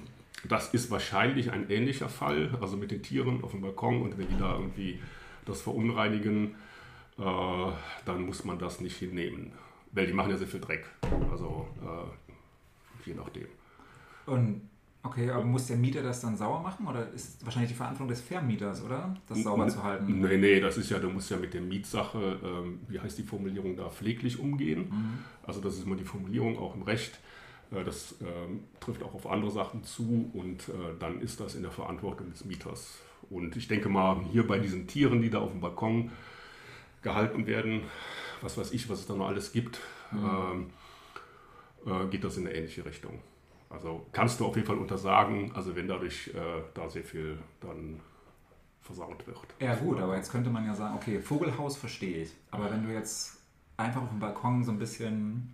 das 0.47 0.73
ist 0.73 0.91
wahrscheinlich 0.91 1.51
ein 1.51 1.69
ähnlicher 1.69 2.09
Fall, 2.09 2.49
also 2.61 2.77
mit 2.77 2.91
den 2.91 3.01
Tieren 3.01 3.43
auf 3.43 3.51
dem 3.51 3.61
Balkon 3.61 4.01
und 4.01 4.17
wenn 4.17 4.27
die 4.27 4.37
da 4.37 4.53
irgendwie 4.53 4.99
das 5.45 5.61
verunreinigen, 5.61 6.55
äh, 7.17 7.71
dann 8.05 8.25
muss 8.25 8.45
man 8.45 8.59
das 8.59 8.81
nicht 8.81 8.97
hinnehmen. 8.97 9.51
Weil 9.91 10.07
die 10.07 10.13
machen 10.13 10.31
ja 10.31 10.37
sehr 10.37 10.47
viel 10.47 10.61
Dreck. 10.61 10.85
Also 11.29 11.67
äh, 11.81 13.07
je 13.07 13.13
nachdem. 13.15 13.47
Und 14.25 14.69
okay, 15.03 15.29
aber 15.29 15.43
muss 15.43 15.67
der 15.67 15.77
Mieter 15.77 16.01
das 16.01 16.21
dann 16.21 16.37
sauer 16.37 16.61
machen 16.61 16.87
oder 16.87 17.09
ist 17.09 17.43
wahrscheinlich 17.43 17.71
die 17.71 17.77
Verantwortung 17.77 18.09
des 18.09 18.21
Vermieters, 18.21 18.83
oder? 18.83 19.15
Das 19.27 19.43
sauber 19.43 19.67
zu 19.67 19.83
halten? 19.83 20.21
Nee, 20.21 20.37
nee, 20.37 20.59
das 20.59 20.77
ist 20.77 20.89
ja, 20.89 20.99
du 20.99 21.09
musst 21.09 21.29
ja 21.29 21.37
mit 21.37 21.53
der 21.53 21.61
Mietsache, 21.61 22.39
ähm, 22.43 22.79
wie 22.87 22.99
heißt 22.99 23.17
die 23.17 23.23
Formulierung 23.23 23.75
da, 23.75 23.89
pfleglich 23.89 24.39
umgehen. 24.39 24.89
Mhm. 24.89 25.19
Also 25.43 25.59
das 25.59 25.75
ist 25.75 25.85
immer 25.85 25.95
die 25.95 26.05
Formulierung 26.05 26.57
auch 26.57 26.75
im 26.75 26.83
Recht. 26.83 27.19
Äh, 27.71 27.83
das 27.83 28.15
ähm, 28.21 28.63
trifft 28.79 29.03
auch 29.03 29.13
auf 29.13 29.27
andere 29.27 29.51
Sachen 29.51 29.83
zu 29.83 30.29
und 30.33 30.69
äh, 30.69 30.97
dann 30.99 31.19
ist 31.21 31.39
das 31.39 31.55
in 31.55 31.63
der 31.63 31.71
Verantwortung 31.71 32.29
des 32.31 32.45
Mieters. 32.45 32.99
Und 33.29 33.55
ich 33.55 33.67
denke 33.67 33.89
mal, 33.89 34.23
hier 34.31 34.45
bei 34.45 34.59
diesen 34.59 34.87
Tieren, 34.87 35.21
die 35.21 35.29
da 35.29 35.39
auf 35.39 35.51
dem 35.51 35.61
Balkon 35.61 36.11
gehalten 37.01 37.47
werden, 37.47 37.83
was 38.41 38.57
weiß 38.57 38.71
ich, 38.73 38.89
was 38.89 38.99
es 38.99 39.07
da 39.07 39.15
noch 39.15 39.27
alles 39.27 39.51
gibt, 39.51 39.79
mhm. 40.11 40.69
äh, 41.85 42.07
geht 42.07 42.23
das 42.23 42.37
in 42.37 42.47
eine 42.47 42.55
ähnliche 42.55 42.85
Richtung. 42.85 43.19
Also 43.69 44.05
kannst 44.11 44.39
du 44.39 44.45
auf 44.45 44.55
jeden 44.55 44.67
Fall 44.67 44.77
untersagen, 44.77 45.53
also 45.53 45.75
wenn 45.75 45.87
dadurch 45.87 46.27
äh, 46.29 46.61
da 46.73 46.89
sehr 46.89 47.03
viel 47.03 47.37
dann 47.61 48.01
versaut 48.81 49.25
wird. 49.25 49.39
Ja 49.59 49.75
gut, 49.75 49.99
aber 49.99 50.17
jetzt 50.17 50.31
könnte 50.31 50.49
man 50.49 50.65
ja 50.65 50.75
sagen, 50.75 50.95
okay, 50.95 51.19
Vogelhaus 51.19 51.77
verstehe 51.77 52.23
ich, 52.23 52.31
aber 52.49 52.69
wenn 52.69 52.85
du 52.85 52.93
jetzt 52.93 53.37
einfach 53.77 54.01
auf 54.01 54.09
dem 54.09 54.19
Balkon 54.19 54.63
so 54.63 54.71
ein 54.71 54.79
bisschen 54.79 55.53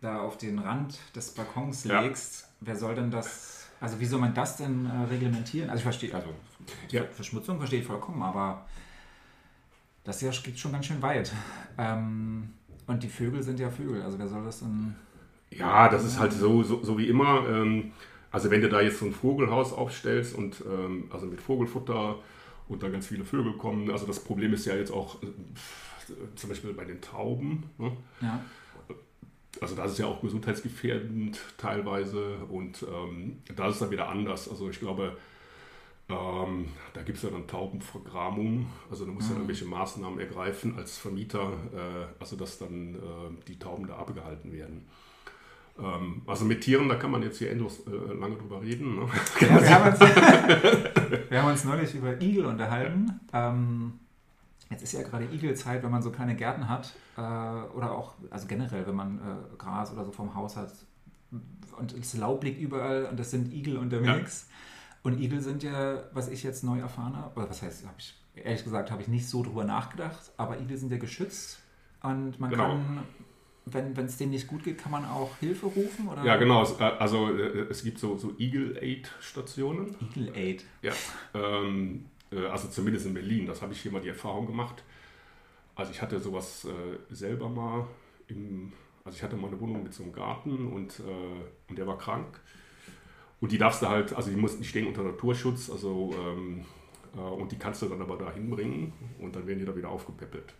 da 0.00 0.20
auf 0.20 0.38
den 0.38 0.58
Rand 0.58 0.98
des 1.14 1.32
Balkons 1.32 1.84
ja. 1.84 2.00
legst, 2.00 2.48
wer 2.60 2.76
soll 2.76 2.94
denn 2.94 3.10
das, 3.10 3.63
also 3.84 4.00
wie 4.00 4.06
soll 4.06 4.18
man 4.18 4.32
das 4.32 4.56
denn 4.56 4.86
äh, 4.86 5.04
reglementieren? 5.10 5.68
Also 5.68 5.80
ich 5.80 5.82
verstehe, 5.82 6.14
also 6.14 6.28
ja. 6.88 7.04
Verschmutzung 7.04 7.58
verstehe 7.58 7.80
ich 7.80 7.86
vollkommen, 7.86 8.22
aber 8.22 8.64
das 10.04 10.22
ja 10.22 10.30
geht 10.30 10.58
schon 10.58 10.72
ganz 10.72 10.86
schön 10.86 11.02
weit. 11.02 11.30
Ähm, 11.76 12.54
und 12.86 13.02
die 13.02 13.08
Vögel 13.08 13.42
sind 13.42 13.60
ja 13.60 13.68
Vögel, 13.68 14.00
also 14.02 14.18
wer 14.18 14.26
soll 14.26 14.42
das 14.42 14.60
denn... 14.60 14.94
Ja, 15.50 15.88
das 15.90 16.02
ist 16.02 16.18
halt 16.18 16.32
so, 16.32 16.62
so, 16.62 16.82
so 16.82 16.96
wie 16.96 17.08
immer. 17.08 17.46
Ähm, 17.46 17.92
also 18.30 18.50
wenn 18.50 18.62
du 18.62 18.70
da 18.70 18.80
jetzt 18.80 19.00
so 19.00 19.04
ein 19.04 19.12
Vogelhaus 19.12 19.74
aufstellst 19.74 20.34
und 20.34 20.62
ähm, 20.66 21.10
also 21.10 21.26
mit 21.26 21.42
Vogelfutter 21.42 22.16
und 22.68 22.82
da 22.82 22.88
ganz 22.88 23.06
viele 23.06 23.24
Vögel 23.24 23.52
kommen, 23.52 23.90
also 23.90 24.06
das 24.06 24.18
Problem 24.18 24.54
ist 24.54 24.64
ja 24.64 24.74
jetzt 24.74 24.92
auch 24.92 25.22
äh, 25.22 25.26
zum 26.36 26.48
Beispiel 26.48 26.72
bei 26.72 26.86
den 26.86 27.02
Tauben. 27.02 27.64
Ne? 27.76 27.92
Ja 28.22 28.40
also 29.60 29.74
das 29.74 29.92
ist 29.92 29.98
ja 29.98 30.06
auch 30.06 30.20
gesundheitsgefährdend 30.20 31.38
teilweise 31.56 32.36
und 32.48 32.82
ähm, 32.82 33.42
da 33.54 33.68
ist 33.68 33.74
es 33.74 33.80
dann 33.80 33.90
wieder 33.90 34.08
anders. 34.08 34.48
Also 34.48 34.70
ich 34.70 34.80
glaube, 34.80 35.16
ähm, 36.08 36.66
da 36.92 37.02
gibt 37.02 37.16
es 37.16 37.24
ja 37.24 37.30
dann 37.30 37.46
Taubenvergramung, 37.46 38.66
also 38.90 39.06
da 39.06 39.12
muss 39.12 39.24
mhm. 39.24 39.30
ja 39.30 39.36
irgendwelche 39.36 39.64
Maßnahmen 39.64 40.18
ergreifen 40.18 40.76
als 40.76 40.98
Vermieter, 40.98 41.52
äh, 41.72 42.20
also 42.20 42.36
dass 42.36 42.58
dann 42.58 42.94
äh, 42.94 43.44
die 43.48 43.58
Tauben 43.58 43.86
da 43.86 43.96
abgehalten 43.96 44.52
werden. 44.52 44.86
Ähm, 45.78 46.22
also 46.26 46.44
mit 46.44 46.60
Tieren, 46.60 46.88
da 46.88 46.96
kann 46.96 47.10
man 47.10 47.22
jetzt 47.22 47.38
hier 47.38 47.50
endlos 47.50 47.80
äh, 47.86 48.14
lange 48.14 48.36
drüber 48.36 48.60
reden. 48.60 48.96
Ne? 48.96 49.08
Ja, 49.40 49.62
wir, 49.62 49.70
haben 49.70 49.90
uns, 49.90 50.00
wir, 51.30 51.42
haben 51.42 51.50
uns, 51.50 51.64
neulich 51.64 51.94
über 51.94 52.20
Igel 52.20 52.46
unterhalten. 52.46 53.20
Ähm, 53.32 53.94
Jetzt 54.74 54.82
ist 54.82 54.92
ja 54.92 55.02
gerade 55.02 55.26
Igelzeit, 55.26 55.84
wenn 55.84 55.90
man 55.92 56.02
so 56.02 56.10
kleine 56.10 56.34
Gärten 56.34 56.68
hat 56.68 56.94
äh, 57.16 57.20
oder 57.20 57.92
auch, 57.92 58.14
also 58.28 58.48
generell, 58.48 58.84
wenn 58.88 58.96
man 58.96 59.18
äh, 59.18 59.56
Gras 59.56 59.92
oder 59.92 60.04
so 60.04 60.10
vom 60.10 60.34
Haus 60.34 60.56
hat 60.56 60.72
und 61.78 61.96
das 61.96 62.14
Laub 62.16 62.42
liegt 62.42 62.60
überall 62.60 63.06
und 63.06 63.18
das 63.18 63.30
sind 63.30 63.52
Igel 63.52 63.76
unterwegs. 63.76 64.48
Ja. 64.48 64.54
Und 65.04 65.20
Igel 65.20 65.40
sind 65.40 65.62
ja, 65.62 66.02
was 66.12 66.28
ich 66.28 66.42
jetzt 66.42 66.64
neu 66.64 66.80
erfahren 66.80 67.16
habe, 67.16 67.38
oder 67.38 67.48
was 67.48 67.62
heißt, 67.62 67.86
habe 67.86 67.94
ich, 67.98 68.14
ehrlich 68.34 68.64
gesagt, 68.64 68.90
habe 68.90 69.00
ich 69.00 69.06
nicht 69.06 69.28
so 69.28 69.44
drüber 69.44 69.62
nachgedacht, 69.62 70.32
aber 70.38 70.58
Igel 70.58 70.76
sind 70.76 70.90
ja 70.90 70.98
geschützt 70.98 71.60
und 72.02 72.40
man 72.40 72.50
genau. 72.50 72.68
kann 72.70 73.04
wenn 73.66 73.96
es 73.96 74.18
denen 74.18 74.32
nicht 74.32 74.46
gut 74.46 74.62
geht, 74.62 74.78
kann 74.78 74.92
man 74.92 75.04
auch 75.06 75.30
Hilfe 75.38 75.66
rufen? 75.66 76.08
Oder? 76.08 76.22
Ja, 76.22 76.36
genau. 76.36 76.64
Äh, 76.78 76.82
also 76.82 77.34
äh, 77.34 77.66
es 77.70 77.82
gibt 77.82 77.98
so, 77.98 78.18
so 78.18 78.34
Eagle 78.38 78.76
Aid 78.80 79.10
Stationen. 79.20 79.96
Eagle 80.14 80.34
Aid. 80.34 80.64
Ja. 80.82 80.92
Ähm, 81.32 82.04
äh, 82.04 82.13
also 82.50 82.68
zumindest 82.68 83.06
in 83.06 83.14
Berlin, 83.14 83.46
das 83.46 83.62
habe 83.62 83.72
ich 83.72 83.80
hier 83.80 83.92
mal 83.92 84.00
die 84.00 84.08
Erfahrung 84.08 84.46
gemacht. 84.46 84.82
Also 85.74 85.90
ich 85.90 86.00
hatte 86.00 86.20
sowas 86.20 86.64
äh, 86.64 87.14
selber 87.14 87.48
mal 87.48 87.86
im, 88.28 88.72
also 89.04 89.16
ich 89.16 89.22
hatte 89.22 89.36
mal 89.36 89.48
eine 89.48 89.60
Wohnung 89.60 89.82
mit 89.82 89.92
so 89.92 90.02
einem 90.02 90.12
Garten 90.12 90.68
und, 90.68 91.00
äh, 91.00 91.68
und 91.68 91.78
der 91.78 91.86
war 91.86 91.98
krank. 91.98 92.40
Und 93.40 93.52
die 93.52 93.58
darfst 93.58 93.82
du 93.82 93.88
halt, 93.88 94.14
also 94.14 94.30
die 94.30 94.36
mussten, 94.36 94.62
die 94.62 94.68
stehen 94.68 94.86
unter 94.86 95.02
Naturschutz, 95.02 95.68
also 95.68 96.14
ähm, 96.18 96.64
äh, 97.16 97.18
und 97.18 97.50
die 97.52 97.58
kannst 97.58 97.82
du 97.82 97.86
dann 97.86 98.00
aber 98.00 98.16
da 98.16 98.32
hinbringen 98.32 98.92
und 99.18 99.34
dann 99.34 99.46
werden 99.46 99.58
die 99.58 99.64
da 99.64 99.76
wieder 99.76 99.88
aufgepäppelt. 99.88 100.54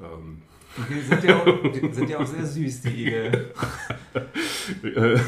Ähm. 0.00 0.42
Die 0.90 1.00
sind 1.00 1.24
ja, 1.24 1.36
auch, 1.36 1.72
die 1.72 1.92
sind 1.92 2.10
ja 2.10 2.18
auch 2.18 2.26
sehr 2.26 2.44
süß, 2.44 2.82
die 2.82 3.06
Igel. 3.06 3.54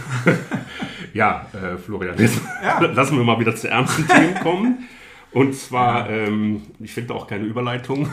ja, 1.15 1.47
äh, 1.55 1.79
Florian, 1.79 2.19
jetzt 2.19 2.41
ja. 2.63 2.81
lassen 2.81 3.17
wir 3.17 3.25
mal 3.25 3.41
wieder 3.41 3.57
zu 3.57 3.69
ernsten 3.69 4.07
Themen 4.07 4.35
kommen. 4.41 4.89
Und 5.33 5.55
zwar, 5.55 6.09
ähm, 6.09 6.63
ich 6.81 6.93
finde 6.93 7.15
auch 7.15 7.27
keine 7.27 7.45
Überleitung. 7.45 8.09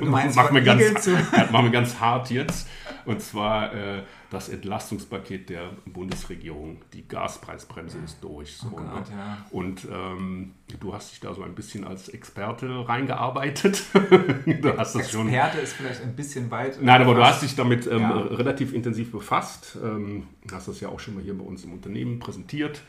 Machen 0.00 0.54
wir 0.54 0.62
ganz, 0.62 1.06
machen 1.52 1.66
wir 1.66 1.70
ganz 1.70 2.00
hart 2.00 2.30
jetzt. 2.30 2.68
Und 3.04 3.22
zwar 3.22 3.72
äh, 3.72 4.02
das 4.30 4.48
Entlastungspaket 4.48 5.48
der 5.48 5.70
Bundesregierung. 5.86 6.82
Die 6.92 7.06
Gaspreisbremse 7.06 7.98
ist 8.04 8.22
durch. 8.22 8.56
So, 8.56 8.68
oh 8.72 8.76
Gott, 8.76 9.08
ne? 9.08 9.16
ja. 9.16 9.46
Und 9.50 9.86
ähm, 9.90 10.54
du 10.80 10.92
hast 10.92 11.12
dich 11.12 11.20
da 11.20 11.32
so 11.32 11.42
ein 11.42 11.54
bisschen 11.54 11.84
als 11.84 12.08
Experte 12.08 12.88
reingearbeitet. 12.88 13.84
du 13.94 14.76
hast 14.76 14.94
das 14.94 15.10
schon. 15.10 15.28
Experte 15.28 15.58
ist 15.58 15.72
vielleicht 15.74 16.02
ein 16.02 16.16
bisschen 16.16 16.50
weit. 16.50 16.82
Nein, 16.82 17.00
aber 17.00 17.14
du 17.14 17.24
hast 17.24 17.42
dich 17.42 17.54
damit 17.54 17.86
ähm, 17.86 18.02
ja. 18.02 18.18
relativ 18.18 18.74
intensiv 18.74 19.12
befasst. 19.12 19.78
Ähm, 19.82 20.26
hast 20.52 20.68
das 20.68 20.80
ja 20.80 20.88
auch 20.88 21.00
schon 21.00 21.14
mal 21.14 21.22
hier 21.22 21.38
bei 21.38 21.44
uns 21.44 21.64
im 21.64 21.72
Unternehmen 21.72 22.18
präsentiert. 22.18 22.82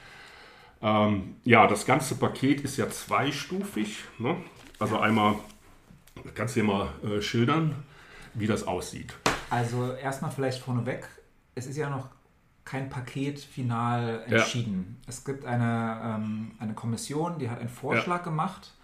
Ähm, 0.81 1.35
ja, 1.43 1.67
das 1.67 1.85
ganze 1.85 2.15
Paket 2.15 2.61
ist 2.61 2.77
ja 2.77 2.89
zweistufig. 2.89 4.03
Ne? 4.17 4.37
Also 4.79 4.99
einmal, 4.99 5.35
kannst 6.35 6.55
du 6.55 6.61
dir 6.61 6.67
mal 6.67 6.89
äh, 7.03 7.21
schildern, 7.21 7.75
wie 8.33 8.47
das 8.47 8.65
aussieht. 8.65 9.13
Also 9.49 9.93
erstmal 9.93 10.31
vielleicht 10.31 10.61
vorneweg, 10.61 11.07
es 11.55 11.67
ist 11.67 11.77
ja 11.77 11.89
noch 11.89 12.07
kein 12.63 12.89
Paket 12.89 13.39
final 13.39 14.23
entschieden. 14.27 14.97
Ja. 15.01 15.09
Es 15.09 15.25
gibt 15.25 15.43
eine, 15.43 16.01
ähm, 16.03 16.51
eine 16.59 16.73
Kommission, 16.73 17.39
die 17.39 17.49
hat 17.49 17.59
einen 17.59 17.69
Vorschlag 17.69 18.19
ja. 18.19 18.23
gemacht 18.23 18.75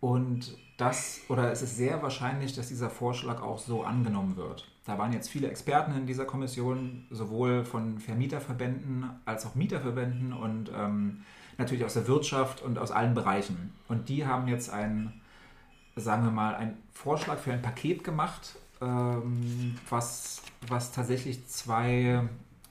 und 0.00 0.56
das, 0.76 1.20
oder 1.28 1.50
es 1.50 1.62
ist 1.62 1.76
sehr 1.76 2.02
wahrscheinlich, 2.02 2.54
dass 2.54 2.68
dieser 2.68 2.90
Vorschlag 2.90 3.42
auch 3.42 3.58
so 3.58 3.82
angenommen 3.82 4.36
wird. 4.36 4.68
Da 4.84 4.98
waren 4.98 5.12
jetzt 5.12 5.30
viele 5.30 5.48
Experten 5.48 5.96
in 5.96 6.06
dieser 6.06 6.26
Kommission, 6.26 7.06
sowohl 7.10 7.64
von 7.64 7.98
Vermieterverbänden 7.98 9.08
als 9.24 9.46
auch 9.46 9.54
Mieterverbänden 9.54 10.32
und 10.32 10.70
ähm, 10.76 11.22
natürlich 11.58 11.84
aus 11.84 11.94
der 11.94 12.06
Wirtschaft 12.06 12.62
und 12.62 12.78
aus 12.78 12.90
allen 12.90 13.14
Bereichen. 13.14 13.72
Und 13.88 14.08
die 14.08 14.26
haben 14.26 14.48
jetzt 14.48 14.70
einen, 14.70 15.20
sagen 15.96 16.24
wir 16.24 16.30
mal, 16.30 16.54
einen 16.54 16.76
Vorschlag 16.92 17.38
für 17.38 17.52
ein 17.52 17.62
Paket 17.62 18.04
gemacht, 18.04 18.56
ähm, 18.80 19.76
was, 19.88 20.42
was 20.68 20.92
tatsächlich 20.92 21.46
zwei, 21.46 22.22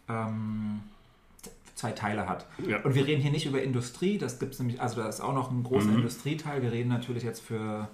ähm, 0.10 0.82
zwei 1.76 1.92
Teile 1.92 2.28
hat. 2.28 2.46
Ja. 2.68 2.82
Und 2.84 2.96
wir 2.96 3.06
reden 3.06 3.22
hier 3.22 3.32
nicht 3.32 3.46
über 3.46 3.62
Industrie, 3.62 4.18
das 4.18 4.40
gibt 4.40 4.54
es 4.54 4.60
nämlich, 4.60 4.82
also 4.82 5.02
da 5.02 5.08
ist 5.08 5.22
auch 5.22 5.34
noch 5.34 5.52
ein 5.52 5.64
großer 5.64 5.90
mhm. 5.90 5.98
Industrieteil. 5.98 6.62
Wir 6.62 6.72
reden 6.72 6.90
natürlich 6.90 7.24
jetzt 7.24 7.42
für 7.42 7.88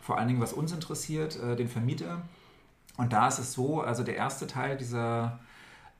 vor 0.00 0.18
allen 0.18 0.28
Dingen, 0.28 0.40
was 0.40 0.52
uns 0.52 0.72
interessiert, 0.72 1.36
äh, 1.42 1.56
den 1.56 1.68
Vermieter. 1.68 2.22
Und 2.96 3.12
da 3.12 3.28
ist 3.28 3.38
es 3.38 3.52
so, 3.52 3.80
also 3.80 4.04
der 4.04 4.16
erste 4.16 4.46
Teil 4.46 4.76
dieser, 4.76 5.40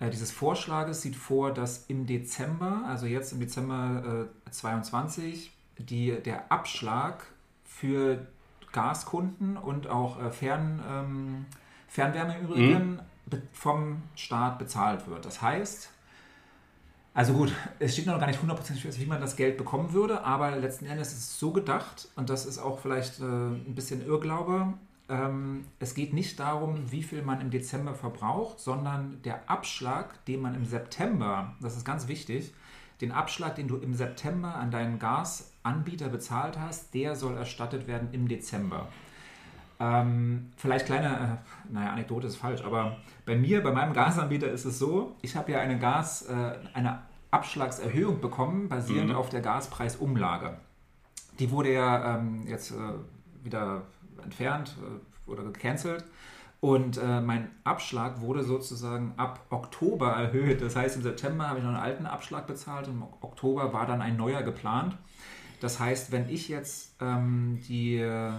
dieses 0.01 0.31
Vorschlages 0.31 1.03
sieht 1.03 1.17
vor, 1.17 1.53
dass 1.53 1.87
im 1.87 2.07
Dezember, 2.07 2.85
also 2.87 3.07
jetzt 3.07 3.33
im 3.33 3.41
Dezember 3.41 4.27
äh, 4.47 4.51
22, 4.51 5.53
die, 5.79 6.21
der 6.23 6.53
Abschlag 6.53 7.25
für 7.65 8.27
Gaskunden 8.73 9.57
und 9.57 9.87
auch 9.87 10.23
äh, 10.23 10.31
Fern, 10.31 10.83
ähm, 10.89 11.47
Fernwärme 11.89 12.37
im 12.39 12.45
Übrigen 12.45 13.01
mhm. 13.31 13.43
vom 13.53 14.03
Staat 14.15 14.59
bezahlt 14.59 15.09
wird. 15.09 15.25
Das 15.25 15.41
heißt, 15.41 15.91
also 17.15 17.33
gut, 17.33 17.51
es 17.79 17.95
steht 17.95 18.05
noch 18.05 18.21
gar 18.21 18.27
nicht 18.27 18.43
hundertprozentig 18.43 18.85
fest, 18.85 19.01
wie 19.01 19.07
man 19.07 19.23
das 19.23 19.37
Geld 19.37 19.57
bekommen 19.57 19.95
würde, 19.95 20.23
aber 20.23 20.51
letzten 20.51 20.85
Endes 20.85 21.13
ist 21.13 21.19
es 21.19 21.39
so 21.39 21.51
gedacht, 21.51 22.09
und 22.17 22.29
das 22.29 22.45
ist 22.45 22.59
auch 22.59 22.79
vielleicht 22.79 23.21
äh, 23.21 23.25
ein 23.25 23.75
bisschen 23.75 24.07
Irrglaube, 24.07 24.75
ähm, 25.09 25.65
es 25.79 25.95
geht 25.95 26.13
nicht 26.13 26.41
darum, 26.41 26.91
wie 26.91 27.03
viel 27.03 27.23
man 27.23 27.41
im 27.41 27.51
Dezember 27.51 27.95
verbraucht, 27.95 28.59
sondern 28.61 29.21
der 29.23 29.49
Abschlag, 29.49 30.25
den 30.27 30.41
man 30.41 30.55
im 30.55 30.65
September, 30.65 31.55
das 31.61 31.77
ist 31.77 31.85
ganz 31.85 32.09
wichtig, 32.09 32.53
den 33.01 33.13
Abschlag, 33.13 33.55
den 33.55 33.69
du 33.69 33.77
im 33.77 33.95
September 33.95 34.55
an 34.55 34.71
deinen 34.71 34.99
Gasanbieter 34.99 36.09
bezahlt 36.09 36.59
hast, 36.59 36.95
der 36.95 37.15
soll 37.15 37.37
erstattet 37.37 37.87
werden 37.87 38.09
im 38.13 38.27
Dezember. 38.27 38.89
Ähm, 39.79 40.53
vielleicht 40.57 40.87
kleine, 40.87 41.41
äh, 41.69 41.73
naja, 41.73 41.91
Anekdote 41.93 42.27
ist 42.27 42.37
falsch, 42.37 42.63
aber 42.65 42.97
bei 43.27 43.37
mir, 43.37 43.63
bei 43.63 43.73
meinem 43.73 43.93
Gasanbieter 43.93 44.51
ist 44.51 44.65
es 44.65 44.79
so, 44.79 45.17
ich 45.21 45.37
habe 45.37 45.53
ja 45.53 45.61
eine 45.61 45.79
Gas, 45.79 46.23
äh, 46.23 46.55
eine 46.73 47.01
Abschlagserhöhung 47.31 48.21
bekommen, 48.21 48.69
basierend 48.69 49.11
mhm. 49.11 49.17
auf 49.17 49.29
der 49.29 49.43
Gaspreisumlage. 49.43 50.57
Die 51.39 51.51
wurde 51.51 51.75
ja 51.75 52.17
ähm, 52.17 52.47
jetzt 52.47 52.71
äh, 52.71 52.75
wieder 53.45 53.83
entfernt 54.27 54.77
äh, 54.81 55.31
oder 55.31 55.43
gecancelt. 55.45 56.05
Und 56.61 56.99
äh, 56.99 57.21
mein 57.21 57.51
Abschlag 57.65 58.21
wurde 58.21 58.43
sozusagen 58.43 59.13
ab 59.17 59.41
Oktober 59.51 60.13
erhöht. 60.13 60.63
Das 60.63 60.75
heißt, 60.75 60.97
im 60.97 61.03
September 61.03 61.49
habe 61.49 61.59
ich 61.59 61.65
noch 61.65 61.73
einen 61.73 61.83
alten 61.83 62.07
Abschlag 62.07 62.47
bezahlt 62.47 62.89
und 62.89 62.95
im 62.95 63.03
Oktober 63.21 63.73
war 63.73 63.87
dann 63.87 64.01
ein 64.01 64.17
neuer 64.17 64.43
geplant. 64.43 64.97
Das 65.61 65.81
heißt, 65.81 66.13
wenn 66.13 66.29
ich 66.29 66.49
jetzt 66.49 66.97
ähm, 67.01 67.61
die, 67.69 67.99
äh, 67.99 68.33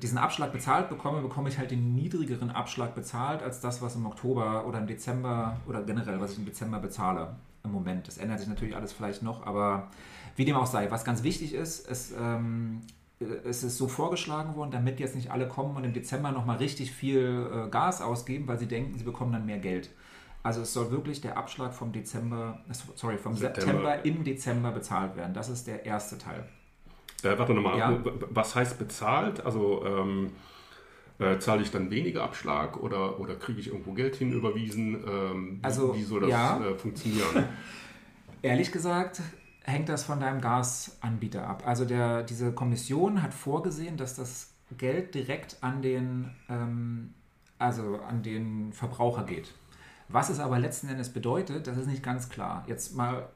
diesen 0.00 0.18
Abschlag 0.18 0.52
bezahlt 0.52 0.88
bekomme, 0.88 1.22
bekomme 1.22 1.48
ich 1.48 1.58
halt 1.58 1.70
den 1.70 1.94
niedrigeren 1.94 2.50
Abschlag 2.50 2.94
bezahlt 2.94 3.42
als 3.42 3.60
das, 3.60 3.82
was 3.82 3.96
im 3.96 4.06
Oktober 4.06 4.66
oder 4.66 4.78
im 4.78 4.86
Dezember 4.86 5.56
oder 5.68 5.82
generell, 5.82 6.20
was 6.20 6.32
ich 6.32 6.38
im 6.38 6.44
Dezember 6.44 6.78
bezahle 6.78 7.36
im 7.64 7.72
Moment. 7.72 8.08
Das 8.08 8.18
ändert 8.18 8.40
sich 8.40 8.48
natürlich 8.48 8.74
alles 8.74 8.92
vielleicht 8.92 9.22
noch, 9.22 9.46
aber 9.46 9.88
wie 10.36 10.44
dem 10.44 10.56
auch 10.56 10.66
sei. 10.66 10.90
Was 10.90 11.04
ganz 11.04 11.22
wichtig 11.22 11.52
ist, 11.52 11.86
ist 11.88 12.14
es 13.18 13.62
ist 13.62 13.78
so 13.78 13.88
vorgeschlagen 13.88 14.56
worden, 14.56 14.70
damit 14.70 15.00
jetzt 15.00 15.14
nicht 15.14 15.30
alle 15.30 15.48
kommen 15.48 15.76
und 15.76 15.84
im 15.84 15.92
Dezember 15.92 16.32
nochmal 16.32 16.58
richtig 16.58 16.92
viel 16.92 17.48
äh, 17.50 17.70
Gas 17.70 18.02
ausgeben, 18.02 18.46
weil 18.46 18.58
sie 18.58 18.66
denken, 18.66 18.98
sie 18.98 19.04
bekommen 19.04 19.32
dann 19.32 19.46
mehr 19.46 19.58
Geld. 19.58 19.90
Also 20.42 20.60
es 20.60 20.72
soll 20.72 20.90
wirklich 20.90 21.20
der 21.20 21.36
Abschlag 21.36 21.74
vom 21.74 21.92
Dezember, 21.92 22.60
sorry, 22.94 23.18
vom 23.18 23.34
September, 23.34 23.72
September 23.72 24.04
im 24.04 24.22
Dezember 24.22 24.70
bezahlt 24.70 25.16
werden. 25.16 25.34
Das 25.34 25.48
ist 25.48 25.66
der 25.66 25.84
erste 25.84 26.18
Teil. 26.18 26.46
Äh, 27.22 27.38
warte 27.38 27.54
nochmal, 27.54 27.78
ja. 27.78 27.98
was 28.30 28.54
heißt 28.54 28.78
bezahlt? 28.78 29.44
Also 29.44 29.84
ähm, 29.84 30.30
äh, 31.18 31.38
zahle 31.38 31.62
ich 31.62 31.70
dann 31.70 31.90
weniger 31.90 32.22
Abschlag 32.22 32.76
oder, 32.76 33.18
oder 33.18 33.34
kriege 33.36 33.58
ich 33.58 33.68
irgendwo 33.68 33.92
Geld 33.92 34.16
hinüberwiesen? 34.16 35.02
Ähm, 35.08 35.58
also, 35.62 35.94
wie, 35.94 36.00
wie 36.00 36.04
soll 36.04 36.20
das 36.20 36.30
ja. 36.30 36.60
äh, 36.64 36.74
funktionieren? 36.74 37.44
Ehrlich 38.42 38.70
gesagt, 38.70 39.22
hängt 39.66 39.88
das 39.88 40.04
von 40.04 40.20
deinem 40.20 40.40
Gasanbieter 40.40 41.46
ab. 41.46 41.64
Also 41.66 41.84
der, 41.84 42.22
diese 42.22 42.52
Kommission 42.52 43.22
hat 43.22 43.34
vorgesehen, 43.34 43.96
dass 43.96 44.14
das 44.14 44.52
Geld 44.78 45.14
direkt 45.14 45.58
an 45.60 45.82
den, 45.82 46.30
ähm, 46.48 47.14
also 47.58 48.00
an 48.08 48.22
den 48.22 48.72
Verbraucher 48.72 49.24
geht. 49.24 49.52
Was 50.08 50.30
es 50.30 50.38
aber 50.38 50.58
letzten 50.58 50.88
Endes 50.88 51.12
bedeutet, 51.12 51.66
das 51.66 51.76
ist 51.78 51.88
nicht 51.88 52.02
ganz 52.02 52.28
klar. 52.28 52.64
Jetzt 52.68 52.94
mal 52.94 53.28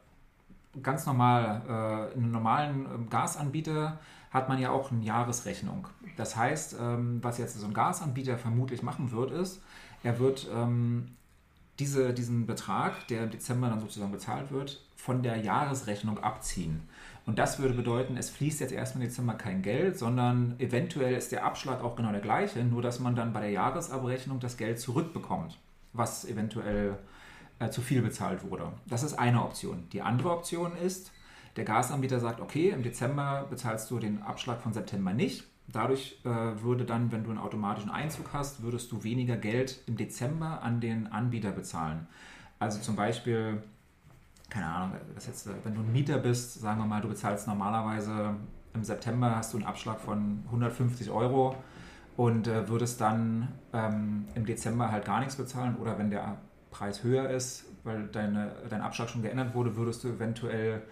ganz 0.83 1.05
normal, 1.05 1.62
äh, 1.69 2.14
in 2.14 2.23
einem 2.23 2.33
normalen 2.33 2.87
ähm, 2.87 3.11
Gasanbieter 3.11 3.99
hat 4.31 4.49
man 4.49 4.61
ja 4.61 4.71
auch 4.71 4.93
eine 4.93 5.03
Jahresrechnung. 5.03 5.88
Das 6.16 6.37
heißt, 6.37 6.77
ähm, 6.81 7.19
was 7.23 7.38
jetzt 7.38 7.59
so 7.59 7.66
ein 7.66 7.75
Gasanbieter 7.75 8.38
vermutlich 8.38 8.83
machen 8.83 9.11
wird, 9.11 9.33
ist, 9.33 9.62
er 10.05 10.21
wird 10.21 10.49
ähm, 10.55 11.09
diese, 11.81 12.14
diesen 12.14 12.47
Betrag, 12.47 13.09
der 13.09 13.25
im 13.25 13.31
Dezember 13.31 13.69
dann 13.69 13.81
sozusagen 13.81 14.12
bezahlt 14.12 14.53
wird, 14.53 14.81
von 15.00 15.22
der 15.22 15.36
Jahresrechnung 15.38 16.18
abziehen. 16.18 16.88
Und 17.26 17.38
das 17.38 17.58
würde 17.58 17.74
bedeuten, 17.74 18.16
es 18.16 18.30
fließt 18.30 18.60
jetzt 18.60 18.72
erstmal 18.72 19.04
im 19.04 19.10
Dezember 19.10 19.34
kein 19.34 19.62
Geld, 19.62 19.98
sondern 19.98 20.54
eventuell 20.58 21.14
ist 21.14 21.32
der 21.32 21.44
Abschlag 21.44 21.82
auch 21.82 21.96
genau 21.96 22.12
der 22.12 22.20
gleiche, 22.20 22.64
nur 22.64 22.82
dass 22.82 23.00
man 23.00 23.14
dann 23.14 23.32
bei 23.32 23.40
der 23.40 23.50
Jahresabrechnung 23.50 24.40
das 24.40 24.56
Geld 24.56 24.78
zurückbekommt, 24.80 25.58
was 25.92 26.24
eventuell 26.24 26.98
äh, 27.58 27.70
zu 27.70 27.82
viel 27.82 28.02
bezahlt 28.02 28.48
wurde. 28.48 28.72
Das 28.86 29.02
ist 29.02 29.14
eine 29.14 29.42
Option. 29.42 29.88
Die 29.92 30.02
andere 30.02 30.30
Option 30.30 30.76
ist, 30.76 31.12
der 31.56 31.64
Gasanbieter 31.64 32.20
sagt, 32.20 32.40
okay, 32.40 32.70
im 32.70 32.82
Dezember 32.82 33.46
bezahlst 33.48 33.90
du 33.90 33.98
den 33.98 34.22
Abschlag 34.22 34.60
von 34.60 34.72
September 34.72 35.12
nicht. 35.12 35.44
Dadurch 35.68 36.18
äh, 36.24 36.28
würde 36.28 36.84
dann, 36.84 37.12
wenn 37.12 37.24
du 37.24 37.30
einen 37.30 37.38
automatischen 37.38 37.90
Einzug 37.90 38.32
hast, 38.32 38.62
würdest 38.62 38.90
du 38.92 39.04
weniger 39.04 39.36
Geld 39.36 39.82
im 39.86 39.96
Dezember 39.96 40.62
an 40.62 40.80
den 40.80 41.06
Anbieter 41.06 41.52
bezahlen. 41.52 42.06
Also 42.58 42.80
zum 42.80 42.96
Beispiel 42.96 43.62
keine 44.50 44.66
Ahnung, 44.66 44.96
was 45.14 45.26
jetzt, 45.26 45.48
wenn 45.64 45.74
du 45.74 45.80
ein 45.80 45.92
Mieter 45.92 46.18
bist, 46.18 46.60
sagen 46.60 46.80
wir 46.80 46.86
mal, 46.86 47.00
du 47.00 47.08
bezahlst 47.08 47.46
normalerweise 47.46 48.34
im 48.74 48.84
September 48.84 49.36
hast 49.36 49.52
du 49.52 49.58
einen 49.58 49.66
Abschlag 49.66 50.00
von 50.00 50.42
150 50.46 51.10
Euro 51.10 51.56
und 52.16 52.46
äh, 52.46 52.68
würdest 52.68 53.00
dann 53.00 53.48
ähm, 53.72 54.26
im 54.34 54.44
Dezember 54.44 54.90
halt 54.90 55.04
gar 55.04 55.20
nichts 55.20 55.36
bezahlen 55.36 55.76
oder 55.76 55.98
wenn 55.98 56.10
der 56.10 56.38
Preis 56.70 57.02
höher 57.02 57.28
ist, 57.30 57.64
weil 57.84 58.06
deine, 58.08 58.52
dein 58.68 58.80
Abschlag 58.80 59.08
schon 59.08 59.22
geändert 59.22 59.54
wurde, 59.54 59.76
würdest 59.76 60.04
du 60.04 60.08
eventuell 60.08 60.82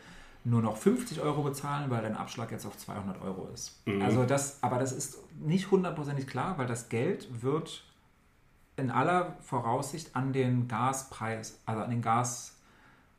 nur 0.44 0.62
noch 0.62 0.76
50 0.76 1.20
Euro 1.20 1.42
bezahlen, 1.42 1.90
weil 1.90 2.02
dein 2.02 2.16
Abschlag 2.16 2.50
jetzt 2.50 2.66
auf 2.66 2.76
200 2.76 3.20
Euro 3.22 3.48
ist. 3.52 3.86
Mhm. 3.86 4.02
Also 4.02 4.24
das, 4.24 4.62
aber 4.62 4.78
das 4.78 4.92
ist 4.92 5.18
nicht 5.38 5.70
hundertprozentig 5.70 6.26
klar, 6.26 6.58
weil 6.58 6.66
das 6.66 6.88
Geld 6.88 7.42
wird 7.42 7.84
in 8.76 8.90
aller 8.90 9.36
Voraussicht 9.40 10.14
an 10.16 10.32
den 10.32 10.68
Gaspreis, 10.68 11.60
also 11.66 11.82
an 11.82 11.90
den 11.90 12.02
Gas 12.02 12.57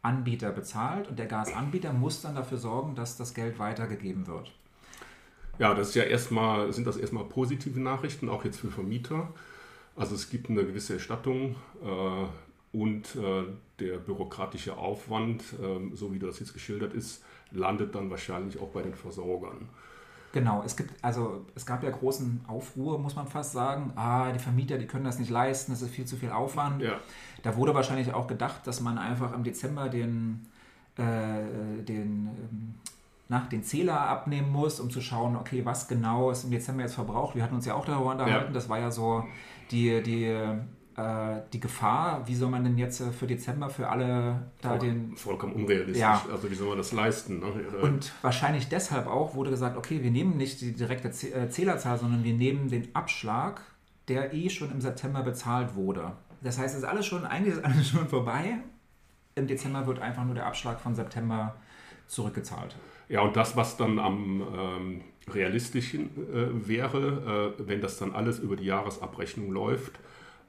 Anbieter 0.02 0.52
bezahlt 0.52 1.08
und 1.08 1.20
der 1.20 1.26
Gasanbieter 1.26 1.94
muss 1.94 2.22
dann 2.22 2.36
dafür 2.36 2.58
sorgen, 2.58 2.96
dass 2.96 3.18
das 3.18 3.34
Geld 3.34 3.60
weitergegeben 3.60 4.28
wird. 4.28 4.52
Ja, 5.58 5.74
das 5.74 5.90
ist 5.90 5.96
ja 5.96 6.04
erstmal, 6.04 6.72
sind 6.72 6.88
das 6.88 6.96
erstmal 6.96 7.26
positive 7.26 7.80
Nachrichten, 7.80 8.30
auch 8.30 8.46
jetzt 8.46 8.60
für 8.60 8.72
Vermieter. 8.72 9.34
Also 9.96 10.16
es 10.16 10.30
gibt 10.30 10.50
eine 10.50 10.66
gewisse 10.66 10.94
Erstattung. 10.94 11.58
Äh, 11.84 12.26
und 12.72 13.16
äh, 13.16 13.46
der 13.80 13.98
bürokratische 13.98 14.78
Aufwand, 14.78 15.42
äh, 15.54 15.96
so 15.96 16.14
wie 16.14 16.20
das 16.20 16.40
jetzt 16.40 16.54
geschildert 16.54 16.94
ist, 16.94 17.24
landet 17.52 17.96
dann 17.96 18.12
wahrscheinlich 18.12 18.60
auch 18.60 18.70
bei 18.70 18.84
den 18.84 18.94
Versorgern. 18.94 19.68
Genau, 20.32 20.62
es 20.64 20.76
gibt, 20.76 21.04
also 21.04 21.46
es 21.56 21.66
gab 21.66 21.84
ja 21.84 21.90
großen 21.90 22.42
Aufruhr, 22.48 23.00
muss 23.00 23.16
man 23.16 23.28
fast 23.28 23.52
sagen. 23.52 23.94
Ah, 23.96 24.32
die 24.32 24.40
Vermieter, 24.40 24.78
die 24.78 24.86
können 24.86 25.04
das 25.04 25.18
nicht 25.18 25.32
leisten, 25.32 25.72
das 25.72 25.82
ist 25.82 25.92
viel 25.92 26.06
zu 26.06 26.18
viel 26.18 26.30
Aufwand. 26.30 26.82
Ja. 26.82 27.00
Da 27.42 27.56
wurde 27.56 27.74
wahrscheinlich 27.74 28.14
auch 28.14 28.28
gedacht, 28.28 28.68
dass 28.68 28.80
man 28.80 28.98
einfach 28.98 29.34
im 29.34 29.44
Dezember 29.44 29.90
den, 29.90 30.46
äh, 30.98 31.82
den, 31.84 32.28
ähm, 32.28 32.76
na, 33.28 33.40
den 33.52 33.64
Zähler 33.64 34.02
abnehmen 34.02 34.52
muss, 34.52 34.80
um 34.80 34.92
zu 34.92 35.02
schauen, 35.02 35.36
okay, 35.36 35.66
was 35.66 35.88
genau 35.88 36.30
ist 36.30 36.44
im 36.44 36.52
Dezember 36.52 36.84
jetzt 36.84 36.96
verbraucht. 36.96 37.36
Wir 37.36 37.44
hatten 37.44 37.56
uns 37.56 37.66
ja 37.66 37.74
auch 37.74 37.86
darüber 37.86 38.12
unterhalten, 38.12 38.48
ja. 38.48 38.54
das 38.54 38.70
war 38.70 38.80
ja 38.80 38.92
so 38.92 39.24
die, 39.72 40.02
die 40.04 40.28
die 41.54 41.60
Gefahr, 41.60 42.28
wie 42.28 42.36
soll 42.36 42.50
man 42.50 42.64
denn 42.64 42.78
jetzt 42.78 43.02
äh, 43.02 43.12
für 43.12 43.28
Dezember 43.28 43.70
für 43.70 43.90
alle 43.90 44.44
da 44.62 44.70
Voll, 44.70 44.80
den. 44.80 45.16
Vollkommen 45.16 45.54
unrealistisch. 45.54 45.98
Ja. 45.98 46.24
Also 46.32 46.50
wie 46.50 46.56
soll 46.56 46.70
man 46.70 46.78
das 46.78 46.92
leisten? 46.92 47.40
Ne? 47.40 47.48
Und 47.82 48.12
wahrscheinlich 48.22 48.70
deshalb 48.70 49.08
auch 49.08 49.36
wurde 49.36 49.50
gesagt, 49.50 49.78
okay, 49.78 50.02
wir 50.04 50.12
nehmen 50.12 50.38
nicht 50.38 50.62
die 50.62 50.74
direkte 50.74 51.10
äh, 51.10 51.50
Zählerzahl, 51.50 51.98
sondern 51.98 52.24
wir 52.24 52.34
nehmen 52.34 52.70
den 52.70 52.94
Abschlag, 52.96 53.62
der 54.08 54.34
eh 54.34 54.50
schon 54.50 54.72
im 54.72 54.82
September 54.82 55.24
bezahlt 55.24 55.76
wurde. 55.76 56.14
Das 56.42 56.58
heißt, 56.58 56.76
es 56.76 56.84
ist 56.84 56.88
alles 56.88 57.06
schon, 57.06 57.26
eigentlich 57.26 57.56
ist 57.56 57.64
alles 57.64 57.88
schon 57.90 58.08
vorbei. 58.08 58.60
Im 59.36 59.48
Dezember 59.48 59.86
wird 59.88 60.00
einfach 60.00 60.26
nur 60.26 60.36
der 60.36 60.46
Abschlag 60.46 60.80
von 60.80 60.96
September 60.96 61.56
zurückgezahlt. 62.08 62.76
Ja, 63.08 63.22
und 63.22 63.36
das, 63.36 63.56
was 63.56 63.78
dann 63.78 64.00
am 64.00 64.42
ähm, 64.54 65.02
realistischen 65.34 66.10
äh, 66.34 66.68
wäre, 66.68 67.56
äh, 67.58 67.68
wenn 67.68 67.82
das 67.82 67.98
dann 67.98 68.14
alles 68.14 68.40
über 68.40 68.56
die 68.56 68.66
Jahresabrechnung 68.66 69.52
läuft, 69.52 70.00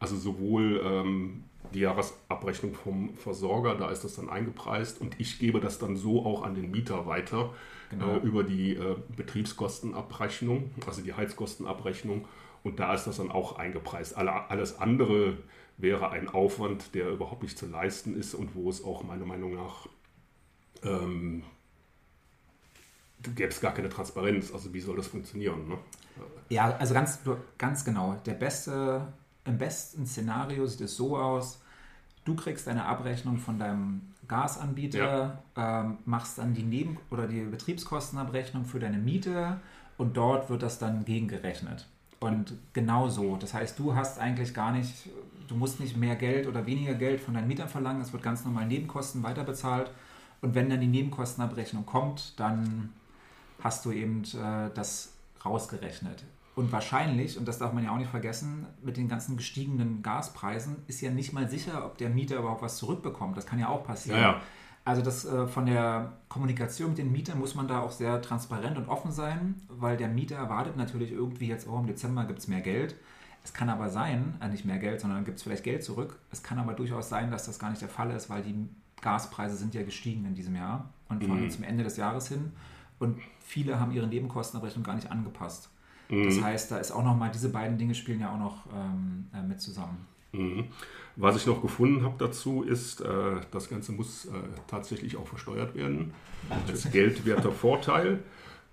also 0.00 0.16
sowohl 0.16 0.80
ähm, 0.82 1.44
die 1.72 1.80
Jahresabrechnung 1.80 2.74
vom 2.74 3.14
Versorger, 3.14 3.76
da 3.76 3.90
ist 3.90 4.02
das 4.02 4.16
dann 4.16 4.28
eingepreist 4.28 5.00
und 5.00 5.20
ich 5.20 5.38
gebe 5.38 5.60
das 5.60 5.78
dann 5.78 5.96
so 5.96 6.24
auch 6.24 6.42
an 6.42 6.54
den 6.54 6.70
Mieter 6.70 7.06
weiter 7.06 7.54
genau. 7.90 8.16
äh, 8.16 8.18
über 8.18 8.42
die 8.42 8.74
äh, 8.74 8.96
Betriebskostenabrechnung, 9.14 10.70
also 10.86 11.02
die 11.02 11.12
Heizkostenabrechnung 11.12 12.26
und 12.64 12.80
da 12.80 12.94
ist 12.94 13.06
das 13.06 13.18
dann 13.18 13.30
auch 13.30 13.58
eingepreist. 13.58 14.16
Alle, 14.16 14.50
alles 14.50 14.78
andere 14.78 15.36
wäre 15.76 16.10
ein 16.10 16.28
Aufwand, 16.28 16.94
der 16.94 17.10
überhaupt 17.10 17.42
nicht 17.42 17.56
zu 17.56 17.66
leisten 17.66 18.18
ist 18.18 18.34
und 18.34 18.54
wo 18.54 18.68
es 18.68 18.82
auch 18.82 19.04
meiner 19.04 19.26
Meinung 19.26 19.54
nach 19.54 19.86
ähm, 20.82 21.42
gäbe 23.22 23.48
es 23.48 23.60
gar 23.60 23.74
keine 23.74 23.88
Transparenz. 23.88 24.52
Also 24.52 24.72
wie 24.72 24.80
soll 24.80 24.96
das 24.96 25.08
funktionieren? 25.08 25.68
Ne? 25.68 25.78
Ja, 26.48 26.76
also 26.76 26.94
ganz, 26.94 27.18
ganz 27.58 27.84
genau. 27.84 28.20
Der 28.26 28.34
beste 28.34 29.12
im 29.44 29.58
besten 29.58 30.06
Szenario 30.06 30.66
sieht 30.66 30.82
es 30.82 30.96
so 30.96 31.16
aus, 31.16 31.60
du 32.24 32.36
kriegst 32.36 32.68
eine 32.68 32.84
Abrechnung 32.84 33.38
von 33.38 33.58
deinem 33.58 34.02
Gasanbieter, 34.28 35.40
ja. 35.56 35.80
ähm, 35.82 35.98
machst 36.04 36.38
dann 36.38 36.54
die 36.54 36.62
Neben- 36.62 36.98
oder 37.10 37.26
die 37.26 37.40
Betriebskostenabrechnung 37.40 38.64
für 38.64 38.78
deine 38.78 38.98
Miete 38.98 39.60
und 39.98 40.16
dort 40.16 40.48
wird 40.50 40.62
das 40.62 40.78
dann 40.78 41.04
gegengerechnet. 41.04 41.86
Und 42.20 42.54
genau 42.74 43.08
so. 43.08 43.36
Das 43.36 43.54
heißt, 43.54 43.78
du 43.78 43.94
hast 43.94 44.18
eigentlich 44.18 44.52
gar 44.52 44.72
nicht, 44.72 45.08
du 45.48 45.56
musst 45.56 45.80
nicht 45.80 45.96
mehr 45.96 46.16
Geld 46.16 46.46
oder 46.46 46.66
weniger 46.66 46.94
Geld 46.94 47.20
von 47.20 47.34
deinen 47.34 47.48
Mietern 47.48 47.68
verlangen. 47.68 48.02
Es 48.02 48.12
wird 48.12 48.22
ganz 48.22 48.44
normal 48.44 48.66
Nebenkosten 48.66 49.22
weiterbezahlt. 49.22 49.90
Und 50.42 50.54
wenn 50.54 50.68
dann 50.68 50.80
die 50.80 50.86
Nebenkostenabrechnung 50.86 51.86
kommt, 51.86 52.38
dann 52.38 52.92
hast 53.62 53.84
du 53.84 53.92
eben 53.92 54.22
äh, 54.24 54.70
das 54.74 55.12
rausgerechnet. 55.44 56.24
Und 56.56 56.72
wahrscheinlich, 56.72 57.38
und 57.38 57.46
das 57.46 57.58
darf 57.58 57.72
man 57.72 57.84
ja 57.84 57.92
auch 57.92 57.96
nicht 57.96 58.10
vergessen, 58.10 58.66
mit 58.82 58.96
den 58.96 59.08
ganzen 59.08 59.36
gestiegenen 59.36 60.02
Gaspreisen 60.02 60.82
ist 60.88 61.00
ja 61.00 61.10
nicht 61.10 61.32
mal 61.32 61.48
sicher, 61.48 61.86
ob 61.86 61.96
der 61.98 62.10
Mieter 62.10 62.38
überhaupt 62.38 62.62
was 62.62 62.76
zurückbekommt. 62.76 63.36
Das 63.36 63.46
kann 63.46 63.58
ja 63.58 63.68
auch 63.68 63.84
passieren. 63.84 64.20
Ja, 64.20 64.32
ja. 64.32 64.40
Also 64.84 65.02
das 65.02 65.24
äh, 65.24 65.46
von 65.46 65.66
der 65.66 66.14
Kommunikation 66.28 66.90
mit 66.90 66.98
den 66.98 67.12
Mietern 67.12 67.38
muss 67.38 67.54
man 67.54 67.68
da 67.68 67.80
auch 67.80 67.92
sehr 67.92 68.20
transparent 68.22 68.76
und 68.78 68.88
offen 68.88 69.12
sein, 69.12 69.54
weil 69.68 69.96
der 69.96 70.08
Mieter 70.08 70.36
erwartet 70.36 70.76
natürlich 70.76 71.12
irgendwie 71.12 71.46
jetzt, 71.46 71.68
oh, 71.68 71.78
im 71.78 71.86
Dezember 71.86 72.24
gibt 72.24 72.40
es 72.40 72.48
mehr 72.48 72.62
Geld. 72.62 72.96
Es 73.44 73.52
kann 73.52 73.68
aber 73.68 73.88
sein, 73.88 74.36
äh, 74.40 74.48
nicht 74.48 74.64
mehr 74.64 74.78
Geld, 74.78 75.00
sondern 75.00 75.24
gibt 75.24 75.38
es 75.38 75.42
vielleicht 75.42 75.64
Geld 75.64 75.84
zurück. 75.84 76.18
Es 76.32 76.42
kann 76.42 76.58
aber 76.58 76.72
durchaus 76.72 77.08
sein, 77.08 77.30
dass 77.30 77.46
das 77.46 77.58
gar 77.58 77.70
nicht 77.70 77.82
der 77.82 77.88
Fall 77.88 78.10
ist, 78.10 78.30
weil 78.30 78.42
die 78.42 78.68
Gaspreise 79.00 79.56
sind 79.56 79.74
ja 79.74 79.82
gestiegen 79.82 80.24
in 80.24 80.34
diesem 80.34 80.56
Jahr 80.56 80.90
und 81.08 81.24
vor 81.24 81.34
allem 81.34 81.44
mhm. 81.44 81.50
zum 81.50 81.64
Ende 81.64 81.84
des 81.84 81.96
Jahres 81.96 82.28
hin. 82.28 82.52
Und 82.98 83.18
viele 83.40 83.80
haben 83.80 83.92
ihre 83.92 84.06
Nebenkostenabrechnung 84.06 84.84
gar 84.84 84.94
nicht 84.94 85.10
angepasst. 85.10 85.70
Mhm. 86.10 86.24
Das 86.24 86.42
heißt, 86.42 86.70
da 86.70 86.78
ist 86.78 86.90
auch 86.90 87.04
noch 87.04 87.16
mal, 87.16 87.30
diese 87.30 87.48
beiden 87.48 87.78
Dinge 87.78 87.94
spielen 87.94 88.20
ja 88.20 88.32
auch 88.32 88.38
noch 88.38 88.66
ähm, 88.74 89.26
äh, 89.32 89.42
mit 89.42 89.60
zusammen. 89.60 90.06
Mhm. 90.32 90.64
Was 91.16 91.36
ich 91.36 91.46
noch 91.46 91.60
gefunden 91.60 92.04
habe 92.04 92.14
dazu 92.18 92.62
ist, 92.62 93.00
äh, 93.00 93.40
das 93.50 93.68
Ganze 93.68 93.92
muss 93.92 94.26
äh, 94.26 94.30
tatsächlich 94.66 95.16
auch 95.16 95.26
versteuert 95.26 95.74
werden. 95.74 96.12
Als 96.66 96.90
geldwerter 96.90 97.52
Vorteil. 97.52 98.20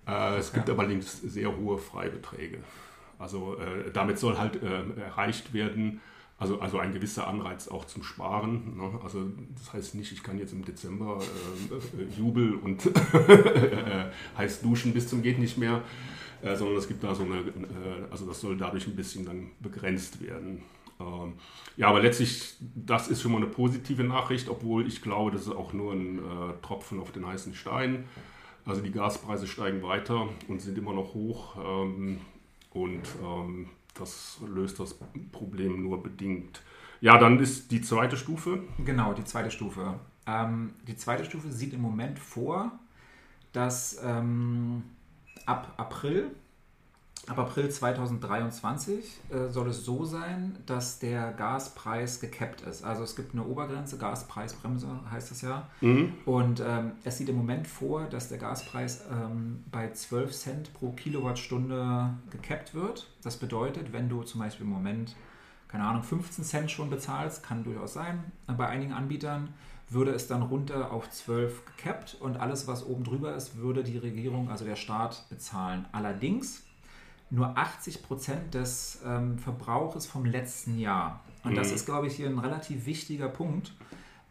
Äh, 0.06 0.38
es 0.38 0.52
gibt 0.52 0.68
ja. 0.68 0.74
allerdings 0.74 1.20
sehr 1.20 1.56
hohe 1.56 1.78
Freibeträge. 1.78 2.58
Also 3.18 3.56
äh, 3.56 3.90
damit 3.92 4.18
soll 4.18 4.38
halt 4.38 4.62
äh, 4.62 5.00
erreicht 5.00 5.52
werden, 5.52 6.00
also, 6.38 6.60
also 6.60 6.78
ein 6.78 6.92
gewisser 6.92 7.26
Anreiz 7.26 7.66
auch 7.66 7.84
zum 7.84 8.04
Sparen. 8.04 8.76
Ne? 8.76 9.00
Also 9.02 9.26
das 9.58 9.72
heißt 9.72 9.94
nicht, 9.96 10.12
ich 10.12 10.22
kann 10.22 10.38
jetzt 10.38 10.52
im 10.52 10.64
Dezember 10.64 11.20
Jubel 12.16 12.54
und 12.54 12.88
heiß 14.38 14.62
duschen 14.62 14.94
bis 14.94 15.08
zum 15.08 15.22
geht 15.22 15.40
nicht 15.40 15.58
mehr 15.58 15.82
äh, 16.42 16.56
sondern 16.56 16.76
es 16.76 16.88
gibt 16.88 17.02
da 17.02 17.14
so 17.14 17.24
eine, 17.24 17.38
äh, 17.38 18.10
also 18.10 18.26
das 18.26 18.40
soll 18.40 18.56
dadurch 18.56 18.86
ein 18.86 18.96
bisschen 18.96 19.24
dann 19.24 19.50
begrenzt 19.60 20.20
werden. 20.20 20.62
Ähm, 21.00 21.34
ja, 21.76 21.88
aber 21.88 22.00
letztlich, 22.00 22.56
das 22.60 23.08
ist 23.08 23.22
schon 23.22 23.32
mal 23.32 23.38
eine 23.38 23.46
positive 23.46 24.04
Nachricht, 24.04 24.48
obwohl 24.48 24.86
ich 24.86 25.02
glaube, 25.02 25.30
das 25.30 25.42
ist 25.42 25.52
auch 25.52 25.72
nur 25.72 25.92
ein 25.92 26.18
äh, 26.18 26.52
Tropfen 26.62 27.00
auf 27.00 27.12
den 27.12 27.26
heißen 27.26 27.54
Stein. 27.54 28.04
Also 28.64 28.82
die 28.82 28.90
Gaspreise 28.90 29.46
steigen 29.46 29.82
weiter 29.82 30.28
und 30.48 30.60
sind 30.60 30.76
immer 30.76 30.92
noch 30.92 31.14
hoch 31.14 31.56
ähm, 31.56 32.18
und 32.70 33.02
ähm, 33.22 33.70
das 33.94 34.40
löst 34.46 34.78
das 34.78 34.98
Problem 35.32 35.82
nur 35.82 36.02
bedingt. 36.02 36.62
Ja, 37.00 37.18
dann 37.18 37.38
ist 37.38 37.70
die 37.70 37.80
zweite 37.80 38.16
Stufe. 38.16 38.62
Genau, 38.84 39.14
die 39.14 39.24
zweite 39.24 39.50
Stufe. 39.50 39.98
Ähm, 40.26 40.74
die 40.86 40.96
zweite 40.96 41.24
Stufe 41.24 41.50
sieht 41.50 41.72
im 41.72 41.80
Moment 41.80 42.18
vor, 42.18 42.78
dass 43.52 43.98
ähm, 44.04 44.82
ab 45.48 45.72
April, 45.78 46.30
ab 47.26 47.38
April 47.38 47.70
2023 47.70 49.20
äh, 49.30 49.48
soll 49.48 49.68
es 49.68 49.84
so 49.84 50.04
sein, 50.04 50.58
dass 50.66 50.98
der 50.98 51.32
Gaspreis 51.32 52.20
gekappt 52.20 52.60
ist. 52.62 52.84
Also 52.84 53.02
es 53.02 53.16
gibt 53.16 53.32
eine 53.32 53.44
Obergrenze, 53.44 53.96
Gaspreisbremse 53.98 54.88
heißt 55.10 55.30
das 55.30 55.42
ja. 55.42 55.68
Mhm. 55.80 56.12
Und 56.26 56.60
ähm, 56.60 56.92
es 57.04 57.16
sieht 57.18 57.30
im 57.30 57.36
Moment 57.36 57.66
vor, 57.66 58.04
dass 58.04 58.28
der 58.28 58.38
Gaspreis 58.38 59.04
ähm, 59.10 59.64
bei 59.70 59.90
12 59.90 60.32
Cent 60.32 60.74
pro 60.74 60.92
Kilowattstunde 60.92 62.14
gekappt 62.30 62.74
wird. 62.74 63.08
Das 63.22 63.38
bedeutet, 63.38 63.92
wenn 63.92 64.08
du 64.08 64.22
zum 64.22 64.40
Beispiel 64.40 64.66
im 64.66 64.72
Moment, 64.72 65.16
keine 65.68 65.84
Ahnung, 65.84 66.02
15 66.02 66.44
Cent 66.44 66.70
schon 66.70 66.90
bezahlst, 66.90 67.42
kann 67.42 67.64
durchaus 67.64 67.94
sein, 67.94 68.32
äh, 68.48 68.52
bei 68.52 68.68
einigen 68.68 68.92
Anbietern, 68.92 69.54
würde 69.90 70.12
es 70.12 70.26
dann 70.26 70.42
runter 70.42 70.92
auf 70.92 71.08
12 71.10 71.64
gekappt 71.64 72.16
und 72.20 72.36
alles, 72.36 72.66
was 72.66 72.84
oben 72.84 73.04
drüber 73.04 73.34
ist, 73.34 73.56
würde 73.56 73.82
die 73.82 73.98
Regierung, 73.98 74.50
also 74.50 74.64
der 74.64 74.76
Staat, 74.76 75.28
bezahlen. 75.30 75.86
Allerdings 75.92 76.64
nur 77.30 77.56
80 77.56 78.02
Prozent 78.02 78.54
des 78.54 79.00
ähm, 79.04 79.38
Verbrauches 79.38 80.06
vom 80.06 80.24
letzten 80.24 80.78
Jahr. 80.78 81.20
Und 81.44 81.52
mhm. 81.52 81.56
das 81.56 81.72
ist, 81.72 81.86
glaube 81.86 82.06
ich, 82.06 82.16
hier 82.16 82.28
ein 82.28 82.38
relativ 82.38 82.86
wichtiger 82.86 83.28
Punkt, 83.28 83.72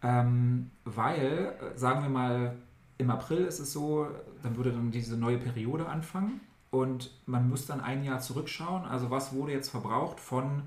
ähm, 0.04 0.72
weil, 0.84 1.56
äh, 1.60 1.78
sagen 1.78 2.04
wir 2.04 2.10
mal, 2.10 2.56
im 2.98 3.10
April 3.10 3.46
ist 3.46 3.60
es 3.60 3.74
so, 3.74 4.08
dann 4.41 4.58
würde 4.58 4.72
dann 4.72 4.91
diese 4.91 5.17
neue 5.17 5.38
Periode 5.38 5.88
anfangen 5.88 6.41
und 6.72 7.12
man 7.26 7.48
muss 7.50 7.65
dann 7.65 7.80
ein 7.80 8.04
Jahr 8.04 8.20
zurückschauen. 8.20 8.86
Also 8.86 9.12
was 9.12 9.34
wurde 9.34 9.52
jetzt 9.52 9.70
verbraucht 9.70 10.20
von 10.20 10.63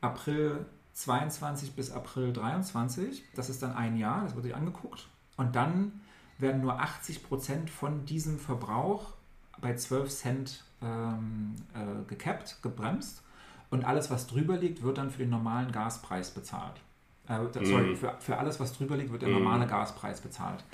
April 0.00 0.66
22 0.94 1.74
bis 1.74 1.90
April 1.90 2.32
23. 2.32 3.22
Das 3.34 3.50
ist 3.50 3.62
dann 3.62 3.74
ein 3.74 3.96
Jahr, 3.96 4.24
das 4.24 4.34
wird 4.34 4.44
sich 4.44 4.54
angeguckt. 4.54 5.08
Und 5.36 5.54
dann 5.56 6.00
werden 6.38 6.62
nur 6.62 6.80
80 6.80 7.24
Prozent 7.24 7.70
von 7.70 8.06
diesem 8.06 8.38
Verbrauch 8.38 9.12
bei 9.60 9.74
12 9.74 10.10
Cent 10.10 10.64
ähm, 10.82 11.54
äh, 11.74 12.08
gekappt, 12.08 12.62
gebremst. 12.62 13.22
Und 13.70 13.84
alles, 13.84 14.10
was 14.10 14.26
drüber 14.26 14.56
liegt, 14.56 14.82
wird 14.82 14.98
dann 14.98 15.10
für 15.10 15.18
den 15.18 15.30
normalen 15.30 15.72
Gaspreis 15.72 16.30
bezahlt. 16.30 16.80
Äh, 17.28 17.40
sorry, 17.64 17.90
mhm. 17.90 17.96
für, 17.96 18.14
für 18.20 18.38
alles, 18.38 18.60
was 18.60 18.72
drüber 18.72 18.96
liegt, 18.96 19.10
wird 19.10 19.22
der 19.22 19.30
mhm. 19.30 19.42
normale 19.42 19.66
Gaspreis 19.66 20.20
bezahlt. 20.20 20.64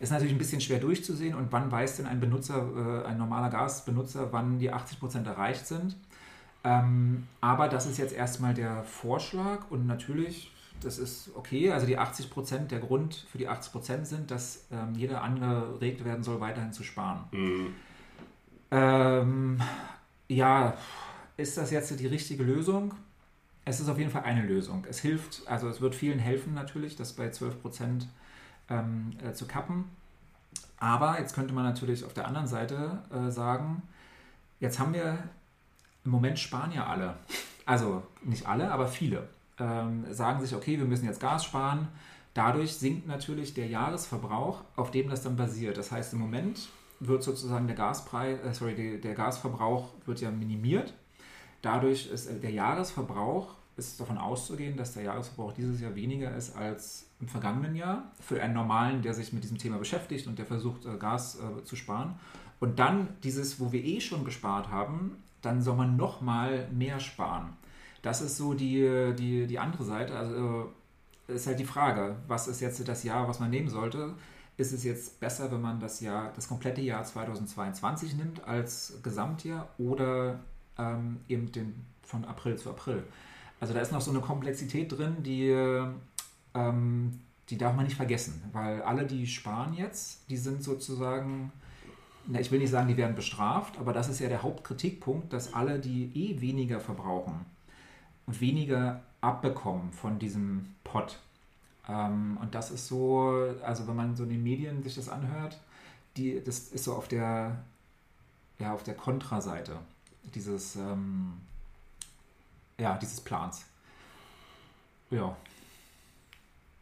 Ist 0.00 0.10
natürlich 0.10 0.34
ein 0.34 0.38
bisschen 0.38 0.60
schwer 0.60 0.78
durchzusehen 0.78 1.34
und 1.34 1.52
wann 1.52 1.70
weiß 1.70 1.98
denn 1.98 2.06
ein 2.06 2.20
Benutzer, 2.20 3.04
äh, 3.04 3.06
ein 3.06 3.18
normaler 3.18 3.50
Gasbenutzer, 3.50 4.32
wann 4.32 4.58
die 4.58 4.72
80 4.72 4.98
Prozent 4.98 5.26
erreicht 5.26 5.66
sind. 5.66 5.96
Ähm, 6.64 7.26
aber 7.40 7.68
das 7.68 7.86
ist 7.86 7.98
jetzt 7.98 8.14
erstmal 8.14 8.54
der 8.54 8.82
Vorschlag 8.84 9.70
und 9.70 9.86
natürlich, 9.86 10.52
das 10.82 10.98
ist 10.98 11.30
okay. 11.34 11.70
Also 11.72 11.86
die 11.86 11.98
80 11.98 12.30
Prozent, 12.30 12.70
der 12.70 12.80
Grund 12.80 13.26
für 13.30 13.38
die 13.38 13.48
80 13.48 13.72
Prozent 13.72 14.06
sind, 14.06 14.30
dass 14.30 14.66
ähm, 14.70 14.94
jeder 14.94 15.22
angeregt 15.22 16.04
werden 16.04 16.22
soll, 16.22 16.40
weiterhin 16.40 16.72
zu 16.72 16.82
sparen. 16.82 17.24
Mhm. 17.32 17.74
Ähm, 18.70 19.60
ja, 20.28 20.74
ist 21.36 21.56
das 21.56 21.70
jetzt 21.70 21.98
die 21.98 22.06
richtige 22.06 22.42
Lösung? 22.42 22.94
es 23.68 23.80
ist 23.80 23.88
auf 23.90 23.98
jeden 23.98 24.10
Fall 24.10 24.22
eine 24.22 24.42
Lösung. 24.42 24.86
Es 24.88 24.98
hilft, 25.00 25.42
also 25.46 25.68
es 25.68 25.82
wird 25.82 25.94
vielen 25.94 26.18
helfen 26.18 26.54
natürlich, 26.54 26.96
das 26.96 27.12
bei 27.12 27.30
12 27.30 27.60
Prozent 27.60 28.08
ähm, 28.70 29.12
äh, 29.22 29.32
zu 29.32 29.46
kappen. 29.46 29.84
Aber 30.78 31.18
jetzt 31.20 31.34
könnte 31.34 31.52
man 31.52 31.64
natürlich 31.64 32.04
auf 32.04 32.14
der 32.14 32.26
anderen 32.26 32.46
Seite 32.46 33.02
äh, 33.12 33.30
sagen, 33.30 33.82
jetzt 34.58 34.78
haben 34.78 34.94
wir 34.94 35.18
im 36.08 36.12
Moment 36.12 36.38
sparen 36.38 36.72
ja 36.72 36.86
alle, 36.86 37.16
also 37.66 38.02
nicht 38.24 38.46
alle, 38.46 38.72
aber 38.72 38.86
viele, 38.86 39.28
ähm, 39.58 40.06
sagen 40.10 40.40
sich, 40.40 40.54
okay, 40.54 40.78
wir 40.78 40.86
müssen 40.86 41.04
jetzt 41.04 41.20
Gas 41.20 41.44
sparen. 41.44 41.88
Dadurch 42.32 42.72
sinkt 42.72 43.06
natürlich 43.06 43.52
der 43.52 43.66
Jahresverbrauch, 43.66 44.62
auf 44.74 44.90
dem 44.90 45.10
das 45.10 45.22
dann 45.22 45.36
basiert. 45.36 45.76
Das 45.76 45.92
heißt, 45.92 46.14
im 46.14 46.20
Moment 46.20 46.70
wird 46.98 47.22
sozusagen 47.22 47.66
der 47.66 47.76
Gaspreis, 47.76 48.40
äh, 48.40 48.54
sorry, 48.54 48.74
der, 48.74 48.98
der 48.98 49.14
Gasverbrauch 49.14 49.92
wird 50.06 50.22
ja 50.22 50.30
minimiert. 50.30 50.94
Dadurch 51.60 52.10
ist 52.10 52.26
äh, 52.26 52.40
der 52.40 52.52
Jahresverbrauch 52.52 53.54
ist 53.76 54.00
davon 54.00 54.16
auszugehen, 54.16 54.76
dass 54.76 54.94
der 54.94 55.02
Jahresverbrauch 55.04 55.52
dieses 55.52 55.80
Jahr 55.80 55.94
weniger 55.94 56.34
ist 56.34 56.56
als 56.56 57.06
im 57.20 57.28
vergangenen 57.28 57.76
Jahr 57.76 58.10
für 58.18 58.42
einen 58.42 58.54
normalen, 58.54 59.02
der 59.02 59.12
sich 59.12 59.32
mit 59.34 59.44
diesem 59.44 59.58
Thema 59.58 59.76
beschäftigt 59.76 60.26
und 60.26 60.38
der 60.38 60.46
versucht, 60.46 60.86
äh, 60.86 60.96
Gas 60.96 61.38
äh, 61.38 61.64
zu 61.64 61.76
sparen. 61.76 62.14
Und 62.60 62.78
dann 62.78 63.08
dieses, 63.22 63.60
wo 63.60 63.72
wir 63.72 63.84
eh 63.84 64.00
schon 64.00 64.24
gespart 64.24 64.70
haben, 64.70 65.22
dann 65.42 65.62
soll 65.62 65.76
man 65.76 65.96
noch 65.96 66.20
mal 66.20 66.68
mehr 66.70 67.00
sparen. 67.00 67.56
Das 68.02 68.20
ist 68.20 68.36
so 68.36 68.54
die, 68.54 69.14
die, 69.18 69.46
die 69.46 69.58
andere 69.58 69.84
Seite. 69.84 70.16
Also 70.16 70.72
äh, 71.28 71.34
ist 71.34 71.46
halt 71.46 71.58
die 71.58 71.64
Frage, 71.64 72.16
was 72.26 72.48
ist 72.48 72.60
jetzt 72.60 72.86
das 72.88 73.04
Jahr, 73.04 73.28
was 73.28 73.40
man 73.40 73.50
nehmen 73.50 73.68
sollte? 73.68 74.14
Ist 74.56 74.72
es 74.72 74.82
jetzt 74.82 75.20
besser, 75.20 75.50
wenn 75.52 75.60
man 75.60 75.78
das 75.78 76.00
Jahr, 76.00 76.32
das 76.34 76.48
komplette 76.48 76.80
Jahr 76.80 77.04
2022 77.04 78.16
nimmt 78.16 78.44
als 78.44 78.98
Gesamtjahr 79.02 79.68
oder 79.78 80.40
ähm, 80.78 81.20
eben 81.28 81.52
den 81.52 81.74
von 82.02 82.24
April 82.24 82.56
zu 82.56 82.70
April? 82.70 83.04
Also 83.60 83.74
da 83.74 83.80
ist 83.80 83.92
noch 83.92 84.00
so 84.00 84.10
eine 84.10 84.20
Komplexität 84.20 84.90
drin, 84.90 85.22
die, 85.22 85.50
ähm, 86.54 87.20
die 87.50 87.58
darf 87.58 87.74
man 87.74 87.84
nicht 87.84 87.96
vergessen, 87.96 88.42
weil 88.52 88.82
alle, 88.82 89.06
die 89.06 89.26
sparen 89.26 89.74
jetzt, 89.74 90.28
die 90.30 90.36
sind 90.36 90.62
sozusagen, 90.62 91.52
na, 92.30 92.40
ich 92.40 92.52
will 92.52 92.58
nicht 92.58 92.70
sagen, 92.70 92.88
die 92.88 92.96
werden 92.98 93.16
bestraft, 93.16 93.78
aber 93.78 93.94
das 93.94 94.08
ist 94.08 94.20
ja 94.20 94.28
der 94.28 94.42
Hauptkritikpunkt, 94.42 95.32
dass 95.32 95.54
alle, 95.54 95.78
die 95.78 96.12
eh 96.14 96.40
weniger 96.42 96.78
verbrauchen 96.78 97.46
und 98.26 98.40
weniger 98.42 99.00
abbekommen 99.22 99.92
von 99.92 100.18
diesem 100.18 100.74
Pot. 100.84 101.18
Ähm, 101.88 102.36
und 102.40 102.54
das 102.54 102.70
ist 102.70 102.86
so, 102.86 103.54
also 103.64 103.88
wenn 103.88 103.96
man 103.96 104.14
so 104.14 104.24
in 104.24 104.30
den 104.30 104.42
Medien 104.42 104.82
sich 104.82 104.96
das 104.96 105.08
anhört, 105.08 105.58
die, 106.18 106.42
das 106.44 106.68
ist 106.68 106.84
so 106.84 106.94
auf 106.94 107.08
der, 107.08 107.64
ja, 108.58 108.74
auf 108.74 108.82
der 108.82 108.94
Kontraseite. 108.94 109.78
Dieses, 110.34 110.76
ähm, 110.76 111.32
ja, 112.76 112.98
dieses 112.98 113.22
Plans. 113.22 113.64
Ja. 115.10 115.34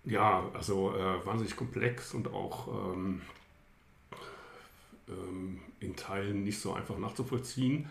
Ja, 0.04 0.42
also 0.54 0.92
äh, 0.96 1.24
wahnsinnig 1.24 1.56
komplex 1.56 2.14
und 2.14 2.32
auch 2.32 2.66
ähm, 2.66 3.22
ähm, 5.08 5.60
in 5.80 5.96
Teilen 5.96 6.44
nicht 6.44 6.60
so 6.60 6.72
einfach 6.72 6.98
nachzuvollziehen. 6.98 7.88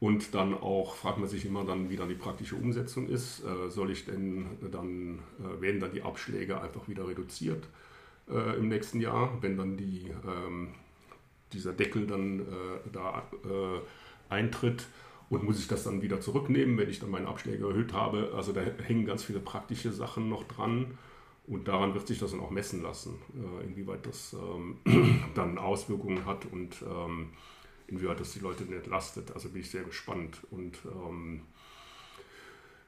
Und 0.00 0.34
dann 0.34 0.54
auch 0.54 0.96
fragt 0.96 1.18
man 1.18 1.28
sich 1.28 1.46
immer 1.46 1.64
dann, 1.64 1.88
wie 1.88 1.96
dann 1.96 2.08
die 2.08 2.14
praktische 2.14 2.56
Umsetzung 2.56 3.08
ist. 3.08 3.42
Äh, 3.44 3.70
soll 3.70 3.90
ich 3.90 4.04
denn 4.04 4.46
dann, 4.70 5.20
äh, 5.38 5.60
werden 5.60 5.80
dann 5.80 5.92
die 5.92 6.02
Abschläge 6.02 6.60
einfach 6.60 6.88
wieder 6.88 7.08
reduziert 7.08 7.66
äh, 8.28 8.58
im 8.58 8.68
nächsten 8.68 9.00
Jahr, 9.00 9.38
wenn 9.40 9.56
dann 9.56 9.76
die, 9.76 10.12
ähm, 10.26 10.74
dieser 11.52 11.72
Deckel 11.72 12.06
dann 12.06 12.40
äh, 12.40 12.44
da 12.92 13.22
äh, 13.44 14.32
eintritt? 14.32 14.86
und 15.30 15.42
muss 15.42 15.58
ich 15.58 15.68
das 15.68 15.84
dann 15.84 16.02
wieder 16.02 16.20
zurücknehmen, 16.20 16.76
wenn 16.78 16.88
ich 16.88 17.00
dann 17.00 17.10
meine 17.10 17.28
Abschläge 17.28 17.66
erhöht 17.66 17.92
habe. 17.92 18.32
Also 18.36 18.52
da 18.52 18.60
hängen 18.60 19.06
ganz 19.06 19.24
viele 19.24 19.40
praktische 19.40 19.90
Sachen 19.92 20.28
noch 20.28 20.44
dran 20.44 20.98
und 21.46 21.68
daran 21.68 21.94
wird 21.94 22.06
sich 22.06 22.18
das 22.18 22.30
dann 22.30 22.40
auch 22.40 22.50
messen 22.50 22.82
lassen, 22.82 23.18
äh, 23.34 23.64
inwieweit 23.64 24.06
das 24.06 24.34
ähm, 24.34 24.78
dann 25.34 25.58
Auswirkungen 25.58 26.24
hat 26.24 26.46
und 26.46 26.82
ähm, 26.82 27.30
inwieweit 27.86 28.20
das 28.20 28.32
die 28.32 28.40
Leute 28.40 28.64
nicht 28.64 28.86
lastet. 28.86 29.32
Also 29.32 29.50
bin 29.50 29.60
ich 29.60 29.70
sehr 29.70 29.84
gespannt 29.84 30.40
und 30.50 30.78
ähm, 30.86 31.42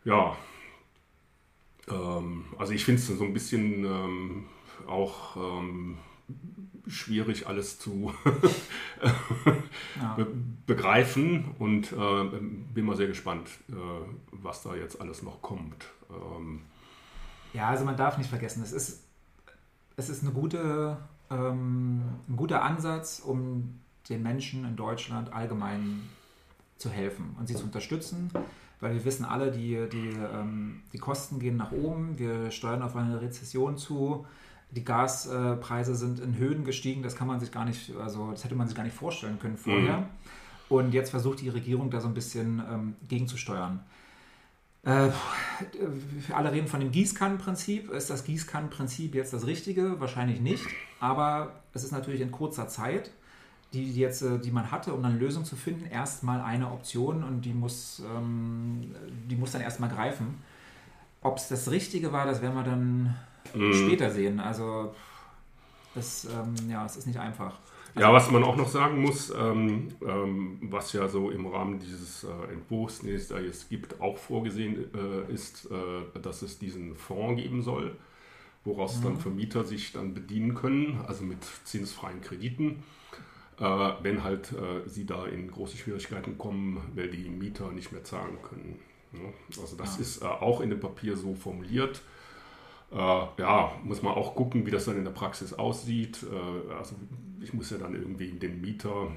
ja, 0.05 0.37
ähm, 1.88 2.47
also 2.59 2.73
ich 2.73 2.85
finde 2.85 3.01
es 3.01 3.09
so 3.09 3.25
ein 3.25 3.35
bisschen 3.35 3.85
ähm, 3.85 4.47
auch 4.87 5.37
ähm, 5.37 5.99
schwierig 6.87 7.47
alles 7.47 7.79
zu 7.79 8.14
ja. 10.01 10.27
begreifen 10.66 11.45
und 11.59 11.92
äh, 11.92 12.25
bin 12.75 12.85
mal 12.85 12.97
sehr 12.97 13.09
gespannt, 13.09 13.49
äh, 13.69 13.75
was 14.31 14.62
da 14.62 14.75
jetzt 14.75 15.01
alles 15.01 15.23
noch 15.23 15.42
kommt. 15.42 15.87
Ja, 17.57 17.69
also 17.69 17.85
man 17.85 17.97
darf 17.97 18.19
nicht 18.19 18.29
vergessen, 18.29 18.62
es 18.62 18.73
ist, 18.73 19.05
es 19.97 20.09
ist 20.11 20.23
eine 20.23 20.33
gute, 20.33 20.99
ähm, 21.31 22.03
ein 22.29 22.37
guter 22.37 22.62
Ansatz, 22.62 23.23
um 23.25 23.81
den 24.11 24.23
Menschen 24.23 24.64
in 24.66 24.77
Deutschland 24.77 25.33
allgemein 25.33 26.03
zu 26.77 26.90
helfen 26.90 27.35
und 27.40 27.49
sie 27.49 27.55
zu 27.55 27.64
unterstützen, 27.64 28.31
weil 28.81 28.95
wir 28.95 29.05
wissen 29.07 29.25
alle, 29.25 29.51
die, 29.51 29.88
die, 29.90 30.11
ähm, 30.33 30.83
die 30.92 30.99
Kosten 30.99 31.40
gehen 31.40 31.57
nach 31.57 31.73
oben, 31.73 32.19
wir 32.19 32.51
steuern 32.51 32.83
auf 32.83 32.95
eine 32.95 33.21
Rezession 33.23 33.79
zu 33.79 34.27
die 34.71 34.85
Gaspreise 34.85 35.95
sind 35.95 36.21
in 36.21 36.37
Höhen 36.37 36.64
gestiegen, 36.64 37.03
das 37.03 37.16
kann 37.16 37.29
man 37.29 37.40
sich 37.40 37.53
gar 37.53 37.64
nicht, 37.64 37.95
also 37.97 38.33
das 38.33 38.45
hätte 38.45 38.55
man 38.55 38.66
sich 38.66 38.77
gar 38.77 38.83
nicht 38.83 38.97
vorstellen 38.97 39.38
können 39.38 39.57
vorher. 39.57 39.99
Mhm. 39.99 40.07
Und 40.69 40.92
jetzt 40.92 41.11
versucht 41.11 41.40
die 41.40 41.49
Regierung 41.49 41.90
da 41.90 42.01
so 42.01 42.09
ein 42.09 42.14
bisschen 42.14 42.61
ähm, 42.71 42.97
gegenzusteuern. 43.09 43.81
Äh, 44.87 45.11
alle 46.33 46.53
reden 46.53 46.68
von 46.68 46.79
dem 46.79 46.92
Gießkannenprinzip. 46.92 47.90
Ist 47.90 48.09
das 48.09 48.25
Gießkannenprinzip 48.25 49.16
jetzt 49.16 49.33
das 49.33 49.46
Richtige? 49.46 49.99
Wahrscheinlich 50.01 50.40
nicht. 50.40 50.64
Aber 51.01 51.61
es 51.75 51.83
ist 51.83 51.90
natürlich 51.90 52.20
in 52.20 52.31
kurzer 52.31 52.68
Zeit, 52.68 53.11
die, 53.72 53.92
die, 53.92 54.01
jetzt, 54.01 54.22
äh, 54.22 54.38
die 54.38 54.53
man 54.53 54.70
hatte, 54.70 54.94
um 54.94 55.05
eine 55.05 55.18
Lösung 55.18 55.44
zu 55.44 55.57
finden, 55.57 55.87
erstmal 55.87 56.40
eine 56.40 56.70
Option 56.70 57.25
und 57.25 57.42
die 57.42 57.53
muss, 57.53 58.01
ähm, 58.16 58.94
die 59.29 59.35
muss 59.35 59.51
dann 59.51 59.61
erstmal 59.61 59.90
greifen. 59.90 60.40
Ob 61.20 61.38
es 61.38 61.49
das 61.49 61.68
Richtige 61.72 62.12
war, 62.12 62.25
das 62.25 62.40
werden 62.40 62.55
wir 62.55 62.62
dann 62.62 63.16
mhm. 63.55 63.72
später 63.72 64.12
sehen. 64.12 64.38
Also 64.38 64.94
das, 65.96 66.27
ähm, 66.27 66.70
ja, 66.70 66.87
es 66.87 66.96
ist 66.96 67.09
nicht 67.09 67.18
einfach. 67.18 67.59
Ja, 67.98 68.12
was 68.12 68.30
man 68.30 68.44
auch 68.44 68.56
noch 68.56 68.68
sagen 68.68 69.00
muss, 69.00 69.30
ähm, 69.30 69.88
ähm, 70.06 70.59
was 70.62 70.92
ja 70.92 71.09
so 71.09 71.30
im 71.30 71.46
Rahmen 71.46 71.78
dieses 71.78 72.24
äh, 72.24 72.52
Entwurfs, 72.52 73.00
den 73.00 73.14
es 73.14 73.28
da 73.28 73.38
jetzt 73.38 73.70
gibt, 73.70 74.00
auch 74.02 74.18
vorgesehen 74.18 74.90
äh, 74.94 75.32
ist, 75.32 75.70
äh, 75.70 76.20
dass 76.20 76.42
es 76.42 76.59
diesen 76.59 76.94
Fonds 76.94 77.40
geben 77.40 77.62
soll, 77.62 77.96
woraus 78.64 78.98
mhm. 78.98 79.04
dann 79.04 79.16
Vermieter 79.16 79.64
sich 79.64 79.92
dann 79.92 80.12
bedienen 80.12 80.54
können, 80.54 81.00
also 81.06 81.24
mit 81.24 81.38
zinsfreien 81.64 82.20
Krediten, 82.20 82.82
äh, 83.59 83.64
wenn 84.02 84.22
halt 84.22 84.52
äh, 84.52 84.87
sie 84.87 85.06
da 85.06 85.24
in 85.24 85.50
große 85.50 85.78
Schwierigkeiten 85.78 86.37
kommen, 86.37 86.82
weil 86.94 87.09
die 87.09 87.30
Mieter 87.30 87.72
nicht 87.72 87.92
mehr 87.92 88.04
zahlen 88.04 88.37
können. 88.42 88.78
Ja, 89.14 89.61
also 89.62 89.74
das 89.74 89.96
ja. 89.96 90.02
ist 90.02 90.22
äh, 90.22 90.26
auch 90.26 90.61
in 90.61 90.68
dem 90.68 90.80
Papier 90.80 91.16
so 91.16 91.35
formuliert. 91.35 92.02
Äh, 92.92 92.96
ja, 92.96 93.72
muss 93.83 94.03
man 94.03 94.14
auch 94.14 94.35
gucken, 94.35 94.64
wie 94.66 94.70
das 94.70 94.85
dann 94.85 94.96
in 94.96 95.05
der 95.05 95.11
Praxis 95.11 95.53
aussieht. 95.53 96.25
Äh, 96.25 96.72
also 96.72 96.94
ich 97.40 97.53
muss 97.53 97.70
ja 97.70 97.79
dann 97.79 97.94
irgendwie 97.94 98.31
den 98.33 98.61
Mieter 98.61 99.09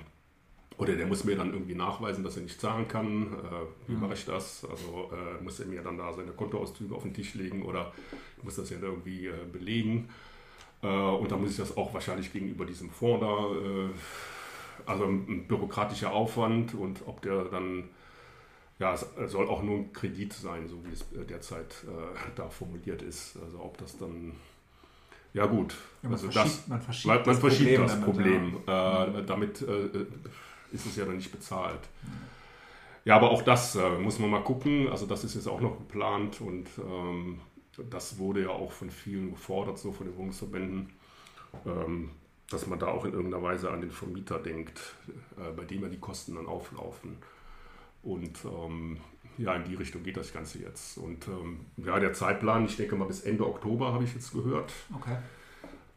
oder 0.77 0.95
der 0.95 1.07
muss 1.07 1.23
mir 1.25 1.35
dann 1.35 1.53
irgendwie 1.53 1.75
nachweisen, 1.75 2.23
dass 2.23 2.37
er 2.37 2.43
nicht 2.43 2.59
zahlen 2.59 2.87
kann. 2.87 3.33
Äh, 3.33 3.87
wie 3.87 3.93
mhm. 3.93 4.01
mache 4.01 4.13
ich 4.13 4.25
das? 4.25 4.65
Also 4.69 5.11
äh, 5.11 5.43
muss 5.43 5.59
er 5.59 5.67
mir 5.67 5.81
dann 5.81 5.97
da 5.97 6.13
seine 6.13 6.31
Kontoauszüge 6.31 6.95
auf 6.95 7.03
den 7.03 7.13
Tisch 7.13 7.35
legen 7.35 7.63
oder 7.63 7.91
ich 8.37 8.43
muss 8.43 8.55
das 8.55 8.69
ja 8.69 8.77
irgendwie 8.81 9.27
äh, 9.27 9.33
belegen. 9.51 10.09
Äh, 10.81 10.87
und 10.87 11.31
dann 11.31 11.41
muss 11.41 11.51
ich 11.51 11.57
das 11.57 11.77
auch 11.77 11.93
wahrscheinlich 11.93 12.31
gegenüber 12.33 12.65
diesem 12.65 12.89
Fonds 12.89 13.25
da, 13.25 13.45
also 14.85 15.03
ein 15.03 15.45
bürokratischer 15.47 16.11
Aufwand 16.11 16.73
und 16.73 17.01
ob 17.05 17.21
der 17.21 17.43
dann 17.45 17.89
ja, 18.79 18.93
es 18.93 19.05
soll 19.27 19.47
auch 19.47 19.61
nur 19.61 19.77
ein 19.77 19.93
Kredit 19.93 20.33
sein, 20.33 20.67
so 20.67 20.83
wie 20.85 20.93
es 20.93 21.01
äh, 21.11 21.25
derzeit 21.25 21.85
äh, 21.85 22.31
da 22.35 22.49
formuliert 22.49 23.01
ist. 23.01 23.37
Also 23.43 23.59
ob 23.61 23.77
das 23.77 23.97
dann, 23.97 24.33
ja 25.33 25.45
gut, 25.45 25.75
ja, 26.01 26.09
man 26.09 26.13
also 26.13 26.27
das, 26.29 26.67
man 26.67 26.81
verschiebt 26.81 27.13
man, 27.13 27.23
das 27.23 27.39
verschiebt 27.39 27.75
Problem. 27.75 27.87
Das 27.87 28.01
Problem. 28.01 28.57
Damit, 28.65 28.67
ja. 28.67 29.19
äh, 29.19 29.25
damit 29.25 29.61
äh, 29.61 30.05
ist 30.71 30.85
es 30.85 30.95
ja 30.95 31.05
dann 31.05 31.17
nicht 31.17 31.31
bezahlt. 31.31 31.81
Ja, 33.05 33.15
aber 33.15 33.31
auch 33.31 33.41
das 33.41 33.75
äh, 33.75 33.97
muss 33.97 34.19
man 34.19 34.29
mal 34.29 34.43
gucken. 34.43 34.89
Also 34.89 35.05
das 35.05 35.23
ist 35.23 35.35
jetzt 35.35 35.47
auch 35.47 35.61
noch 35.61 35.77
geplant 35.77 36.41
und 36.41 36.67
ähm, 36.77 37.41
das 37.89 38.17
wurde 38.17 38.43
ja 38.43 38.49
auch 38.49 38.71
von 38.71 38.89
vielen 38.89 39.31
gefordert, 39.31 39.77
so 39.77 39.91
von 39.91 40.07
den 40.07 40.17
Wohnungsverbänden. 40.17 40.89
Ähm, 41.65 42.11
dass 42.49 42.65
man 42.67 42.79
da 42.79 42.87
auch 42.87 43.05
in 43.05 43.13
irgendeiner 43.13 43.43
Weise 43.43 43.69
an 43.69 43.81
den 43.81 43.91
Vermieter 43.91 44.39
denkt, 44.39 44.95
äh, 45.37 45.51
bei 45.55 45.65
dem 45.65 45.83
ja 45.83 45.89
die 45.89 45.99
Kosten 45.99 46.35
dann 46.35 46.47
auflaufen. 46.47 47.17
Und 48.01 48.39
ähm, 48.45 48.97
ja, 49.37 49.55
in 49.55 49.63
die 49.63 49.75
Richtung 49.75 50.03
geht 50.03 50.17
das 50.17 50.33
Ganze 50.33 50.59
jetzt. 50.59 50.97
Und 50.97 51.27
ähm, 51.27 51.61
ja, 51.77 51.99
der 51.99 52.13
Zeitplan, 52.13 52.65
ich 52.65 52.77
denke 52.77 52.95
mal 52.95 53.05
bis 53.05 53.21
Ende 53.21 53.45
Oktober 53.45 53.93
habe 53.93 54.03
ich 54.03 54.13
jetzt 54.13 54.33
gehört. 54.33 54.71
Okay. 54.95 55.17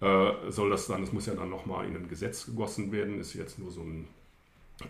Äh, 0.00 0.50
soll 0.50 0.70
das 0.70 0.86
dann, 0.86 1.00
das 1.00 1.12
muss 1.12 1.26
ja 1.26 1.34
dann 1.34 1.50
nochmal 1.50 1.86
in 1.86 1.96
ein 1.96 2.08
Gesetz 2.08 2.46
gegossen 2.46 2.90
werden, 2.90 3.20
ist 3.20 3.34
jetzt 3.34 3.58
nur 3.58 3.70
so 3.70 3.82
ein 3.82 4.08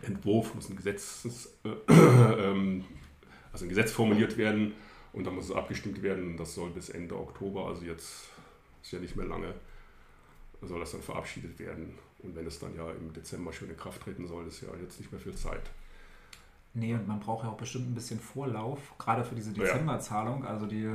Entwurf, 0.03 0.55
muss 0.55 0.71
ein 0.71 0.77
Gesetz, 0.77 1.49
äh, 1.65 1.69
ähm, 1.89 2.85
also 3.53 3.67
ein 3.67 3.69
Gesetz 3.69 3.93
formuliert 3.93 4.37
werden. 4.37 4.73
Und 5.13 5.27
dann 5.27 5.35
muss 5.35 5.47
es 5.47 5.53
abgestimmt 5.53 6.03
werden. 6.03 6.37
Das 6.39 6.55
soll 6.55 6.71
bis 6.71 6.89
Ende 6.89 7.19
Oktober, 7.19 7.67
also 7.67 7.85
jetzt 7.85 8.29
ist 8.83 8.93
ja 8.93 8.99
nicht 8.99 9.17
mehr 9.17 9.27
lange, 9.27 9.55
soll 10.63 10.81
das 10.81 10.93
dann 10.93 11.03
verabschiedet 11.03 11.59
werden. 11.59 11.95
Und 12.21 12.35
wenn 12.35 12.47
es 12.47 12.59
dann 12.59 12.75
ja 12.75 12.91
im 12.93 13.13
Dezember 13.13 13.53
schon 13.53 13.69
in 13.69 13.77
Kraft 13.77 14.03
treten 14.03 14.27
soll, 14.27 14.47
ist 14.47 14.63
ja 14.63 14.69
jetzt 14.81 14.99
nicht 14.99 15.13
mehr 15.13 15.21
viel 15.21 15.35
Zeit. 15.35 15.71
Nee, 16.75 16.95
und 16.95 17.07
man 17.07 17.21
braucht 17.21 17.45
ja 17.45 17.51
auch 17.51 17.57
bestimmt 17.57 17.91
ein 17.91 17.95
bisschen 17.95 18.19
Vorlauf, 18.19 18.79
gerade 18.99 19.25
für 19.25 19.35
diese 19.35 19.53
Dezemberzahlung. 19.53 20.47
Also 20.47 20.67
die, 20.67 20.91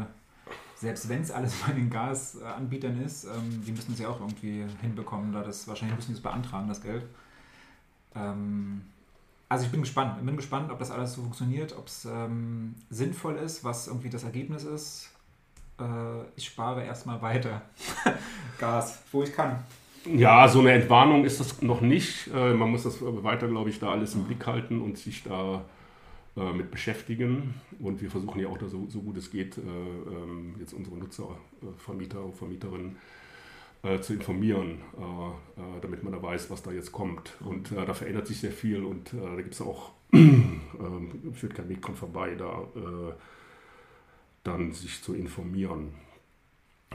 selbst 0.75 1.07
wenn 1.07 1.21
es 1.21 1.31
alles 1.31 1.53
bei 1.67 1.73
den 1.73 1.89
Gasanbietern 1.89 2.99
ist, 3.01 3.25
ähm, 3.25 3.63
die 3.65 3.71
müssen 3.71 3.93
es 3.93 3.99
ja 3.99 4.09
auch 4.09 4.19
irgendwie 4.19 4.65
hinbekommen, 4.81 5.31
da 5.31 5.43
das 5.43 5.67
wahrscheinlich 5.67 5.95
müssen 5.95 6.09
sie 6.09 6.17
es 6.17 6.23
beantragen, 6.23 6.67
das 6.67 6.81
Geld. 6.81 7.03
Ähm, 8.15 8.81
also 9.49 9.65
ich 9.65 9.71
bin 9.71 9.81
gespannt. 9.81 10.15
Ich 10.19 10.25
bin 10.25 10.35
gespannt, 10.35 10.71
ob 10.71 10.79
das 10.79 10.91
alles 10.91 11.13
so 11.13 11.21
funktioniert, 11.21 11.77
ob 11.77 11.87
es 11.87 12.05
ähm, 12.05 12.75
sinnvoll 12.89 13.35
ist, 13.37 13.63
was 13.63 13.87
irgendwie 13.87 14.09
das 14.09 14.23
Ergebnis 14.23 14.63
ist. 14.63 15.11
Äh, 15.79 16.23
ich 16.35 16.45
spare 16.45 16.83
erstmal 16.83 17.21
weiter 17.21 17.61
Gas, 18.57 18.99
wo 19.11 19.23
ich 19.23 19.33
kann. 19.33 19.63
Ja, 20.15 20.47
so 20.47 20.59
eine 20.59 20.71
Entwarnung 20.71 21.25
ist 21.25 21.39
das 21.39 21.61
noch 21.61 21.81
nicht. 21.81 22.27
Äh, 22.33 22.53
man 22.53 22.69
muss 22.71 22.83
das 22.83 22.99
weiter, 23.01 23.47
glaube 23.47 23.69
ich, 23.69 23.79
da 23.79 23.91
alles 23.91 24.15
im 24.15 24.23
Blick 24.23 24.45
halten 24.45 24.81
und 24.81 24.97
sich 24.97 25.23
da 25.23 25.65
äh, 26.37 26.53
mit 26.53 26.71
beschäftigen. 26.71 27.55
Und 27.79 28.01
wir 28.01 28.09
versuchen 28.09 28.39
ja 28.39 28.47
auch 28.47 28.57
da 28.57 28.67
so, 28.67 28.85
so 28.87 29.01
gut 29.01 29.17
es 29.17 29.31
geht, 29.31 29.57
äh, 29.57 29.61
ähm, 29.61 30.55
jetzt 30.59 30.73
unsere 30.73 30.97
Nutzer, 30.97 31.27
Vermieter 31.77 32.23
und 32.23 32.35
Vermieterinnen 32.35 32.97
zu 34.01 34.13
informieren, 34.13 34.79
damit 35.81 36.03
man 36.03 36.11
da 36.11 36.21
weiß, 36.21 36.49
was 36.49 36.63
da 36.63 36.71
jetzt 36.71 36.91
kommt. 36.91 37.37
Und 37.39 37.71
da 37.71 37.93
verändert 37.93 38.25
sich 38.25 38.39
sehr 38.39 38.51
viel 38.51 38.83
und 38.83 39.13
da 39.13 39.35
gibt 39.35 39.53
es 39.53 39.61
auch, 39.61 39.91
ähm, 40.13 41.31
führt 41.33 41.53
kein 41.53 41.69
Weg 41.69 41.87
vorbei, 41.87 42.35
da 42.35 42.63
dann 44.43 44.73
sich 44.73 45.01
zu 45.03 45.13
informieren 45.13 45.93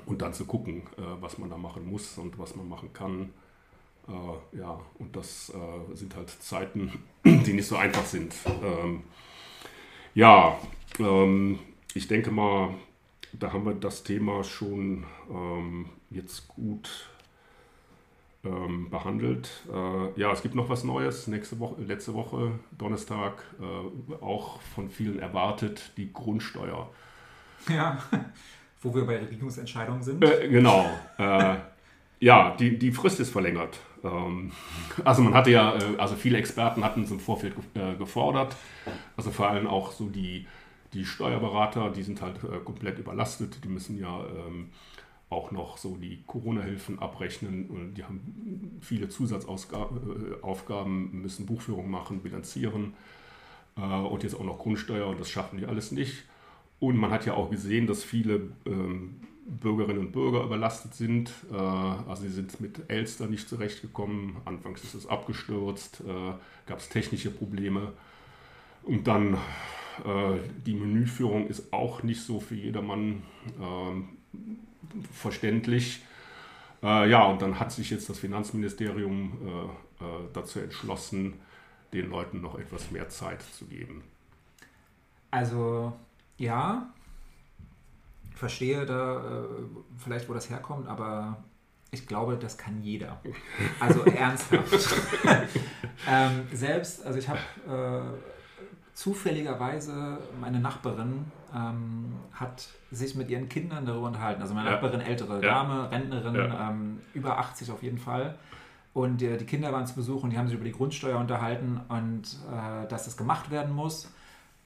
und 0.07 0.23
dann 0.23 0.35
zu 0.35 0.45
gucken, 0.45 0.83
äh, 0.97 1.03
was 1.21 1.39
man 1.39 1.51
da 1.51 1.57
machen 1.57 1.87
muss 1.87 2.19
und 2.19 2.39
was 2.39 2.57
man 2.57 2.69
machen 2.69 2.93
kann. 2.93 3.31
Äh, 4.09 4.59
ja, 4.59 4.81
und 4.99 5.15
das 5.15 5.51
äh, 5.55 5.95
sind 5.95 6.17
halt 6.17 6.31
Zeiten, 6.31 6.93
die 7.25 7.53
nicht 7.53 7.67
so 7.67 7.77
einfach 7.77 8.05
sind. 8.05 8.35
Ähm, 8.63 9.05
ja, 10.15 10.59
ähm, 10.99 11.59
ich 11.95 12.09
denke 12.09 12.31
mal, 12.31 12.75
da 13.33 13.53
haben 13.53 13.65
wir 13.65 13.75
das 13.75 14.03
Thema 14.03 14.45
schon 14.45 15.05
ähm, 15.31 15.87
jetzt 16.11 16.49
gut 16.49 17.09
behandelt. 18.91 19.49
Ja, 20.17 20.33
es 20.33 20.43
gibt 20.43 20.57
noch 20.57 20.69
was 20.69 20.83
Neues. 20.83 21.29
Nächste 21.29 21.61
Woche, 21.61 21.81
letzte 21.81 22.13
Woche, 22.13 22.59
Donnerstag, 22.77 23.45
auch 24.21 24.61
von 24.75 24.91
vielen 24.91 25.21
erwartet, 25.21 25.93
die 25.97 26.13
Grundsteuer. 26.13 26.91
Ja 27.69 28.03
wo 28.83 28.95
wir 28.95 29.07
bei 29.07 29.19
Regierungsentscheidungen 29.19 30.03
sind. 30.03 30.23
Äh, 30.25 30.49
genau. 30.49 30.87
Äh, 31.19 31.57
ja, 32.21 32.55
die, 32.57 32.79
die 32.79 32.93
Frist 32.93 33.21
ist 33.21 33.31
verlängert. 33.31 33.79
Ähm, 34.05 34.53
also 35.05 35.23
man 35.23 35.35
hatte 35.35 35.51
ja, 35.51 35.77
äh, 35.77 35.97
also 35.99 36.17
viele 36.17 36.39
Experten 36.39 36.83
hatten 36.85 37.03
es 37.05 37.11
im 37.11 37.21
Vorfeld 37.21 37.55
äh, 37.75 37.95
gefordert. 37.97 38.57
Also 39.17 39.31
vor 39.31 39.49
allem 39.49 39.67
auch 39.67 39.93
so 39.93 40.09
die, 40.09 40.47
die 40.93 41.05
Steuerberater, 41.05 41.91
die 41.91 42.03
sind 42.03 42.23
halt 42.23 42.37
äh, 42.45 42.59
komplett 42.65 42.99
überlastet. 42.99 43.65
Die 43.65 43.69
müssen 43.69 43.99
ja 43.99 44.25
ähm, 44.27 44.71
auch 45.31 45.51
noch 45.51 45.79
so 45.79 45.97
die 45.97 46.23
Corona-Hilfen 46.27 46.99
abrechnen. 46.99 47.71
Und 47.71 47.95
die 47.95 48.05
haben 48.05 48.79
viele 48.81 49.09
Zusatzaufgaben, 49.09 51.23
müssen 51.23 51.47
Buchführung 51.47 51.91
machen, 51.91 52.21
bilanzieren 52.21 52.93
und 53.75 54.23
jetzt 54.23 54.35
auch 54.35 54.45
noch 54.45 54.59
Grundsteuer 54.59 55.07
und 55.07 55.19
das 55.19 55.31
schaffen 55.31 55.57
die 55.57 55.65
alles 55.65 55.93
nicht. 55.93 56.25
Und 56.83 56.97
man 56.97 57.13
hat 57.13 57.27
ja 57.27 57.35
auch 57.35 57.49
gesehen, 57.49 57.87
dass 57.87 58.03
viele 58.03 58.41
ähm, 58.67 59.21
Bürgerinnen 59.47 60.01
und 60.01 60.11
Bürger 60.11 60.43
überlastet 60.43 60.95
sind. 60.95 61.31
Äh, 61.53 61.55
also 61.55 62.23
sie 62.23 62.29
sind 62.31 62.61
mit 62.61 62.91
Elster 62.91 63.29
nicht 63.29 63.49
zurechtgekommen. 63.49 64.39
Anfangs 64.47 64.83
ist 64.83 64.95
es 64.95 65.07
abgestürzt, 65.07 66.01
äh, 66.01 66.33
gab 66.67 66.81
es 66.81 66.89
technische 66.89 67.31
Probleme. 67.31 67.93
Und 68.83 69.07
dann 69.07 69.35
äh, 69.35 70.39
die 70.67 70.75
Menüführung 70.75 71.47
ist 71.47 71.73
auch 71.73 72.03
nicht 72.03 72.21
so 72.21 72.41
für 72.41 72.57
jedermann 72.57 73.23
ähm, 73.61 74.09
verständlich. 75.13 76.03
Äh, 76.83 77.09
ja, 77.09 77.27
und 77.27 77.43
dann 77.43 77.61
hat 77.61 77.71
sich 77.71 77.91
jetzt 77.91 78.11
das 78.11 78.19
Finanzministerium 78.19 79.39
äh, 80.01 80.05
äh, 80.05 80.09
dazu 80.33 80.59
entschlossen, 80.59 81.35
den 81.93 82.11
Leuten 82.11 82.41
noch 82.41 82.59
etwas 82.59 82.91
mehr 82.91 83.09
Zeit 83.09 83.41
zu 83.41 83.67
geben. 83.67 84.03
Also 85.31 85.93
ja, 86.37 86.93
verstehe 88.35 88.85
da 88.87 89.19
äh, 89.19 89.47
vielleicht, 89.99 90.29
wo 90.29 90.35
das 90.35 90.51
herkommt, 90.51 90.89
aber 90.89 91.43
ich 91.91 92.07
glaube, 92.07 92.37
das 92.37 92.57
kann 92.57 92.83
jeder. 92.83 93.21
Also 93.79 94.05
ernsthaft. 94.05 94.73
ähm, 96.09 96.47
selbst, 96.53 97.05
also 97.07 97.19
ich 97.19 97.29
habe 97.29 97.39
äh, 97.69 98.95
zufälligerweise 98.95 100.19
meine 100.41 100.59
Nachbarin 100.59 101.27
ähm, 101.55 102.15
hat 102.33 102.69
sich 102.91 103.15
mit 103.15 103.31
ihren 103.31 103.49
Kindern 103.49 103.85
darüber 103.85 104.07
unterhalten. 104.07 104.41
Also 104.43 104.55
meine 104.55 104.71
ja. 104.71 104.75
Nachbarin, 104.75 105.01
ältere 105.01 105.35
ja. 105.35 105.41
Dame, 105.41 105.91
Rentnerin, 105.91 106.35
ja. 106.35 106.71
ähm, 106.71 107.01
über 107.15 107.39
80 107.39 107.71
auf 107.71 107.83
jeden 107.83 107.99
Fall. 107.99 108.39
Und 108.95 109.23
äh, 109.23 109.37
die 109.37 109.47
Kinder 109.47 109.73
waren 109.73 109.87
zu 109.87 109.95
Besuch 109.95 110.23
und 110.23 110.31
die 110.31 110.39
haben 110.39 110.47
sich 110.47 110.57
über 110.57 110.65
die 110.65 110.73
Grundsteuer 110.73 111.19
unterhalten 111.19 111.81
und 111.89 112.39
äh, 112.51 112.87
dass 112.89 113.05
das 113.05 113.17
gemacht 113.17 113.51
werden 113.51 113.75
muss. 113.75 114.11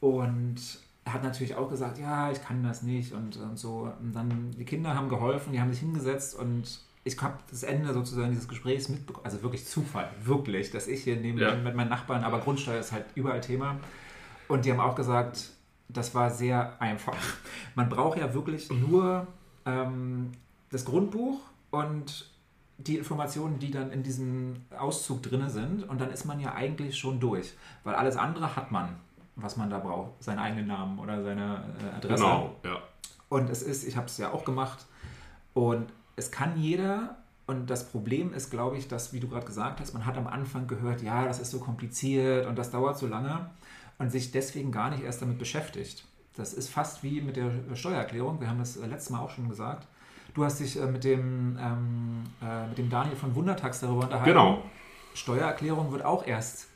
Und 0.00 0.80
er 1.06 1.14
hat 1.14 1.22
natürlich 1.22 1.54
auch 1.54 1.70
gesagt, 1.70 1.98
ja, 1.98 2.32
ich 2.32 2.42
kann 2.42 2.64
das 2.64 2.82
nicht 2.82 3.12
und, 3.12 3.36
und 3.36 3.56
so. 3.56 3.92
Und 4.00 4.12
dann 4.12 4.50
die 4.50 4.64
Kinder 4.64 4.96
haben 4.96 5.08
geholfen, 5.08 5.52
die 5.52 5.60
haben 5.60 5.70
sich 5.70 5.78
hingesetzt 5.78 6.34
und 6.34 6.80
ich 7.04 7.22
habe 7.22 7.38
das 7.48 7.62
Ende 7.62 7.94
sozusagen 7.94 8.32
dieses 8.32 8.48
Gesprächs 8.48 8.88
mitbekommen. 8.88 9.24
Also 9.24 9.40
wirklich 9.40 9.64
Zufall, 9.66 10.10
wirklich, 10.24 10.72
dass 10.72 10.88
ich 10.88 11.04
hier 11.04 11.14
neben 11.14 11.38
ja. 11.38 11.54
mit 11.54 11.76
meinen 11.76 11.90
Nachbarn, 11.90 12.24
aber 12.24 12.40
Grundsteuer 12.40 12.80
ist 12.80 12.90
halt 12.90 13.04
überall 13.14 13.40
Thema. 13.40 13.76
Und 14.48 14.64
die 14.64 14.72
haben 14.72 14.80
auch 14.80 14.96
gesagt, 14.96 15.50
das 15.88 16.12
war 16.16 16.30
sehr 16.30 16.82
einfach. 16.82 17.16
Man 17.76 17.88
braucht 17.88 18.18
ja 18.18 18.34
wirklich 18.34 18.68
nur 18.72 19.28
ähm, 19.64 20.32
das 20.70 20.84
Grundbuch 20.84 21.38
und 21.70 22.28
die 22.78 22.96
Informationen, 22.98 23.60
die 23.60 23.70
dann 23.70 23.92
in 23.92 24.02
diesem 24.02 24.56
Auszug 24.76 25.22
drin 25.22 25.48
sind. 25.48 25.88
Und 25.88 26.00
dann 26.00 26.10
ist 26.10 26.24
man 26.24 26.40
ja 26.40 26.54
eigentlich 26.54 26.98
schon 26.98 27.20
durch. 27.20 27.54
Weil 27.84 27.94
alles 27.94 28.16
andere 28.16 28.56
hat 28.56 28.72
man 28.72 28.96
was 29.36 29.56
man 29.56 29.70
da 29.70 29.78
braucht. 29.78 30.22
Seinen 30.22 30.38
eigenen 30.38 30.66
Namen 30.66 30.98
oder 30.98 31.22
seine 31.22 31.62
äh, 31.80 31.96
Adresse. 31.96 32.22
Genau, 32.22 32.56
ja. 32.64 32.78
Und 33.28 33.50
es 33.50 33.62
ist, 33.62 33.86
ich 33.86 33.96
habe 33.96 34.06
es 34.06 34.18
ja 34.18 34.32
auch 34.32 34.44
gemacht. 34.44 34.86
Und 35.54 35.92
es 36.16 36.30
kann 36.30 36.58
jeder. 36.58 37.16
Und 37.46 37.70
das 37.70 37.88
Problem 37.88 38.34
ist, 38.34 38.50
glaube 38.50 38.76
ich, 38.76 38.88
dass, 38.88 39.12
wie 39.12 39.20
du 39.20 39.28
gerade 39.28 39.46
gesagt 39.46 39.80
hast, 39.80 39.94
man 39.94 40.04
hat 40.04 40.16
am 40.16 40.26
Anfang 40.26 40.66
gehört, 40.66 41.02
ja, 41.02 41.24
das 41.24 41.38
ist 41.38 41.52
so 41.52 41.60
kompliziert 41.60 42.46
und 42.46 42.56
das 42.56 42.72
dauert 42.72 42.98
so 42.98 43.06
lange 43.06 43.50
und 43.98 44.10
sich 44.10 44.32
deswegen 44.32 44.72
gar 44.72 44.90
nicht 44.90 45.04
erst 45.04 45.22
damit 45.22 45.38
beschäftigt. 45.38 46.04
Das 46.34 46.52
ist 46.52 46.68
fast 46.68 47.02
wie 47.02 47.20
mit 47.20 47.36
der 47.36 47.50
Steuererklärung. 47.74 48.40
Wir 48.40 48.48
haben 48.48 48.58
das 48.58 48.76
äh, 48.76 48.86
letztes 48.86 49.10
Mal 49.10 49.20
auch 49.20 49.30
schon 49.30 49.48
gesagt. 49.48 49.86
Du 50.34 50.44
hast 50.44 50.60
dich 50.60 50.78
äh, 50.78 50.86
mit 50.86 51.04
dem, 51.04 51.56
ähm, 51.58 52.24
äh, 52.42 52.66
mit 52.66 52.78
dem 52.78 52.90
Daniel 52.90 53.16
von 53.16 53.34
Wundertax 53.34 53.80
darüber 53.80 54.04
unterhalten. 54.04 54.28
Genau. 54.28 54.62
Steuererklärung 55.14 55.92
wird 55.92 56.04
auch 56.04 56.26
erst 56.26 56.66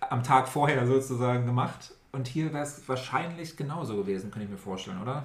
am 0.00 0.22
Tag 0.22 0.48
vorher 0.48 0.86
sozusagen 0.86 1.46
gemacht 1.46 1.92
und 2.16 2.26
hier 2.26 2.52
wäre 2.52 2.64
es 2.64 2.88
wahrscheinlich 2.88 3.56
genauso 3.56 3.96
gewesen, 3.96 4.30
kann 4.30 4.42
ich 4.42 4.48
mir 4.48 4.58
vorstellen, 4.58 5.00
oder? 5.00 5.24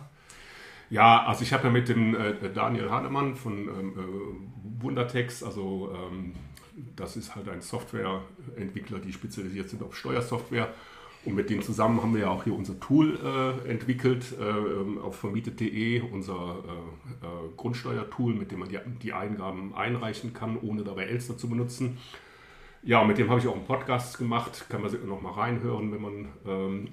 Ja, 0.90 1.26
also 1.26 1.44
ich 1.44 1.54
habe 1.54 1.64
ja 1.64 1.70
mit 1.70 1.88
dem 1.88 2.16
äh, 2.16 2.50
Daniel 2.54 2.92
Hahnemann 2.92 3.36
von 3.36 3.54
ähm, 3.54 3.94
äh, 3.98 4.84
Wundertext, 4.84 5.44
also 5.44 5.96
ähm, 5.96 6.34
das 6.96 7.16
ist 7.16 7.36
halt 7.36 7.48
ein 7.50 7.62
Softwareentwickler, 7.62 9.00
die 9.00 9.14
spezialisiert 9.14 9.70
sind 9.70 9.84
auf 9.84 9.96
Steuersoftware. 9.96 10.74
Und 11.24 11.36
mit 11.36 11.52
denen 11.52 11.62
zusammen 11.62 12.02
haben 12.02 12.16
wir 12.16 12.22
ja 12.22 12.30
auch 12.30 12.44
hier 12.44 12.56
unser 12.56 12.80
Tool 12.80 13.20
äh, 13.24 13.70
entwickelt 13.70 14.34
äh, 14.40 15.00
auf 15.00 15.18
vermietet.de, 15.18 16.02
unser 16.02 16.34
äh, 16.66 17.26
äh, 17.26 17.28
Grundsteuertool, 17.58 18.34
mit 18.34 18.52
dem 18.52 18.60
man 18.60 18.70
die, 18.70 18.80
die, 19.04 19.14
Eingaben 19.14 19.76
einreichen 19.76 20.34
kann, 20.34 20.58
ohne 20.60 20.84
dabei 20.84 21.04
Elster 21.04 21.38
zu 21.38 21.48
benutzen. 21.48 22.00
Ja, 22.84 23.04
mit 23.04 23.20
dem 23.20 23.30
habe 23.30 23.40
ich 23.40 23.48
auch 23.48 23.56
einen 23.56 23.66
Podcast 23.66 24.18
gemacht. 24.18 24.66
Kann 24.68 24.82
man 24.82 25.08
noch 25.08 25.22
mal 25.22 25.34
reinhören, 25.34 25.92
wenn 25.92 26.02
man 26.02 26.30
ähm, 26.48 26.88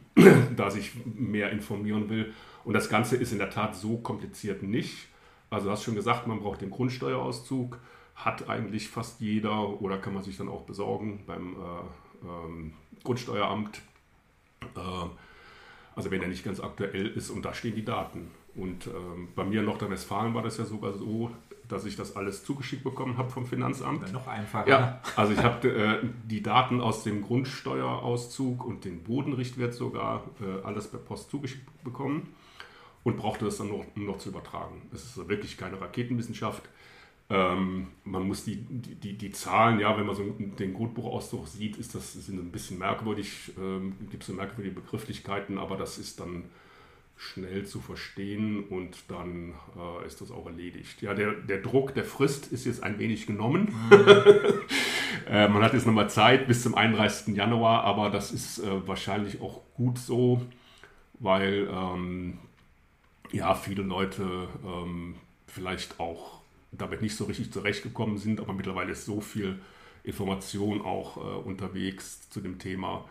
da 0.56 0.70
sich 0.70 0.92
mehr 1.06 1.50
informieren 1.50 2.10
will. 2.10 2.34
Und 2.64 2.74
das 2.74 2.90
Ganze 2.90 3.16
ist 3.16 3.32
in 3.32 3.38
der 3.38 3.48
Tat 3.48 3.74
so 3.74 3.96
kompliziert 3.96 4.62
nicht. 4.62 5.08
Also 5.48 5.66
du 5.66 5.72
hast 5.72 5.84
schon 5.84 5.94
gesagt, 5.94 6.26
man 6.26 6.40
braucht 6.40 6.60
den 6.60 6.70
Grundsteuerauszug. 6.70 7.78
Hat 8.14 8.50
eigentlich 8.50 8.88
fast 8.88 9.20
jeder 9.20 9.80
oder 9.80 9.96
kann 9.96 10.12
man 10.12 10.22
sich 10.22 10.36
dann 10.36 10.50
auch 10.50 10.62
besorgen 10.62 11.24
beim 11.26 11.54
äh, 11.54 12.26
ähm, 12.26 12.74
Grundsteueramt. 13.02 13.80
Äh, 14.76 15.08
also 15.96 16.10
wenn 16.10 16.20
er 16.20 16.28
nicht 16.28 16.44
ganz 16.44 16.60
aktuell 16.60 17.06
ist 17.06 17.30
und 17.30 17.46
da 17.46 17.54
stehen 17.54 17.74
die 17.74 17.84
Daten. 17.84 18.30
Und 18.54 18.88
ähm, 18.88 19.28
bei 19.34 19.44
mir 19.44 19.60
in 19.60 19.66
Nordrhein-Westfalen 19.66 20.34
war 20.34 20.42
das 20.42 20.58
ja 20.58 20.64
sogar 20.64 20.92
so, 20.92 21.30
dass 21.68 21.84
ich 21.84 21.96
das 21.96 22.16
alles 22.16 22.44
zugeschickt 22.44 22.82
bekommen 22.82 23.16
habe 23.18 23.30
vom 23.30 23.46
Finanzamt. 23.46 24.06
Ja, 24.06 24.12
noch 24.12 24.26
einfacher. 24.26 24.68
Ja, 24.68 25.02
also 25.16 25.32
ich 25.32 25.42
habe 25.42 25.68
äh, 25.68 25.98
die 26.24 26.42
Daten 26.42 26.80
aus 26.80 27.04
dem 27.04 27.22
Grundsteuerauszug 27.22 28.64
und 28.64 28.84
den 28.84 29.02
Bodenrichtwert 29.02 29.74
sogar 29.74 30.24
äh, 30.40 30.64
alles 30.64 30.88
per 30.88 30.98
Post 30.98 31.30
zugeschickt 31.30 31.66
bekommen. 31.84 32.34
und 33.04 33.16
brauchte 33.16 33.44
das 33.44 33.58
dann 33.58 33.68
noch, 33.68 33.84
um 33.94 34.06
noch 34.06 34.18
zu 34.18 34.30
übertragen. 34.30 34.82
Es 34.92 35.04
ist 35.04 35.28
wirklich 35.28 35.56
keine 35.56 35.80
Raketenwissenschaft. 35.80 36.62
Ähm, 37.30 37.88
man 38.04 38.26
muss 38.26 38.44
die, 38.44 38.56
die, 38.56 39.18
die 39.18 39.30
Zahlen, 39.30 39.78
ja, 39.80 39.96
wenn 39.98 40.06
man 40.06 40.16
so 40.16 40.22
den 40.24 40.72
Grundbuchausdruck 40.72 41.46
sieht, 41.46 41.76
ist 41.76 41.94
das 41.94 42.14
sind 42.14 42.38
ein 42.38 42.50
bisschen 42.50 42.78
merkwürdig, 42.78 43.52
ähm, 43.58 43.96
gibt 44.10 44.22
es 44.22 44.28
so 44.28 44.32
merkwürdige 44.32 44.80
Begrifflichkeiten, 44.80 45.58
aber 45.58 45.76
das 45.76 45.98
ist 45.98 46.20
dann 46.20 46.44
schnell 47.18 47.66
zu 47.66 47.80
verstehen 47.80 48.62
und 48.62 48.96
dann 49.08 49.54
äh, 49.76 50.06
ist 50.06 50.20
das 50.20 50.30
auch 50.30 50.46
erledigt. 50.46 51.02
Ja, 51.02 51.14
der, 51.14 51.32
der 51.32 51.58
Druck 51.58 51.92
der 51.94 52.04
Frist 52.04 52.52
ist 52.52 52.64
jetzt 52.64 52.82
ein 52.82 53.00
wenig 53.00 53.26
genommen. 53.26 53.74
Mhm. 53.90 54.06
äh, 55.28 55.48
man 55.48 55.62
hat 55.62 55.74
jetzt 55.74 55.86
nochmal 55.86 56.08
Zeit 56.08 56.46
bis 56.46 56.62
zum 56.62 56.76
31. 56.76 57.36
Januar, 57.36 57.82
aber 57.82 58.10
das 58.10 58.30
ist 58.30 58.60
äh, 58.60 58.86
wahrscheinlich 58.86 59.40
auch 59.40 59.62
gut 59.74 59.98
so, 59.98 60.42
weil 61.14 61.68
ähm, 61.72 62.38
ja, 63.32 63.54
viele 63.56 63.82
Leute 63.82 64.46
ähm, 64.64 65.16
vielleicht 65.48 65.98
auch 65.98 66.40
damit 66.70 67.02
nicht 67.02 67.16
so 67.16 67.24
richtig 67.24 67.52
zurechtgekommen 67.52 68.18
sind, 68.18 68.40
aber 68.40 68.52
mittlerweile 68.52 68.92
ist 68.92 69.06
so 69.06 69.20
viel 69.20 69.58
Information 70.04 70.82
auch 70.82 71.16
äh, 71.16 71.20
unterwegs 71.20 72.30
zu 72.30 72.40
dem 72.40 72.60
Thema. 72.60 73.04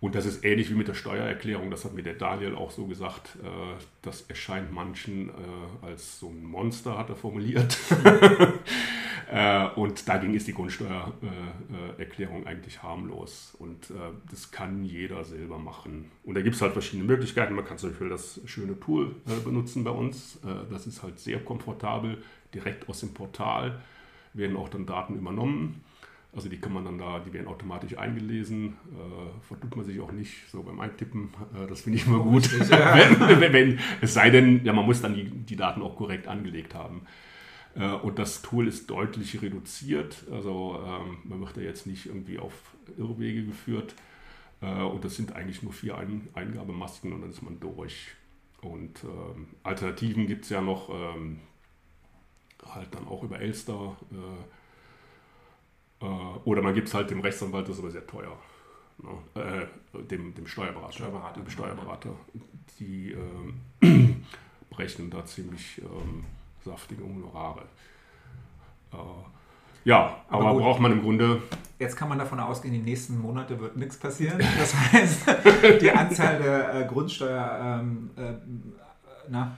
Und 0.00 0.14
das 0.14 0.26
ist 0.26 0.44
ähnlich 0.44 0.70
wie 0.70 0.74
mit 0.74 0.86
der 0.86 0.94
Steuererklärung, 0.94 1.72
das 1.72 1.84
hat 1.84 1.92
mir 1.92 2.04
der 2.04 2.14
Daniel 2.14 2.54
auch 2.54 2.70
so 2.70 2.86
gesagt, 2.86 3.36
äh, 3.42 3.82
das 4.02 4.22
erscheint 4.22 4.72
manchen 4.72 5.30
äh, 5.30 5.86
als 5.86 6.20
so 6.20 6.28
ein 6.28 6.44
Monster, 6.44 6.96
hat 6.96 7.08
er 7.08 7.16
formuliert. 7.16 7.76
äh, 9.32 9.66
und 9.70 10.08
dagegen 10.08 10.34
ist 10.34 10.46
die 10.46 10.54
Grundsteuererklärung 10.54 12.46
eigentlich 12.46 12.80
harmlos. 12.80 13.56
Und 13.58 13.92
das 14.30 14.52
kann 14.52 14.84
jeder 14.84 15.24
selber 15.24 15.58
machen. 15.58 16.10
Und 16.22 16.36
da 16.36 16.42
gibt 16.42 16.54
es 16.54 16.62
halt 16.62 16.72
verschiedene 16.72 17.04
Möglichkeiten. 17.04 17.54
Man 17.54 17.64
kann 17.64 17.78
zum 17.78 17.90
Beispiel 17.90 18.08
das 18.08 18.40
schöne 18.44 18.78
Tool 18.78 19.16
benutzen 19.44 19.82
bei 19.82 19.90
uns. 19.90 20.38
Das 20.70 20.86
ist 20.86 21.02
halt 21.02 21.18
sehr 21.18 21.40
komfortabel 21.40 22.22
direkt 22.54 22.88
aus 22.88 23.00
dem 23.00 23.14
Portal 23.14 23.80
werden 24.34 24.56
auch 24.56 24.68
dann 24.68 24.86
Daten 24.86 25.16
übernommen. 25.16 25.82
Also 26.34 26.48
die 26.48 26.58
kann 26.58 26.72
man 26.72 26.84
dann 26.84 26.98
da, 26.98 27.20
die 27.20 27.32
werden 27.32 27.48
automatisch 27.48 27.96
eingelesen, 27.96 28.74
äh, 28.92 29.46
vertut 29.46 29.74
man 29.74 29.84
sich 29.84 29.98
auch 29.98 30.12
nicht 30.12 30.48
so 30.50 30.62
beim 30.62 30.78
Eintippen, 30.78 31.30
äh, 31.54 31.66
das 31.66 31.80
finde 31.80 31.98
ich 31.98 32.06
immer 32.06 32.22
gut. 32.22 32.50
wenn, 32.70 33.40
wenn, 33.40 33.52
wenn, 33.52 33.78
es 34.02 34.14
sei 34.14 34.30
denn, 34.30 34.64
ja, 34.64 34.72
man 34.72 34.84
muss 34.84 35.00
dann 35.00 35.14
die, 35.14 35.24
die 35.24 35.56
Daten 35.56 35.80
auch 35.80 35.96
korrekt 35.96 36.28
angelegt 36.28 36.74
haben. 36.74 37.02
Äh, 37.74 37.92
und 37.92 38.18
das 38.18 38.42
Tool 38.42 38.68
ist 38.68 38.90
deutlich 38.90 39.40
reduziert, 39.40 40.24
also 40.30 40.78
ähm, 40.86 41.18
man 41.24 41.40
wird 41.40 41.56
da 41.56 41.60
jetzt 41.62 41.86
nicht 41.86 42.06
irgendwie 42.06 42.38
auf 42.38 42.52
Irrwege 42.98 43.44
geführt. 43.44 43.94
Äh, 44.60 44.82
und 44.82 45.04
das 45.04 45.16
sind 45.16 45.34
eigentlich 45.34 45.62
nur 45.62 45.72
vier 45.72 45.96
Ein 45.96 46.28
Eingabemasken 46.34 47.12
und 47.12 47.22
dann 47.22 47.30
ist 47.30 47.42
man 47.42 47.58
durch. 47.60 48.08
Und 48.60 49.04
ähm, 49.04 49.48
Alternativen 49.62 50.26
gibt 50.26 50.44
es 50.44 50.50
ja 50.50 50.60
noch, 50.60 50.90
ähm, 50.90 51.38
halt 52.66 52.94
dann 52.94 53.06
auch 53.06 53.22
über 53.22 53.40
Elster. 53.40 53.96
Äh, 54.12 54.16
äh, 54.16 54.57
oder 56.44 56.62
man 56.62 56.74
gibt 56.74 56.88
es 56.88 56.94
halt 56.94 57.10
dem 57.10 57.20
Rechtsanwalt, 57.20 57.68
das 57.68 57.76
ist 57.76 57.80
aber 57.80 57.90
sehr 57.90 58.06
teuer. 58.06 58.36
Ne? 59.02 59.42
Äh, 59.42 60.02
dem, 60.02 60.34
dem 60.34 60.46
Steuerberater. 60.46 60.92
Steuerberater. 60.92 61.40
Dem 61.40 61.50
Steuerberater. 61.50 62.10
Die 62.78 63.12
äh, 63.80 64.14
berechnen 64.70 65.10
da 65.10 65.24
ziemlich 65.24 65.78
ähm, 65.78 66.24
saftige 66.64 67.02
Honorare. 67.02 67.62
Äh, 68.92 68.96
ja, 69.84 70.16
aber, 70.28 70.48
aber 70.48 70.60
braucht 70.60 70.80
man 70.80 70.92
im 70.92 71.02
Grunde. 71.02 71.42
Jetzt 71.78 71.96
kann 71.96 72.08
man 72.08 72.18
davon 72.18 72.40
ausgehen, 72.40 72.74
die 72.74 72.80
nächsten 72.80 73.18
Monate 73.18 73.58
wird 73.58 73.76
nichts 73.76 73.96
passieren. 73.96 74.38
Das 74.58 74.74
heißt, 74.74 75.26
die 75.80 75.90
Anzahl 75.90 76.38
der 76.42 76.74
äh, 76.74 76.84
Grundsteuer, 76.84 77.80
ähm, 77.80 78.10
äh, 78.16 78.34
na, 79.28 79.56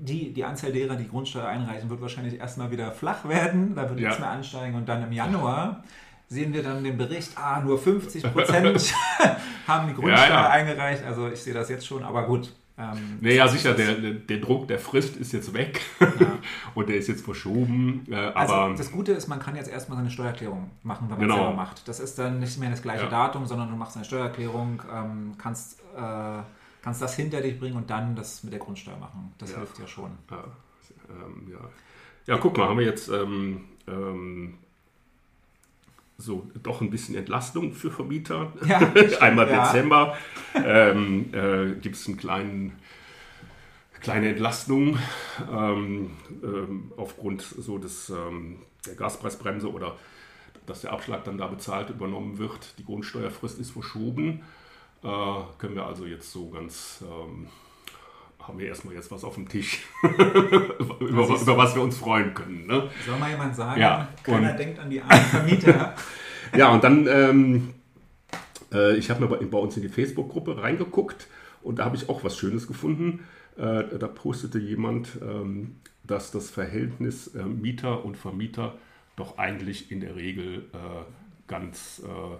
die, 0.00 0.32
die 0.32 0.44
Anzahl 0.44 0.72
derer, 0.72 0.96
die 0.96 1.08
Grundsteuer 1.08 1.46
einreichen, 1.46 1.90
wird 1.90 2.00
wahrscheinlich 2.00 2.38
erstmal 2.38 2.70
wieder 2.70 2.92
flach 2.92 3.28
werden. 3.28 3.74
Da 3.74 3.88
wird 3.88 4.00
ja. 4.00 4.08
nichts 4.08 4.20
mehr 4.20 4.30
ansteigen. 4.30 4.74
Und 4.76 4.88
dann 4.88 5.02
im 5.02 5.12
Januar 5.12 5.84
sehen 6.28 6.52
wir 6.52 6.62
dann 6.62 6.82
den 6.82 6.96
Bericht, 6.96 7.32
ah, 7.36 7.60
nur 7.60 7.78
50 7.78 8.22
Prozent 8.32 8.94
haben 9.66 9.88
die 9.88 9.94
Grundsteuer 9.94 10.28
ja, 10.28 10.28
ja. 10.28 10.50
eingereicht. 10.50 11.04
Also 11.04 11.28
ich 11.28 11.40
sehe 11.40 11.54
das 11.54 11.68
jetzt 11.68 11.86
schon, 11.86 12.02
aber 12.02 12.26
gut. 12.26 12.52
Ähm, 12.78 13.18
naja, 13.22 13.48
sicher, 13.48 13.72
der, 13.72 13.94
der 13.94 14.36
Druck 14.36 14.68
der 14.68 14.78
Frist 14.78 15.16
ist 15.16 15.32
jetzt 15.32 15.54
weg 15.54 15.80
ja. 15.98 16.08
und 16.74 16.90
der 16.90 16.96
ist 16.96 17.08
jetzt 17.08 17.24
verschoben. 17.24 18.04
Äh, 18.10 18.16
also 18.16 18.52
aber 18.52 18.74
das 18.74 18.92
Gute 18.92 19.12
ist, 19.12 19.28
man 19.28 19.38
kann 19.38 19.56
jetzt 19.56 19.70
erstmal 19.70 19.96
seine 19.96 20.10
Steuererklärung 20.10 20.70
machen, 20.82 21.08
wenn 21.08 21.16
man 21.16 21.20
genau. 21.20 21.36
selber 21.36 21.54
macht. 21.54 21.88
Das 21.88 22.00
ist 22.00 22.18
dann 22.18 22.38
nicht 22.38 22.58
mehr 22.60 22.68
das 22.68 22.82
gleiche 22.82 23.08
Datum, 23.08 23.46
sondern 23.46 23.70
du 23.70 23.76
machst 23.76 23.96
eine 23.96 24.04
Steuererklärung, 24.04 24.82
ähm, 24.94 25.32
kannst 25.38 25.80
äh, 25.96 26.42
kannst 26.86 27.02
das 27.02 27.16
hinter 27.16 27.40
dich 27.40 27.58
bringen 27.58 27.76
und 27.76 27.90
dann 27.90 28.14
das 28.14 28.44
mit 28.44 28.52
der 28.52 28.60
Grundsteuer 28.60 28.96
machen. 28.96 29.34
Das 29.38 29.50
ja. 29.50 29.58
hilft 29.58 29.76
ja 29.80 29.88
schon. 29.88 30.12
Ja, 30.30 30.44
ähm, 31.10 31.48
ja. 31.50 31.58
ja, 32.26 32.38
guck 32.38 32.56
mal, 32.56 32.68
haben 32.68 32.78
wir 32.78 32.86
jetzt 32.86 33.08
ähm, 33.08 33.64
ähm, 33.88 34.58
so 36.16 36.48
doch 36.62 36.80
ein 36.82 36.90
bisschen 36.90 37.16
Entlastung 37.16 37.72
für 37.72 37.90
Vermieter. 37.90 38.52
Einmal. 39.20 39.46
Dezember 39.46 40.16
ähm, 40.54 41.34
äh, 41.34 41.74
gibt 41.80 41.96
es 41.96 42.06
einen 42.06 42.18
kleinen 42.18 42.78
kleine 43.98 44.28
Entlastung 44.28 44.96
ähm, 45.52 46.12
ähm, 46.44 46.92
aufgrund 46.96 47.42
so 47.42 47.78
des 47.78 48.10
ähm, 48.10 48.58
der 48.86 48.94
Gaspreisbremse 48.94 49.72
oder 49.72 49.96
dass 50.66 50.82
der 50.82 50.92
Abschlag 50.92 51.24
dann 51.24 51.36
da 51.36 51.48
bezahlt 51.48 51.90
übernommen 51.90 52.38
wird. 52.38 52.78
Die 52.78 52.84
Grundsteuerfrist 52.84 53.58
ist 53.58 53.72
verschoben. 53.72 54.44
Äh, 55.02 55.08
können 55.58 55.74
wir 55.74 55.86
also 55.86 56.06
jetzt 56.06 56.30
so 56.32 56.48
ganz, 56.48 57.02
ähm, 57.02 57.48
haben 58.40 58.58
wir 58.58 58.66
erstmal 58.66 58.94
jetzt 58.94 59.10
was 59.10 59.24
auf 59.24 59.34
dem 59.34 59.48
Tisch, 59.48 59.82
über, 60.02 61.00
über, 61.00 61.28
was 61.56 61.74
wir 61.74 61.82
uns 61.82 61.96
freuen 61.96 62.34
können. 62.34 62.66
Ne? 62.66 62.90
Soll 63.04 63.18
mal 63.18 63.30
jemand 63.30 63.54
sagen, 63.54 63.80
ja, 63.80 64.08
keiner 64.22 64.52
und, 64.52 64.58
denkt 64.58 64.78
an 64.78 64.90
die 64.90 65.00
armen 65.00 65.24
Vermieter. 65.24 65.94
ja, 66.56 66.72
und 66.72 66.82
dann, 66.84 67.06
ähm, 67.06 67.74
äh, 68.72 68.96
ich 68.96 69.10
habe 69.10 69.20
mir 69.20 69.28
bei, 69.28 69.44
bei, 69.44 69.58
uns 69.58 69.76
in 69.76 69.82
die 69.82 69.88
Facebook-Gruppe 69.88 70.62
reingeguckt 70.62 71.26
und 71.62 71.78
da 71.78 71.84
habe 71.84 71.96
ich 71.96 72.08
auch 72.08 72.24
was 72.24 72.36
Schönes 72.36 72.66
gefunden. 72.66 73.24
Äh, 73.56 73.98
da 73.98 74.06
postete 74.06 74.58
jemand, 74.58 75.18
ähm, 75.22 75.76
dass 76.04 76.30
das 76.30 76.50
Verhältnis 76.50 77.28
äh, 77.34 77.42
Mieter 77.42 78.04
und 78.04 78.16
Vermieter 78.16 78.74
doch 79.16 79.38
eigentlich 79.38 79.90
in 79.90 80.00
der 80.00 80.14
Regel 80.14 80.66
äh, 80.72 81.04
ganz 81.48 82.02
äh, 82.04 82.36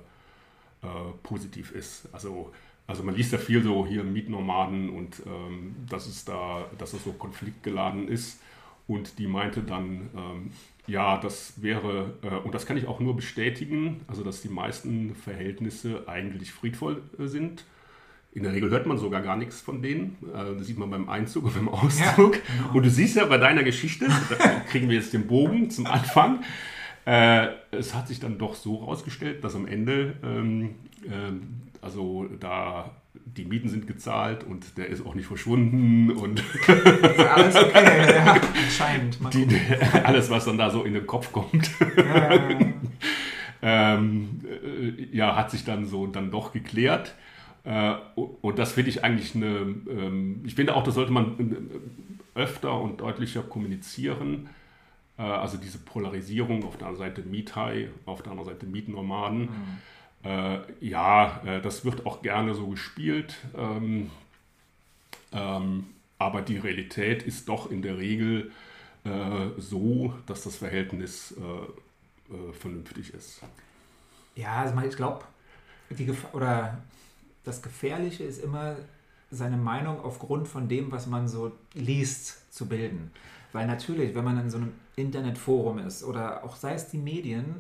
positiv 1.23 1.73
ist. 1.73 2.09
Also, 2.13 2.53
also 2.87 3.03
man 3.03 3.15
liest 3.15 3.33
ja 3.33 3.39
viel 3.39 3.63
so 3.63 3.87
hier 3.87 4.05
Mietnomaden 4.05 4.91
und 4.91 5.23
ähm, 5.27 5.77
dass 5.89 6.07
es 6.07 6.25
da, 6.25 6.67
dass 6.79 6.93
es 6.93 7.05
so 7.05 7.13
konfliktgeladen 7.13 8.09
ist. 8.09 8.41
Und 8.89 9.19
die 9.19 9.27
meinte 9.27 9.63
dann, 9.63 10.11
ähm, 10.17 10.51
ja, 10.87 11.19
das 11.19 11.61
wäre, 11.61 12.15
äh, 12.23 12.29
und 12.47 12.55
das 12.55 12.67
kann 12.67 12.77
ich 12.77 12.87
auch 12.87 13.01
nur 13.01 13.17
bestätigen, 13.17 14.03
also 14.07 14.23
dass 14.23 14.43
die 14.43 14.49
meisten 14.49 15.17
Verhältnisse 15.17 16.05
eigentlich 16.07 16.53
friedvoll 16.53 17.03
äh, 17.19 17.27
sind. 17.27 17.65
In 18.33 18.43
der 18.43 18.53
Regel 18.53 18.71
hört 18.71 18.87
man 18.87 18.99
sogar 18.99 19.23
gar 19.23 19.37
nichts 19.37 19.61
von 19.61 19.83
denen. 19.83 20.17
Äh, 20.33 20.57
das 20.57 20.69
sieht 20.69 20.79
man 20.79 20.91
beim 20.91 21.09
Einzug 21.09 21.47
und 21.47 21.55
beim 21.55 21.69
Auszug. 21.69 22.37
Ja, 22.37 22.41
genau. 22.59 22.75
Und 22.75 22.85
du 22.85 22.91
siehst 22.91 23.17
ja 23.17 23.25
bei 23.25 23.39
deiner 23.39 23.65
Geschichte, 23.65 24.07
da 24.39 24.61
kriegen 24.69 24.89
wir 24.89 24.97
jetzt 24.97 25.13
den 25.13 25.27
Bogen 25.27 25.71
zum 25.71 25.87
Anfang, 25.87 26.45
äh, 27.07 27.49
es 27.71 27.95
hat 27.95 28.09
sich 28.09 28.19
dann 28.19 28.37
doch 28.37 28.55
so 28.55 28.81
herausgestellt, 28.81 29.45
dass 29.45 29.55
am 29.55 29.67
Ende, 29.67 30.17
ähm, 30.25 30.75
äh, 31.05 31.33
also 31.81 32.27
da 32.41 32.91
die 33.25 33.45
Mieten 33.45 33.69
sind 33.69 33.87
gezahlt 33.87 34.45
und 34.45 34.77
der 34.77 34.89
ist 34.89 35.07
auch 35.07 35.15
nicht 35.15 35.27
verschwunden 35.27 36.11
und 36.11 36.43
alles 36.69 37.57
okay, 37.57 38.15
ja, 38.15 38.41
anscheinend. 38.65 39.19
Die, 39.33 39.47
alles, 40.05 40.31
was 40.31 40.47
dann 40.47 40.59
da 40.59 40.71
so 40.71 40.83
in 40.83 40.95
den 40.95 41.07
Kopf 41.07 41.33
kommt, 41.33 41.71
ja, 41.97 42.49
ähm, 43.63 44.41
äh, 44.45 45.17
ja, 45.17 45.37
hat 45.37 45.51
sich 45.53 45.65
dann 45.65 45.87
so 45.87 46.07
dann 46.09 46.31
doch 46.31 46.53
geklärt. 46.53 47.15
Äh, 47.63 47.95
und 48.17 48.59
das 48.59 48.73
finde 48.73 48.91
ich 48.91 49.05
eigentlich 49.05 49.35
eine, 49.35 49.75
ähm, 49.89 50.43
ich 50.45 50.57
finde 50.57 50.75
auch, 50.75 50.83
das 50.83 50.95
sollte 50.95 51.13
man 51.13 51.71
äh, 52.35 52.41
öfter 52.41 52.81
und 52.81 53.01
deutlicher 53.01 53.43
kommunizieren 53.43 54.49
äh, 55.19 55.23
also 55.23 55.57
diese 55.57 55.79
Polarisierung 55.79 56.65
auf 56.65 56.77
der 56.77 56.89
einen 56.89 56.97
Seite 56.97 57.23
Miethai, 57.23 57.91
auf 58.05 58.23
der 58.23 58.33
anderen 58.33 58.51
Seite 58.51 58.67
Mietnomaden. 58.67 59.41
Mhm. 59.43 59.79
Äh, 60.25 60.59
ja, 60.81 61.41
äh, 61.45 61.61
das 61.61 61.85
wird 61.85 62.07
auch 62.07 62.23
gerne 62.23 62.55
so 62.55 62.69
gespielt. 62.69 63.37
Ähm, 63.57 64.11
ähm, 65.33 65.87
aber 66.19 66.43
die 66.43 66.59
Realität 66.59 67.23
ist 67.23 67.49
doch 67.49 67.71
in 67.71 67.83
der 67.83 67.99
Regel 67.99 68.51
äh, 69.05 69.49
so, 69.59 70.15
dass 70.27 70.45
das 70.45 70.57
Verhältnis 70.57 71.35
vernünftig 72.59 73.15
ist. 73.15 73.41
Ja, 74.35 74.63
also 74.63 74.77
ich 74.81 74.97
glaube, 74.97 75.25
oder 76.33 76.77
das 77.45 77.63
Gefährliche 77.63 78.25
ist 78.25 78.43
immer, 78.43 78.75
seine 79.31 79.57
Meinung 79.57 80.01
aufgrund 80.01 80.49
von 80.49 80.69
dem, 80.69 80.91
was 80.91 81.07
man 81.07 81.29
so 81.29 81.53
liest, 81.75 82.53
zu 82.53 82.67
bilden. 82.67 83.13
Weil 83.53 83.67
natürlich, 83.67 84.15
wenn 84.15 84.25
man 84.25 84.39
in 84.39 84.51
so 84.51 84.59
einem 84.59 84.73
Internetforum 84.97 85.79
ist 85.79 86.05
oder 86.05 86.45
auch 86.45 86.57
sei 86.57 86.75
es 86.75 86.89
die 86.89 86.99
Medien, 86.99 87.57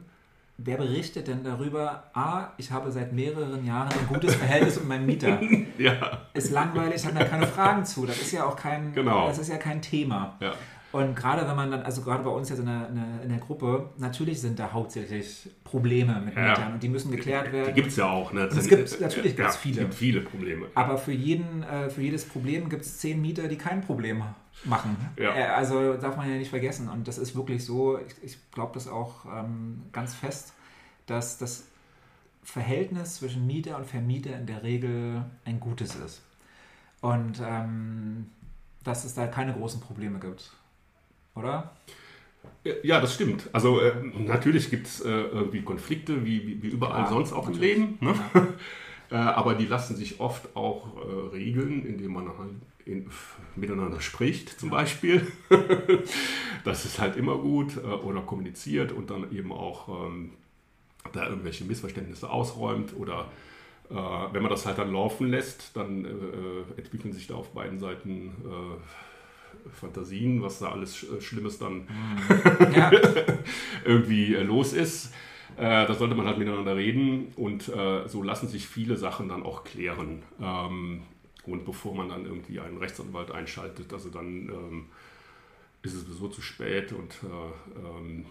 wer 0.58 0.76
berichtet 0.78 1.28
denn 1.28 1.44
darüber, 1.44 2.04
A, 2.14 2.48
ich 2.56 2.70
habe 2.70 2.90
seit 2.90 3.12
mehreren 3.12 3.64
Jahren 3.64 3.88
ein 3.88 4.06
gutes 4.08 4.34
Verhältnis 4.42 4.76
mit 4.78 4.88
meinem 4.88 5.06
Mieter. 5.06 5.40
ja. 5.78 6.22
Ist 6.34 6.50
langweilig, 6.50 7.04
hat 7.06 7.16
da 7.18 7.24
keine 7.24 7.46
Fragen 7.46 7.84
zu. 7.84 8.06
Das 8.06 8.20
ist 8.20 8.32
ja 8.32 8.44
auch 8.44 8.56
kein, 8.56 8.92
Genau. 8.92 9.26
das 9.28 9.38
ist 9.38 9.48
ja 9.48 9.56
kein 9.58 9.80
Thema. 9.82 10.36
Ja. 10.40 10.52
Und 10.92 11.14
gerade 11.14 11.46
wenn 11.46 11.56
man 11.56 11.70
dann, 11.70 11.82
also 11.82 12.00
gerade 12.00 12.24
bei 12.24 12.30
uns 12.30 12.48
jetzt 12.48 12.60
in 12.60 12.64
der, 12.66 12.88
in 13.22 13.28
der, 13.28 13.38
Gruppe, 13.38 13.90
natürlich 13.98 14.40
sind 14.40 14.58
da 14.58 14.72
hauptsächlich 14.72 15.46
Probleme 15.62 16.22
mit 16.24 16.34
Ja. 16.34 16.48
Mietern 16.50 16.72
und 16.74 16.82
die 16.82 16.88
müssen 16.88 17.10
geklärt 17.10 17.48
Die 17.48 17.52
werden. 17.52 17.74
gibt 17.74 17.88
es 17.88 17.96
ja 17.96 18.08
auch. 18.08 18.32
Ne? 18.32 18.42
es 18.44 18.66
gibt- 18.66 19.00
natürlich 19.00 19.36
gibt's 19.36 19.54
ja, 19.56 19.60
viele. 19.60 19.80
gibt 19.82 19.94
viele 19.94 20.20
Probleme. 20.22 20.66
Aber 20.74 20.96
für, 20.96 21.12
jeden, 21.12 21.64
äh, 21.64 21.90
für 21.90 22.00
jedes 22.00 22.24
Problem 22.24 22.70
gibt 22.70 22.82
es 22.82 22.96
zehn 22.98 23.20
Mieter, 23.20 23.46
die 23.48 23.56
kein 23.58 23.82
Problem 23.82 24.24
machen. 24.64 24.96
Ja. 25.18 25.34
Äh, 25.34 25.44
also 25.44 25.94
darf 25.94 26.16
man 26.16 26.28
ja 26.30 26.36
nicht 26.36 26.50
vergessen. 26.50 26.88
Und 26.88 27.08
das 27.08 27.18
ist 27.18 27.36
wirklich 27.36 27.64
so, 27.64 27.98
ich, 27.98 28.14
ich 28.22 28.50
glaube 28.50 28.72
das 28.74 28.88
auch 28.88 29.24
ähm, 29.26 29.82
ganz 29.92 30.14
fest, 30.14 30.52
dass 31.06 31.38
das 31.38 31.64
Verhältnis 32.42 33.16
zwischen 33.16 33.46
Mieter 33.46 33.76
und 33.76 33.86
Vermieter 33.86 34.36
in 34.36 34.46
der 34.46 34.62
Regel 34.62 35.24
ein 35.44 35.60
gutes 35.60 35.94
ist. 35.96 36.22
Und 37.00 37.40
ähm, 37.44 38.30
dass 38.84 39.04
es 39.04 39.14
da 39.14 39.26
keine 39.26 39.52
großen 39.52 39.80
Probleme 39.80 40.18
gibt. 40.18 40.52
Oder? 41.34 41.72
Ja, 42.82 43.00
das 43.00 43.14
stimmt. 43.14 43.48
Also 43.52 43.80
äh, 43.80 43.92
natürlich 44.16 44.70
gibt 44.70 44.86
es 44.86 45.00
äh, 45.00 45.08
irgendwie 45.10 45.62
Konflikte, 45.62 46.24
wie, 46.24 46.46
wie, 46.46 46.62
wie 46.62 46.68
überall 46.68 47.02
Ja, 47.02 47.08
sonst 47.08 47.32
auch 47.32 47.48
im 47.48 47.54
natürlich. 47.54 47.76
Leben. 47.76 47.98
Ne? 48.00 48.14
Ja. 48.34 48.46
Äh, 49.10 49.14
aber 49.16 49.54
die 49.54 49.66
lassen 49.66 49.96
sich 49.96 50.20
oft 50.20 50.56
auch 50.56 50.96
äh, 50.96 51.28
regeln, 51.36 51.86
indem 51.86 52.12
man 52.14 52.28
halt 52.38 52.50
in, 52.84 53.08
miteinander 53.56 54.00
spricht, 54.00 54.58
zum 54.60 54.70
Beispiel. 54.70 55.26
das 56.64 56.84
ist 56.84 56.98
halt 57.00 57.16
immer 57.16 57.36
gut. 57.38 57.76
Äh, 57.76 57.80
oder 57.80 58.20
kommuniziert 58.22 58.92
und 58.92 59.10
dann 59.10 59.32
eben 59.36 59.52
auch 59.52 59.88
ähm, 60.06 60.32
da 61.12 61.28
irgendwelche 61.28 61.64
Missverständnisse 61.64 62.28
ausräumt. 62.30 62.94
Oder 62.96 63.30
äh, 63.90 63.94
wenn 63.94 64.42
man 64.42 64.50
das 64.50 64.66
halt 64.66 64.78
dann 64.78 64.92
laufen 64.92 65.28
lässt, 65.28 65.76
dann 65.76 66.04
äh, 66.04 66.78
entwickeln 66.80 67.12
sich 67.12 67.26
da 67.28 67.34
auf 67.36 67.50
beiden 67.52 67.78
Seiten 67.78 68.28
äh, 68.44 69.70
Fantasien, 69.80 70.42
was 70.42 70.58
da 70.60 70.70
alles 70.70 70.96
Sch- 70.96 71.20
Schlimmes 71.20 71.58
dann 71.58 71.88
ja. 72.74 72.90
irgendwie 73.84 74.34
los 74.34 74.72
ist. 74.72 75.12
Äh, 75.56 75.86
da 75.86 75.94
sollte 75.94 76.14
man 76.14 76.26
halt 76.26 76.38
miteinander 76.38 76.76
reden 76.76 77.32
und 77.36 77.68
äh, 77.68 78.06
so 78.08 78.22
lassen 78.22 78.48
sich 78.48 78.66
viele 78.66 78.96
Sachen 78.96 79.28
dann 79.28 79.42
auch 79.42 79.64
klären. 79.64 80.22
Ähm, 80.40 81.02
und 81.44 81.64
bevor 81.64 81.94
man 81.94 82.08
dann 82.08 82.26
irgendwie 82.26 82.60
einen 82.60 82.78
Rechtsanwalt 82.78 83.30
einschaltet, 83.30 83.92
also 83.92 84.10
dann 84.10 84.48
ähm, 84.48 84.86
ist 85.82 85.94
es 85.94 86.02
sowieso 86.02 86.28
zu 86.28 86.42
spät 86.42 86.92
und 86.92 87.12
äh, 87.22 87.78
ähm, 87.78 88.26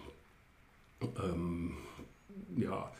ähm, 1.22 1.72
ja. 2.56 2.90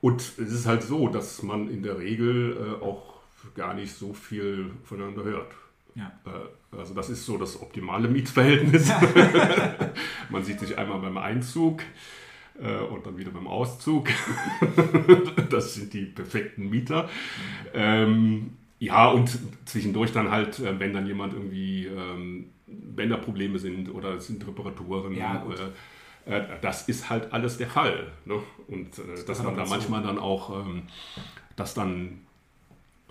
Und 0.00 0.20
es 0.20 0.38
ist 0.38 0.66
halt 0.66 0.82
so, 0.82 1.08
dass 1.08 1.42
man 1.42 1.68
in 1.68 1.82
der 1.82 1.98
Regel 1.98 2.56
äh, 2.80 2.84
auch 2.84 3.14
gar 3.54 3.74
nicht 3.74 3.92
so 3.94 4.12
viel 4.14 4.70
voneinander 4.84 5.24
hört. 5.24 5.52
Ja. 5.94 6.12
Äh, 6.26 6.76
Also 6.76 6.94
das 6.94 7.10
ist 7.10 7.24
so 7.24 7.38
das 7.38 7.60
optimale 7.60 8.08
Mietverhältnis. 8.08 8.90
Man 10.30 10.44
sieht 10.44 10.58
sich 10.60 10.76
einmal 10.76 10.98
beim 11.00 11.16
Einzug 11.18 11.82
äh, 12.62 12.78
und 12.78 13.06
dann 13.06 13.16
wieder 13.16 13.30
beim 13.30 13.46
Auszug. 13.46 14.08
Das 15.50 15.74
sind 15.74 15.92
die 15.92 16.06
perfekten 16.06 16.68
Mieter. 16.68 17.08
Ähm, 17.74 18.54
ja, 18.80 19.08
und 19.08 19.38
zwischendurch 19.66 20.12
dann 20.12 20.30
halt, 20.30 20.58
äh, 20.58 20.78
wenn 20.80 20.92
dann 20.92 21.06
jemand 21.06 21.32
irgendwie, 21.32 21.86
ähm, 21.86 22.50
wenn 22.66 23.10
da 23.10 23.16
Probleme 23.16 23.58
sind 23.58 23.88
oder 23.88 24.14
es 24.14 24.26
sind 24.26 24.46
Reparaturen, 24.46 25.14
Ja, 25.14 25.44
äh, 26.26 26.30
äh, 26.30 26.44
das 26.60 26.88
ist 26.88 27.08
halt 27.10 27.32
alles 27.32 27.56
der 27.56 27.68
Fall. 27.68 28.12
Ne? 28.24 28.40
Und 28.68 28.98
äh, 28.98 29.24
dass 29.26 29.42
man 29.42 29.56
da 29.56 29.64
manchmal 29.64 30.02
dann 30.02 30.18
auch, 30.18 30.60
ähm, 30.60 30.84
dass 31.56 31.74
dann 31.74 32.20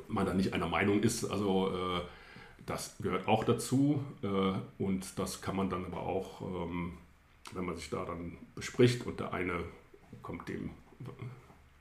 man 0.08 0.26
da 0.26 0.34
nicht 0.34 0.54
einer 0.54 0.68
Meinung 0.68 1.02
ist, 1.02 1.26
also 1.26 1.70
äh, 1.70 2.02
das 2.66 2.96
gehört 3.02 3.28
auch 3.28 3.44
dazu 3.44 4.02
und 4.78 5.20
das 5.20 5.42
kann 5.42 5.56
man 5.58 5.70
dann 5.70 5.84
aber 5.84 6.02
auch, 6.02 6.42
ähm, 6.42 6.94
wenn 7.54 7.66
man 7.66 7.76
sich 7.76 7.90
da 7.90 8.06
dann 8.06 8.38
bespricht 8.56 9.06
und 9.06 9.20
der 9.20 9.34
eine 9.34 9.64
kommt 10.22 10.48
dem 10.50 10.72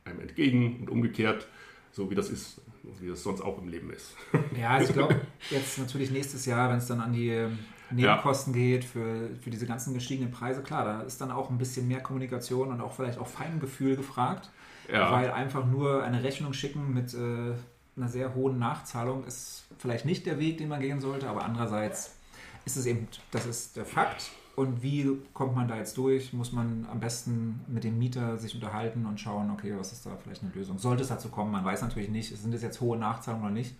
einem 0.04 0.20
entgegen 0.20 0.80
und 0.80 0.90
umgekehrt, 0.90 1.46
so 1.92 2.10
wie 2.10 2.14
das 2.14 2.28
ist, 2.30 2.60
wie 3.00 3.08
das 3.08 3.22
sonst 3.22 3.40
auch 3.40 3.58
im 3.62 3.68
Leben 3.68 3.90
ist. 3.90 4.14
Ja, 4.58 4.70
also 4.70 4.88
ich 4.88 4.94
glaube, 4.94 5.20
jetzt 5.50 5.78
natürlich 5.78 6.10
nächstes 6.10 6.44
Jahr, 6.46 6.70
wenn 6.70 6.78
es 6.78 6.86
dann 6.86 7.00
an 7.00 7.12
die 7.12 7.28
ähm, 7.30 7.58
Nebenkosten 7.90 8.52
geht 8.52 8.84
für, 8.84 9.30
für 9.40 9.50
diese 9.50 9.66
ganzen 9.66 9.94
gestiegenen 9.94 10.30
Preise, 10.32 10.62
klar, 10.62 10.84
da 10.84 11.00
ist 11.02 11.20
dann 11.20 11.30
auch 11.30 11.50
ein 11.50 11.58
bisschen 11.58 11.86
mehr 11.88 12.00
Kommunikation 12.00 12.70
und 12.70 12.80
auch 12.80 12.92
vielleicht 12.94 13.18
auch 13.18 13.28
Feingefühl 13.28 13.96
gefragt, 13.96 14.50
Ja. 14.92 15.12
weil 15.12 15.30
einfach 15.30 15.64
nur 15.66 16.02
eine 16.02 16.22
Rechnung 16.22 16.52
schicken 16.52 16.92
mit 16.92 17.14
äh, 17.14 17.52
einer 17.96 18.08
sehr 18.08 18.34
hohen 18.34 18.58
Nachzahlung 18.58 19.24
ist 19.26 19.64
vielleicht 19.78 20.04
nicht 20.06 20.26
der 20.26 20.38
Weg, 20.38 20.58
den 20.58 20.68
man 20.68 20.80
gehen 20.80 21.00
sollte, 21.00 21.28
aber 21.28 21.44
andererseits 21.44 22.16
ist 22.64 22.76
es 22.76 22.86
eben, 22.86 23.06
das 23.30 23.46
ist 23.46 23.76
der 23.76 23.84
Fakt. 23.84 24.30
Und 24.54 24.82
wie 24.82 25.16
kommt 25.32 25.54
man 25.54 25.66
da 25.66 25.76
jetzt 25.76 25.96
durch? 25.96 26.34
Muss 26.34 26.52
man 26.52 26.86
am 26.90 27.00
besten 27.00 27.60
mit 27.68 27.84
dem 27.84 27.98
Mieter 27.98 28.36
sich 28.36 28.54
unterhalten 28.54 29.06
und 29.06 29.18
schauen, 29.18 29.50
okay, 29.50 29.72
was 29.78 29.92
ist 29.92 30.04
da 30.04 30.14
vielleicht 30.16 30.42
eine 30.42 30.52
Lösung? 30.52 30.78
Sollte 30.78 31.02
es 31.02 31.08
dazu 31.08 31.30
kommen, 31.30 31.50
man 31.50 31.64
weiß 31.64 31.80
natürlich 31.80 32.10
nicht, 32.10 32.36
sind 32.36 32.52
es 32.52 32.60
jetzt 32.62 32.82
hohe 32.82 32.98
Nachzahlungen 32.98 33.46
oder 33.46 33.54
nicht. 33.54 33.74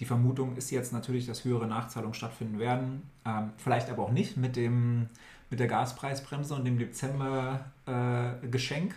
Die 0.00 0.04
Vermutung 0.04 0.56
ist 0.56 0.70
jetzt 0.70 0.92
natürlich, 0.92 1.26
dass 1.26 1.44
höhere 1.44 1.68
Nachzahlungen 1.68 2.14
stattfinden 2.14 2.58
werden. 2.58 3.04
Ähm, 3.24 3.52
vielleicht 3.58 3.88
aber 3.90 4.02
auch 4.04 4.10
nicht 4.10 4.36
mit, 4.36 4.56
dem, 4.56 5.08
mit 5.48 5.60
der 5.60 5.68
Gaspreisbremse 5.68 6.54
und 6.54 6.64
dem 6.64 6.76
Dezember-Geschenk. 6.78 8.94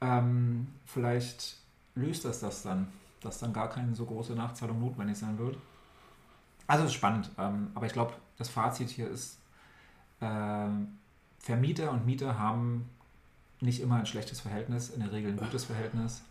ähm, 0.00 0.66
vielleicht 0.86 1.58
löst 1.94 2.24
das 2.24 2.40
das 2.40 2.62
dann, 2.62 2.88
dass 3.20 3.38
dann 3.38 3.52
gar 3.52 3.68
keine 3.68 3.94
so 3.94 4.06
große 4.06 4.34
Nachzahlung 4.34 4.80
notwendig 4.80 5.16
sein 5.16 5.38
wird. 5.38 5.56
Also 6.66 6.82
es 6.84 6.90
ist 6.90 6.96
spannend, 6.96 7.30
ähm, 7.38 7.68
aber 7.74 7.86
ich 7.86 7.92
glaube, 7.92 8.14
das 8.38 8.48
Fazit 8.48 8.88
hier 8.88 9.08
ist, 9.08 9.38
Vermieter 10.20 11.90
und 11.90 12.06
Mieter 12.06 12.38
haben 12.38 12.88
nicht 13.60 13.80
immer 13.80 13.96
ein 13.96 14.06
schlechtes 14.06 14.40
Verhältnis, 14.40 14.90
in 14.90 15.00
der 15.00 15.12
Regel 15.12 15.32
ein 15.32 15.36
gutes 15.36 15.64
Verhältnis. 15.64 16.22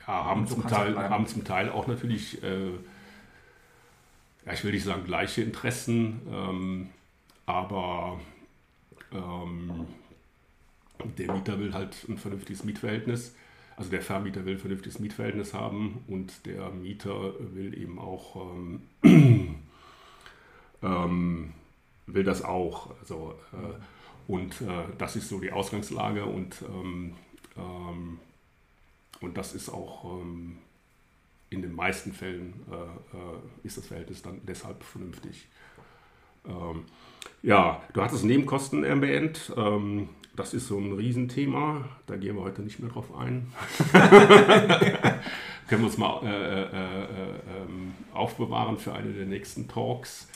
Ja, 0.00 0.24
haben, 0.24 0.46
so 0.46 0.56
zum 0.56 0.66
Teil, 0.66 0.96
haben 0.96 1.26
zum 1.26 1.44
Teil 1.44 1.70
auch 1.70 1.86
natürlich, 1.86 2.42
äh, 2.42 2.70
ja, 4.44 4.52
ich 4.52 4.64
will 4.64 4.72
nicht 4.72 4.84
sagen 4.84 5.04
gleiche 5.04 5.42
Interessen, 5.42 6.20
ähm, 6.30 6.88
aber 7.46 8.20
ähm, 9.12 9.86
der 11.18 11.32
Mieter 11.32 11.58
will 11.58 11.72
halt 11.72 12.06
ein 12.08 12.18
vernünftiges 12.18 12.64
Mietverhältnis. 12.64 13.34
Also 13.76 13.90
der 13.90 14.02
Vermieter 14.02 14.44
will 14.44 14.54
ein 14.54 14.60
vernünftiges 14.60 14.98
Mietverhältnis 15.00 15.52
haben 15.52 16.04
und 16.06 16.46
der 16.46 16.70
Mieter 16.70 17.32
will 17.54 17.76
eben 17.76 17.98
auch 17.98 18.36
ähm, 18.36 18.82
ähm, 20.82 21.52
will 22.06 22.24
das 22.24 22.42
auch. 22.42 22.90
Also, 23.00 23.34
äh, 23.52 24.30
und 24.30 24.60
äh, 24.62 24.84
das 24.98 25.16
ist 25.16 25.28
so 25.28 25.38
die 25.38 25.52
Ausgangslage 25.52 26.24
und 26.24 26.62
ähm, 26.62 27.14
ähm, 27.56 28.18
und 29.20 29.36
das 29.36 29.54
ist 29.54 29.68
auch 29.68 30.20
ähm, 30.20 30.58
in 31.50 31.62
den 31.62 31.74
meisten 31.74 32.12
Fällen 32.12 32.54
äh, 32.70 32.74
äh, 32.74 33.38
ist 33.62 33.76
das 33.76 33.86
Verhältnis 33.86 34.22
dann 34.22 34.40
deshalb 34.46 34.82
vernünftig. 34.82 35.46
Ähm, 36.46 36.84
ja, 37.42 37.82
du 37.92 38.02
hattest 38.02 38.24
Nebenkosten 38.24 38.84
erwähnt. 38.84 39.52
Das 40.36 40.52
ist 40.52 40.66
so 40.66 40.78
ein 40.78 40.92
Riesenthema. 40.92 41.88
Da 42.06 42.16
gehen 42.16 42.36
wir 42.36 42.42
heute 42.42 42.62
nicht 42.62 42.80
mehr 42.80 42.90
drauf 42.90 43.14
ein. 43.16 43.52
Können 45.68 45.82
wir 45.82 45.86
uns 45.86 45.96
mal 45.96 46.20
äh, 46.24 46.62
äh, 46.62 47.04
ähm, 47.62 47.94
aufbewahren 48.12 48.78
für 48.78 48.92
eine 48.94 49.12
der 49.12 49.26
nächsten 49.26 49.68
Talks. 49.68 50.28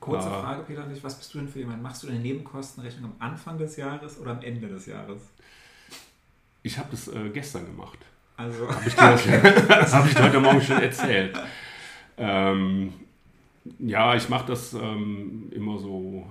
Kurze 0.00 0.28
Äh, 0.28 0.40
Frage, 0.40 0.62
Peter, 0.62 0.84
was 1.02 1.18
bist 1.18 1.34
du 1.34 1.38
denn 1.38 1.48
für 1.48 1.58
jemand? 1.60 1.82
Machst 1.82 2.02
du 2.02 2.06
deine 2.06 2.20
Nebenkostenrechnung 2.20 3.12
am 3.12 3.16
Anfang 3.18 3.58
des 3.58 3.76
Jahres 3.76 4.18
oder 4.18 4.32
am 4.32 4.42
Ende 4.42 4.66
des 4.66 4.86
Jahres? 4.86 5.20
Ich 6.62 6.78
habe 6.78 6.88
das 6.90 7.08
äh, 7.08 7.28
gestern 7.30 7.66
gemacht. 7.66 7.98
Also, 8.36 8.68
Hab 8.68 8.86
ich 8.86 8.96
habe 8.96 10.08
ich 10.08 10.14
dir 10.14 10.22
heute 10.22 10.40
Morgen 10.40 10.62
schon 10.62 10.80
erzählt. 10.80 11.38
Ähm, 12.16 12.94
ja, 13.78 14.14
ich 14.14 14.28
mache 14.30 14.46
das 14.46 14.72
ähm, 14.72 15.50
immer 15.54 15.78
so, 15.78 16.26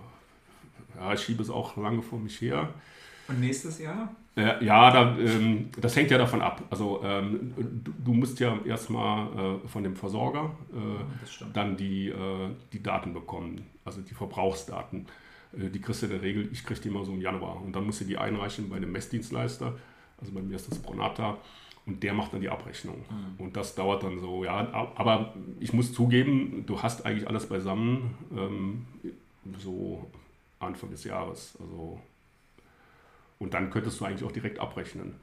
ja, 1.00 1.14
ich 1.14 1.22
schiebe 1.22 1.44
es 1.44 1.52
auch 1.52 1.78
lange 1.78 2.02
vor 2.02 2.20
mich 2.20 2.42
her. 2.42 2.74
Und 3.30 3.40
nächstes 3.40 3.80
Jahr? 3.80 4.16
Äh, 4.36 4.64
ja, 4.64 4.92
da, 4.92 5.18
ähm, 5.18 5.70
das 5.80 5.96
hängt 5.96 6.12
ja 6.12 6.18
davon 6.18 6.42
ab. 6.42 6.64
Also 6.70 7.02
ähm, 7.04 7.54
du, 7.84 7.92
du 8.06 8.14
musst 8.14 8.40
ja 8.40 8.58
erstmal 8.66 9.28
äh, 9.64 9.68
von 9.68 9.84
dem 9.84 9.96
Versorger 9.96 10.52
äh, 10.72 11.48
dann 11.54 11.78
die, 11.78 12.10
äh, 12.10 12.50
die 12.74 12.82
Daten 12.82 13.14
bekommen, 13.14 13.66
also 13.86 14.02
die 14.02 14.14
Verbrauchsdaten. 14.14 15.06
Äh, 15.54 15.70
die 15.70 15.80
kriegst 15.82 16.02
du 16.02 16.08
in 16.08 16.12
der 16.14 16.22
Regel, 16.22 16.50
ich 16.52 16.64
kriege 16.64 16.80
die 16.80 16.90
immer 16.90 17.04
so 17.06 17.12
im 17.12 17.22
Januar 17.22 17.62
und 17.62 17.76
dann 17.76 17.86
musst 17.86 18.02
du 18.02 18.06
die 18.06 18.18
einreichen 18.18 18.70
bei 18.70 18.78
einem 18.78 18.92
Messdienstleister. 18.92 19.78
Also 20.20 20.32
bei 20.34 20.42
mir 20.42 20.56
ist 20.56 20.70
das 20.70 20.80
Bronata 20.80 21.38
und 21.86 22.04
der 22.04 22.14
macht 22.14 22.34
dann 22.34 22.42
die 22.42 22.50
Abrechnung. 22.50 23.04
Und 23.38 23.56
das 23.58 23.74
dauert 23.74 24.04
dann 24.04 24.20
so, 24.20 24.44
ja, 24.44 24.68
aber 24.96 25.34
ich 25.60 25.74
muss 25.74 25.94
zugeben, 25.94 26.64
du 26.68 26.82
hast 26.82 27.06
eigentlich 27.06 27.28
alles 27.28 27.48
beisammen, 27.48 28.16
ähm, 28.36 28.86
so 29.58 30.06
Anfang 30.60 30.92
des 30.92 31.04
Jahres. 31.04 31.58
Also, 31.60 32.00
und 33.40 33.54
dann 33.54 33.70
könntest 33.70 34.00
du 34.00 34.06
eigentlich 34.06 34.24
auch 34.24 34.32
direkt 34.32 34.60
abrechnen. 34.60 35.16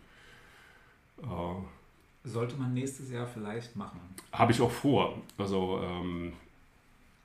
Äh, 1.22 2.28
Sollte 2.28 2.56
man 2.56 2.74
nächstes 2.74 3.10
Jahr 3.10 3.26
vielleicht 3.26 3.76
machen. 3.76 4.00
Habe 4.32 4.52
ich 4.52 4.60
auch 4.60 4.70
vor. 4.70 5.22
Also 5.38 5.80
ähm, 5.82 6.32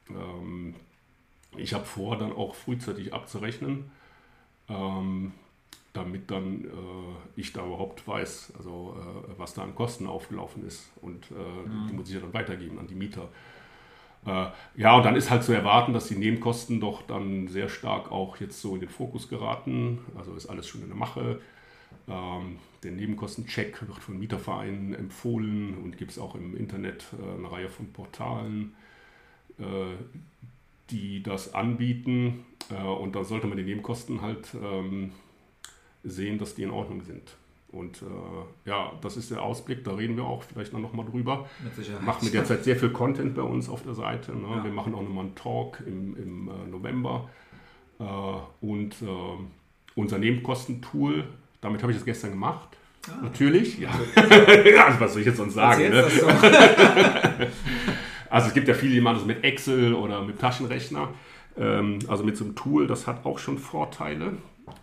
ähm, 0.10 0.76
ich 1.58 1.74
habe 1.74 1.86
vor, 1.86 2.18
dann 2.18 2.34
auch 2.34 2.56
frühzeitig 2.56 3.14
abzurechnen, 3.14 3.92
ähm, 4.70 5.34
damit 5.94 6.32
dann 6.32 6.66
äh, 6.66 6.70
ich 7.36 7.52
da 7.52 7.66
überhaupt 7.66 8.08
weiß, 8.08 8.54
also 8.58 8.96
äh, 8.98 9.40
was 9.40 9.54
da 9.54 9.64
an 9.64 9.76
Kosten 9.76 10.08
aufgelaufen 10.08 10.66
ist. 10.66 10.90
Und 11.02 11.32
äh, 11.32 11.34
mhm. 11.34 11.88
die 11.88 11.94
muss 11.94 12.08
ich 12.08 12.16
ja 12.16 12.22
dann 12.22 12.34
weitergeben 12.34 12.80
an 12.80 12.88
die 12.88 12.96
Mieter. 12.96 13.28
Äh, 14.26 14.48
ja, 14.76 14.96
und 14.96 15.04
dann 15.04 15.16
ist 15.16 15.30
halt 15.30 15.44
zu 15.44 15.52
erwarten, 15.52 15.94
dass 15.94 16.08
die 16.08 16.16
Nebenkosten 16.16 16.80
doch 16.80 17.02
dann 17.02 17.48
sehr 17.48 17.70
stark 17.70 18.12
auch 18.12 18.38
jetzt 18.38 18.62
so 18.62 18.76
in 18.76 18.82
den 18.82 18.90
Fokus 18.90 19.28
geraten. 19.30 20.00
Also 20.18 20.36
ist 20.36 20.48
alles 20.48 20.68
schon 20.68 20.82
in 20.82 20.88
der 20.88 20.98
Mache. 20.98 21.42
Ähm, 22.08 22.58
der 22.84 22.92
Nebenkostencheck 22.92 23.88
wird 23.88 24.00
von 24.00 24.20
Mietervereinen 24.20 24.94
empfohlen 24.94 25.78
und 25.78 25.98
gibt 25.98 26.12
es 26.12 26.20
auch 26.20 26.36
im 26.36 26.56
Internet 26.56 27.06
äh, 27.20 27.38
eine 27.38 27.52
Reihe 27.52 27.70
von 27.70 27.92
Portalen, 27.94 28.74
äh, 29.60 29.96
die 30.90 31.24
das 31.24 31.54
anbieten. 31.54 32.46
Und 32.70 33.16
da 33.16 33.26
sollte 33.26 33.48
man 33.48 33.58
die 33.58 33.64
Nebenkosten 33.64 34.22
halt 34.22 34.48
ähm, 34.62 35.12
sehen, 36.04 36.38
dass 36.38 36.56
die 36.56 36.64
in 36.64 36.72
Ordnung 36.72 37.02
sind. 37.02 37.36
Und 37.72 38.02
äh, 38.02 38.70
ja, 38.70 38.92
das 39.02 39.16
ist 39.16 39.32
der 39.32 39.42
Ausblick, 39.42 39.86
da 39.86 39.94
reden 39.94 40.18
wir 40.18 40.26
auch 40.26 40.44
vielleicht 40.44 40.74
noch 40.74 40.94
mal 40.94 41.06
drüber. 41.06 41.48
Mit 41.64 41.76
Sicherheit. 41.76 42.04
Machen 42.04 42.24
wir 42.24 42.32
derzeit 42.32 42.66
sehr 42.66 42.76
viel 42.76 42.90
Content 42.90 43.34
bei 43.34 43.44
uns 43.44 43.70
auf 43.70 43.84
der 43.84 43.94
Seite. 43.94 44.36
Ne? 44.36 44.48
Ja. 44.58 44.64
Wir 44.64 44.72
machen 44.72 44.94
auch 44.94 45.02
nochmal 45.02 45.26
einen 45.26 45.36
Talk 45.36 45.82
im, 45.86 46.18
im 46.18 46.50
äh, 46.50 46.70
November. 46.70 47.30
Äh, 48.00 48.66
und 48.66 49.02
äh, 49.02 49.06
unser 49.96 50.18
Nebenkostentool, 50.18 51.24
damit 51.62 51.82
habe 51.82 51.94
ich 51.94 51.98
das 51.98 52.06
gestern 52.06 52.32
gemacht. 52.32 52.68
Ah. 53.08 53.24
Natürlich, 53.24 53.80
ja. 53.80 53.90
ja. 54.66 54.96
Was 55.00 55.14
soll 55.14 55.22
ich 55.22 55.28
jetzt 55.28 55.38
sonst 55.38 55.54
sagen? 55.54 55.90
Ne? 55.90 56.10
So. 56.10 56.28
also 58.30 58.48
es 58.48 58.54
gibt 58.54 58.68
ja 58.68 58.74
viele, 58.74 58.96
die 58.96 59.02
machen 59.02 59.16
das 59.16 59.26
mit 59.26 59.46
Excel 59.46 59.94
oder 59.94 60.22
mit 60.22 60.40
Taschenrechner. 60.40 61.14
Ähm, 61.58 62.00
also 62.08 62.26
mit 62.26 62.36
so 62.36 62.44
einem 62.44 62.56
Tool, 62.56 62.88
das 62.88 63.08
hat 63.08 63.26
auch 63.26 63.40
schon 63.40 63.58
Vorteile. 63.58 64.34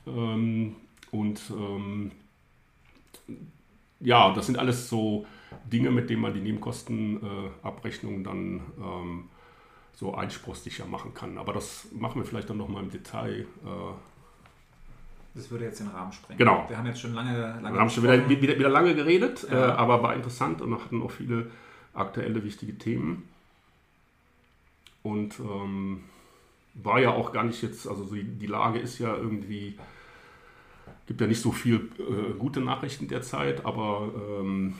Ähm, 0.06 0.76
und 1.10 1.40
ähm, 1.50 2.12
ja, 4.00 4.32
das 4.32 4.46
sind 4.46 4.58
alles 4.58 4.88
so 4.88 5.26
Dinge, 5.64 5.90
mit 5.90 6.10
denen 6.10 6.22
man 6.22 6.34
die 6.34 6.40
Nebenkostenabrechnung 6.40 8.20
äh, 8.20 8.22
dann 8.22 8.60
ähm, 8.80 9.24
so 9.92 10.14
einspruchsicher 10.14 10.86
machen 10.86 11.14
kann. 11.14 11.38
Aber 11.38 11.52
das 11.52 11.88
machen 11.92 12.20
wir 12.20 12.26
vielleicht 12.26 12.50
dann 12.50 12.58
nochmal 12.58 12.84
im 12.84 12.90
Detail. 12.90 13.40
Äh, 13.40 13.46
das 15.34 15.50
würde 15.50 15.64
jetzt 15.64 15.80
den 15.80 15.88
Rahmen 15.88 16.12
sprengen. 16.12 16.38
Genau. 16.38 16.64
Wir 16.68 16.78
haben 16.78 16.86
jetzt 16.86 17.00
schon 17.00 17.14
lange, 17.14 17.58
lange 17.60 17.74
wir 17.74 17.80
haben 17.80 17.90
schon 17.90 18.04
wieder, 18.04 18.28
wieder, 18.28 18.58
wieder 18.58 18.68
lange 18.68 18.94
geredet, 18.94 19.46
ja. 19.50 19.68
äh, 19.68 19.72
aber 19.72 20.02
war 20.02 20.14
interessant 20.14 20.60
und 20.62 20.74
hatten 20.74 21.02
auch 21.02 21.10
viele 21.10 21.50
aktuelle 21.94 22.42
wichtige 22.44 22.76
Themen. 22.78 23.28
Und 25.02 25.38
ähm, 25.40 26.04
war 26.74 27.00
ja 27.00 27.10
auch 27.10 27.32
gar 27.32 27.44
nicht 27.44 27.62
jetzt, 27.62 27.88
also 27.88 28.04
die 28.14 28.46
Lage 28.46 28.78
ist 28.78 28.98
ja 28.98 29.16
irgendwie 29.16 29.78
gibt 31.08 31.22
ja 31.22 31.26
nicht 31.26 31.40
so 31.40 31.50
viel 31.50 31.88
äh, 31.98 32.34
gute 32.38 32.60
Nachrichten 32.60 33.08
derzeit, 33.08 33.64
aber 33.64 34.12
ähm, 34.14 34.74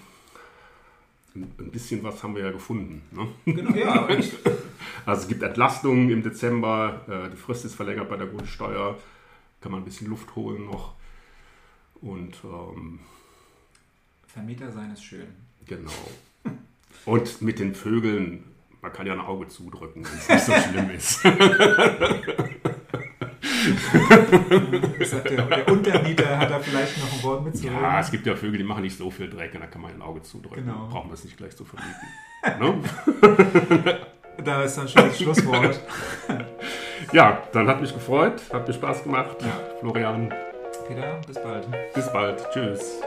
ein 1.34 1.70
bisschen 1.70 2.04
was 2.04 2.22
haben 2.22 2.36
wir 2.36 2.44
ja 2.44 2.50
gefunden. 2.50 3.02
Ne? 3.10 3.28
Genau, 3.46 3.74
ja. 3.74 4.06
also 5.06 5.22
es 5.22 5.26
gibt 5.26 5.42
Entlastungen 5.42 6.10
im 6.10 6.22
Dezember, 6.22 7.00
äh, 7.08 7.30
die 7.30 7.36
Frist 7.36 7.64
ist 7.64 7.74
verlängert 7.74 8.10
bei 8.10 8.18
der 8.18 8.26
Grundsteuer, 8.26 8.98
kann 9.62 9.72
man 9.72 9.80
ein 9.80 9.84
bisschen 9.84 10.08
Luft 10.08 10.36
holen 10.36 10.66
noch. 10.66 10.94
Und 12.02 12.36
ähm, 12.44 13.00
Vermieter 14.26 14.70
sein 14.70 14.92
ist 14.92 15.02
schön. 15.02 15.28
Genau. 15.64 15.90
Und 17.06 17.40
mit 17.40 17.58
den 17.58 17.74
Vögeln, 17.74 18.44
man 18.82 18.92
kann 18.92 19.06
ja 19.06 19.14
ein 19.14 19.20
Auge 19.20 19.48
zudrücken, 19.48 20.04
wenn 20.04 20.18
es 20.18 20.28
nicht 20.28 20.44
so 20.44 20.52
schlimm 20.70 20.90
ist. 20.90 21.24
der, 25.28 25.42
der, 25.42 25.68
Untermieter 25.68 26.38
hat 26.38 26.50
da 26.50 26.58
vielleicht 26.58 26.98
noch 26.98 27.12
ein 27.12 27.22
Wort 27.22 27.44
mitzureden. 27.44 27.80
Ja, 27.80 28.00
es 28.00 28.10
gibt 28.10 28.26
ja 28.26 28.36
Vögel, 28.36 28.58
die 28.58 28.64
machen 28.64 28.82
nicht 28.82 28.96
so 28.96 29.10
viel 29.10 29.28
Dreck 29.28 29.54
und 29.54 29.60
da 29.60 29.66
kann 29.66 29.82
man 29.82 29.92
ein 29.92 30.02
Auge 30.02 30.22
zudrücken. 30.22 30.66
Genau. 30.66 30.88
Brauchen 30.88 31.10
wir 31.10 31.14
es 31.14 31.24
nicht 31.24 31.36
gleich 31.36 31.56
zu 31.56 31.64
verbieten. 31.64 31.94
ne? 33.84 33.98
da 34.44 34.62
ist 34.62 34.76
dann 34.76 34.88
schon 34.88 35.02
das 35.02 35.18
Schlusswort. 35.18 35.80
ja, 37.12 37.42
dann 37.52 37.68
hat 37.68 37.80
mich 37.80 37.92
gefreut, 37.92 38.42
hat 38.52 38.66
mir 38.66 38.74
Spaß 38.74 39.04
gemacht. 39.04 39.36
Ja. 39.40 39.60
Florian. 39.80 40.32
Peter, 40.86 41.20
bis 41.26 41.42
bald. 41.42 41.68
Bis 41.94 42.12
bald. 42.12 42.46
Tschüss. 42.52 43.00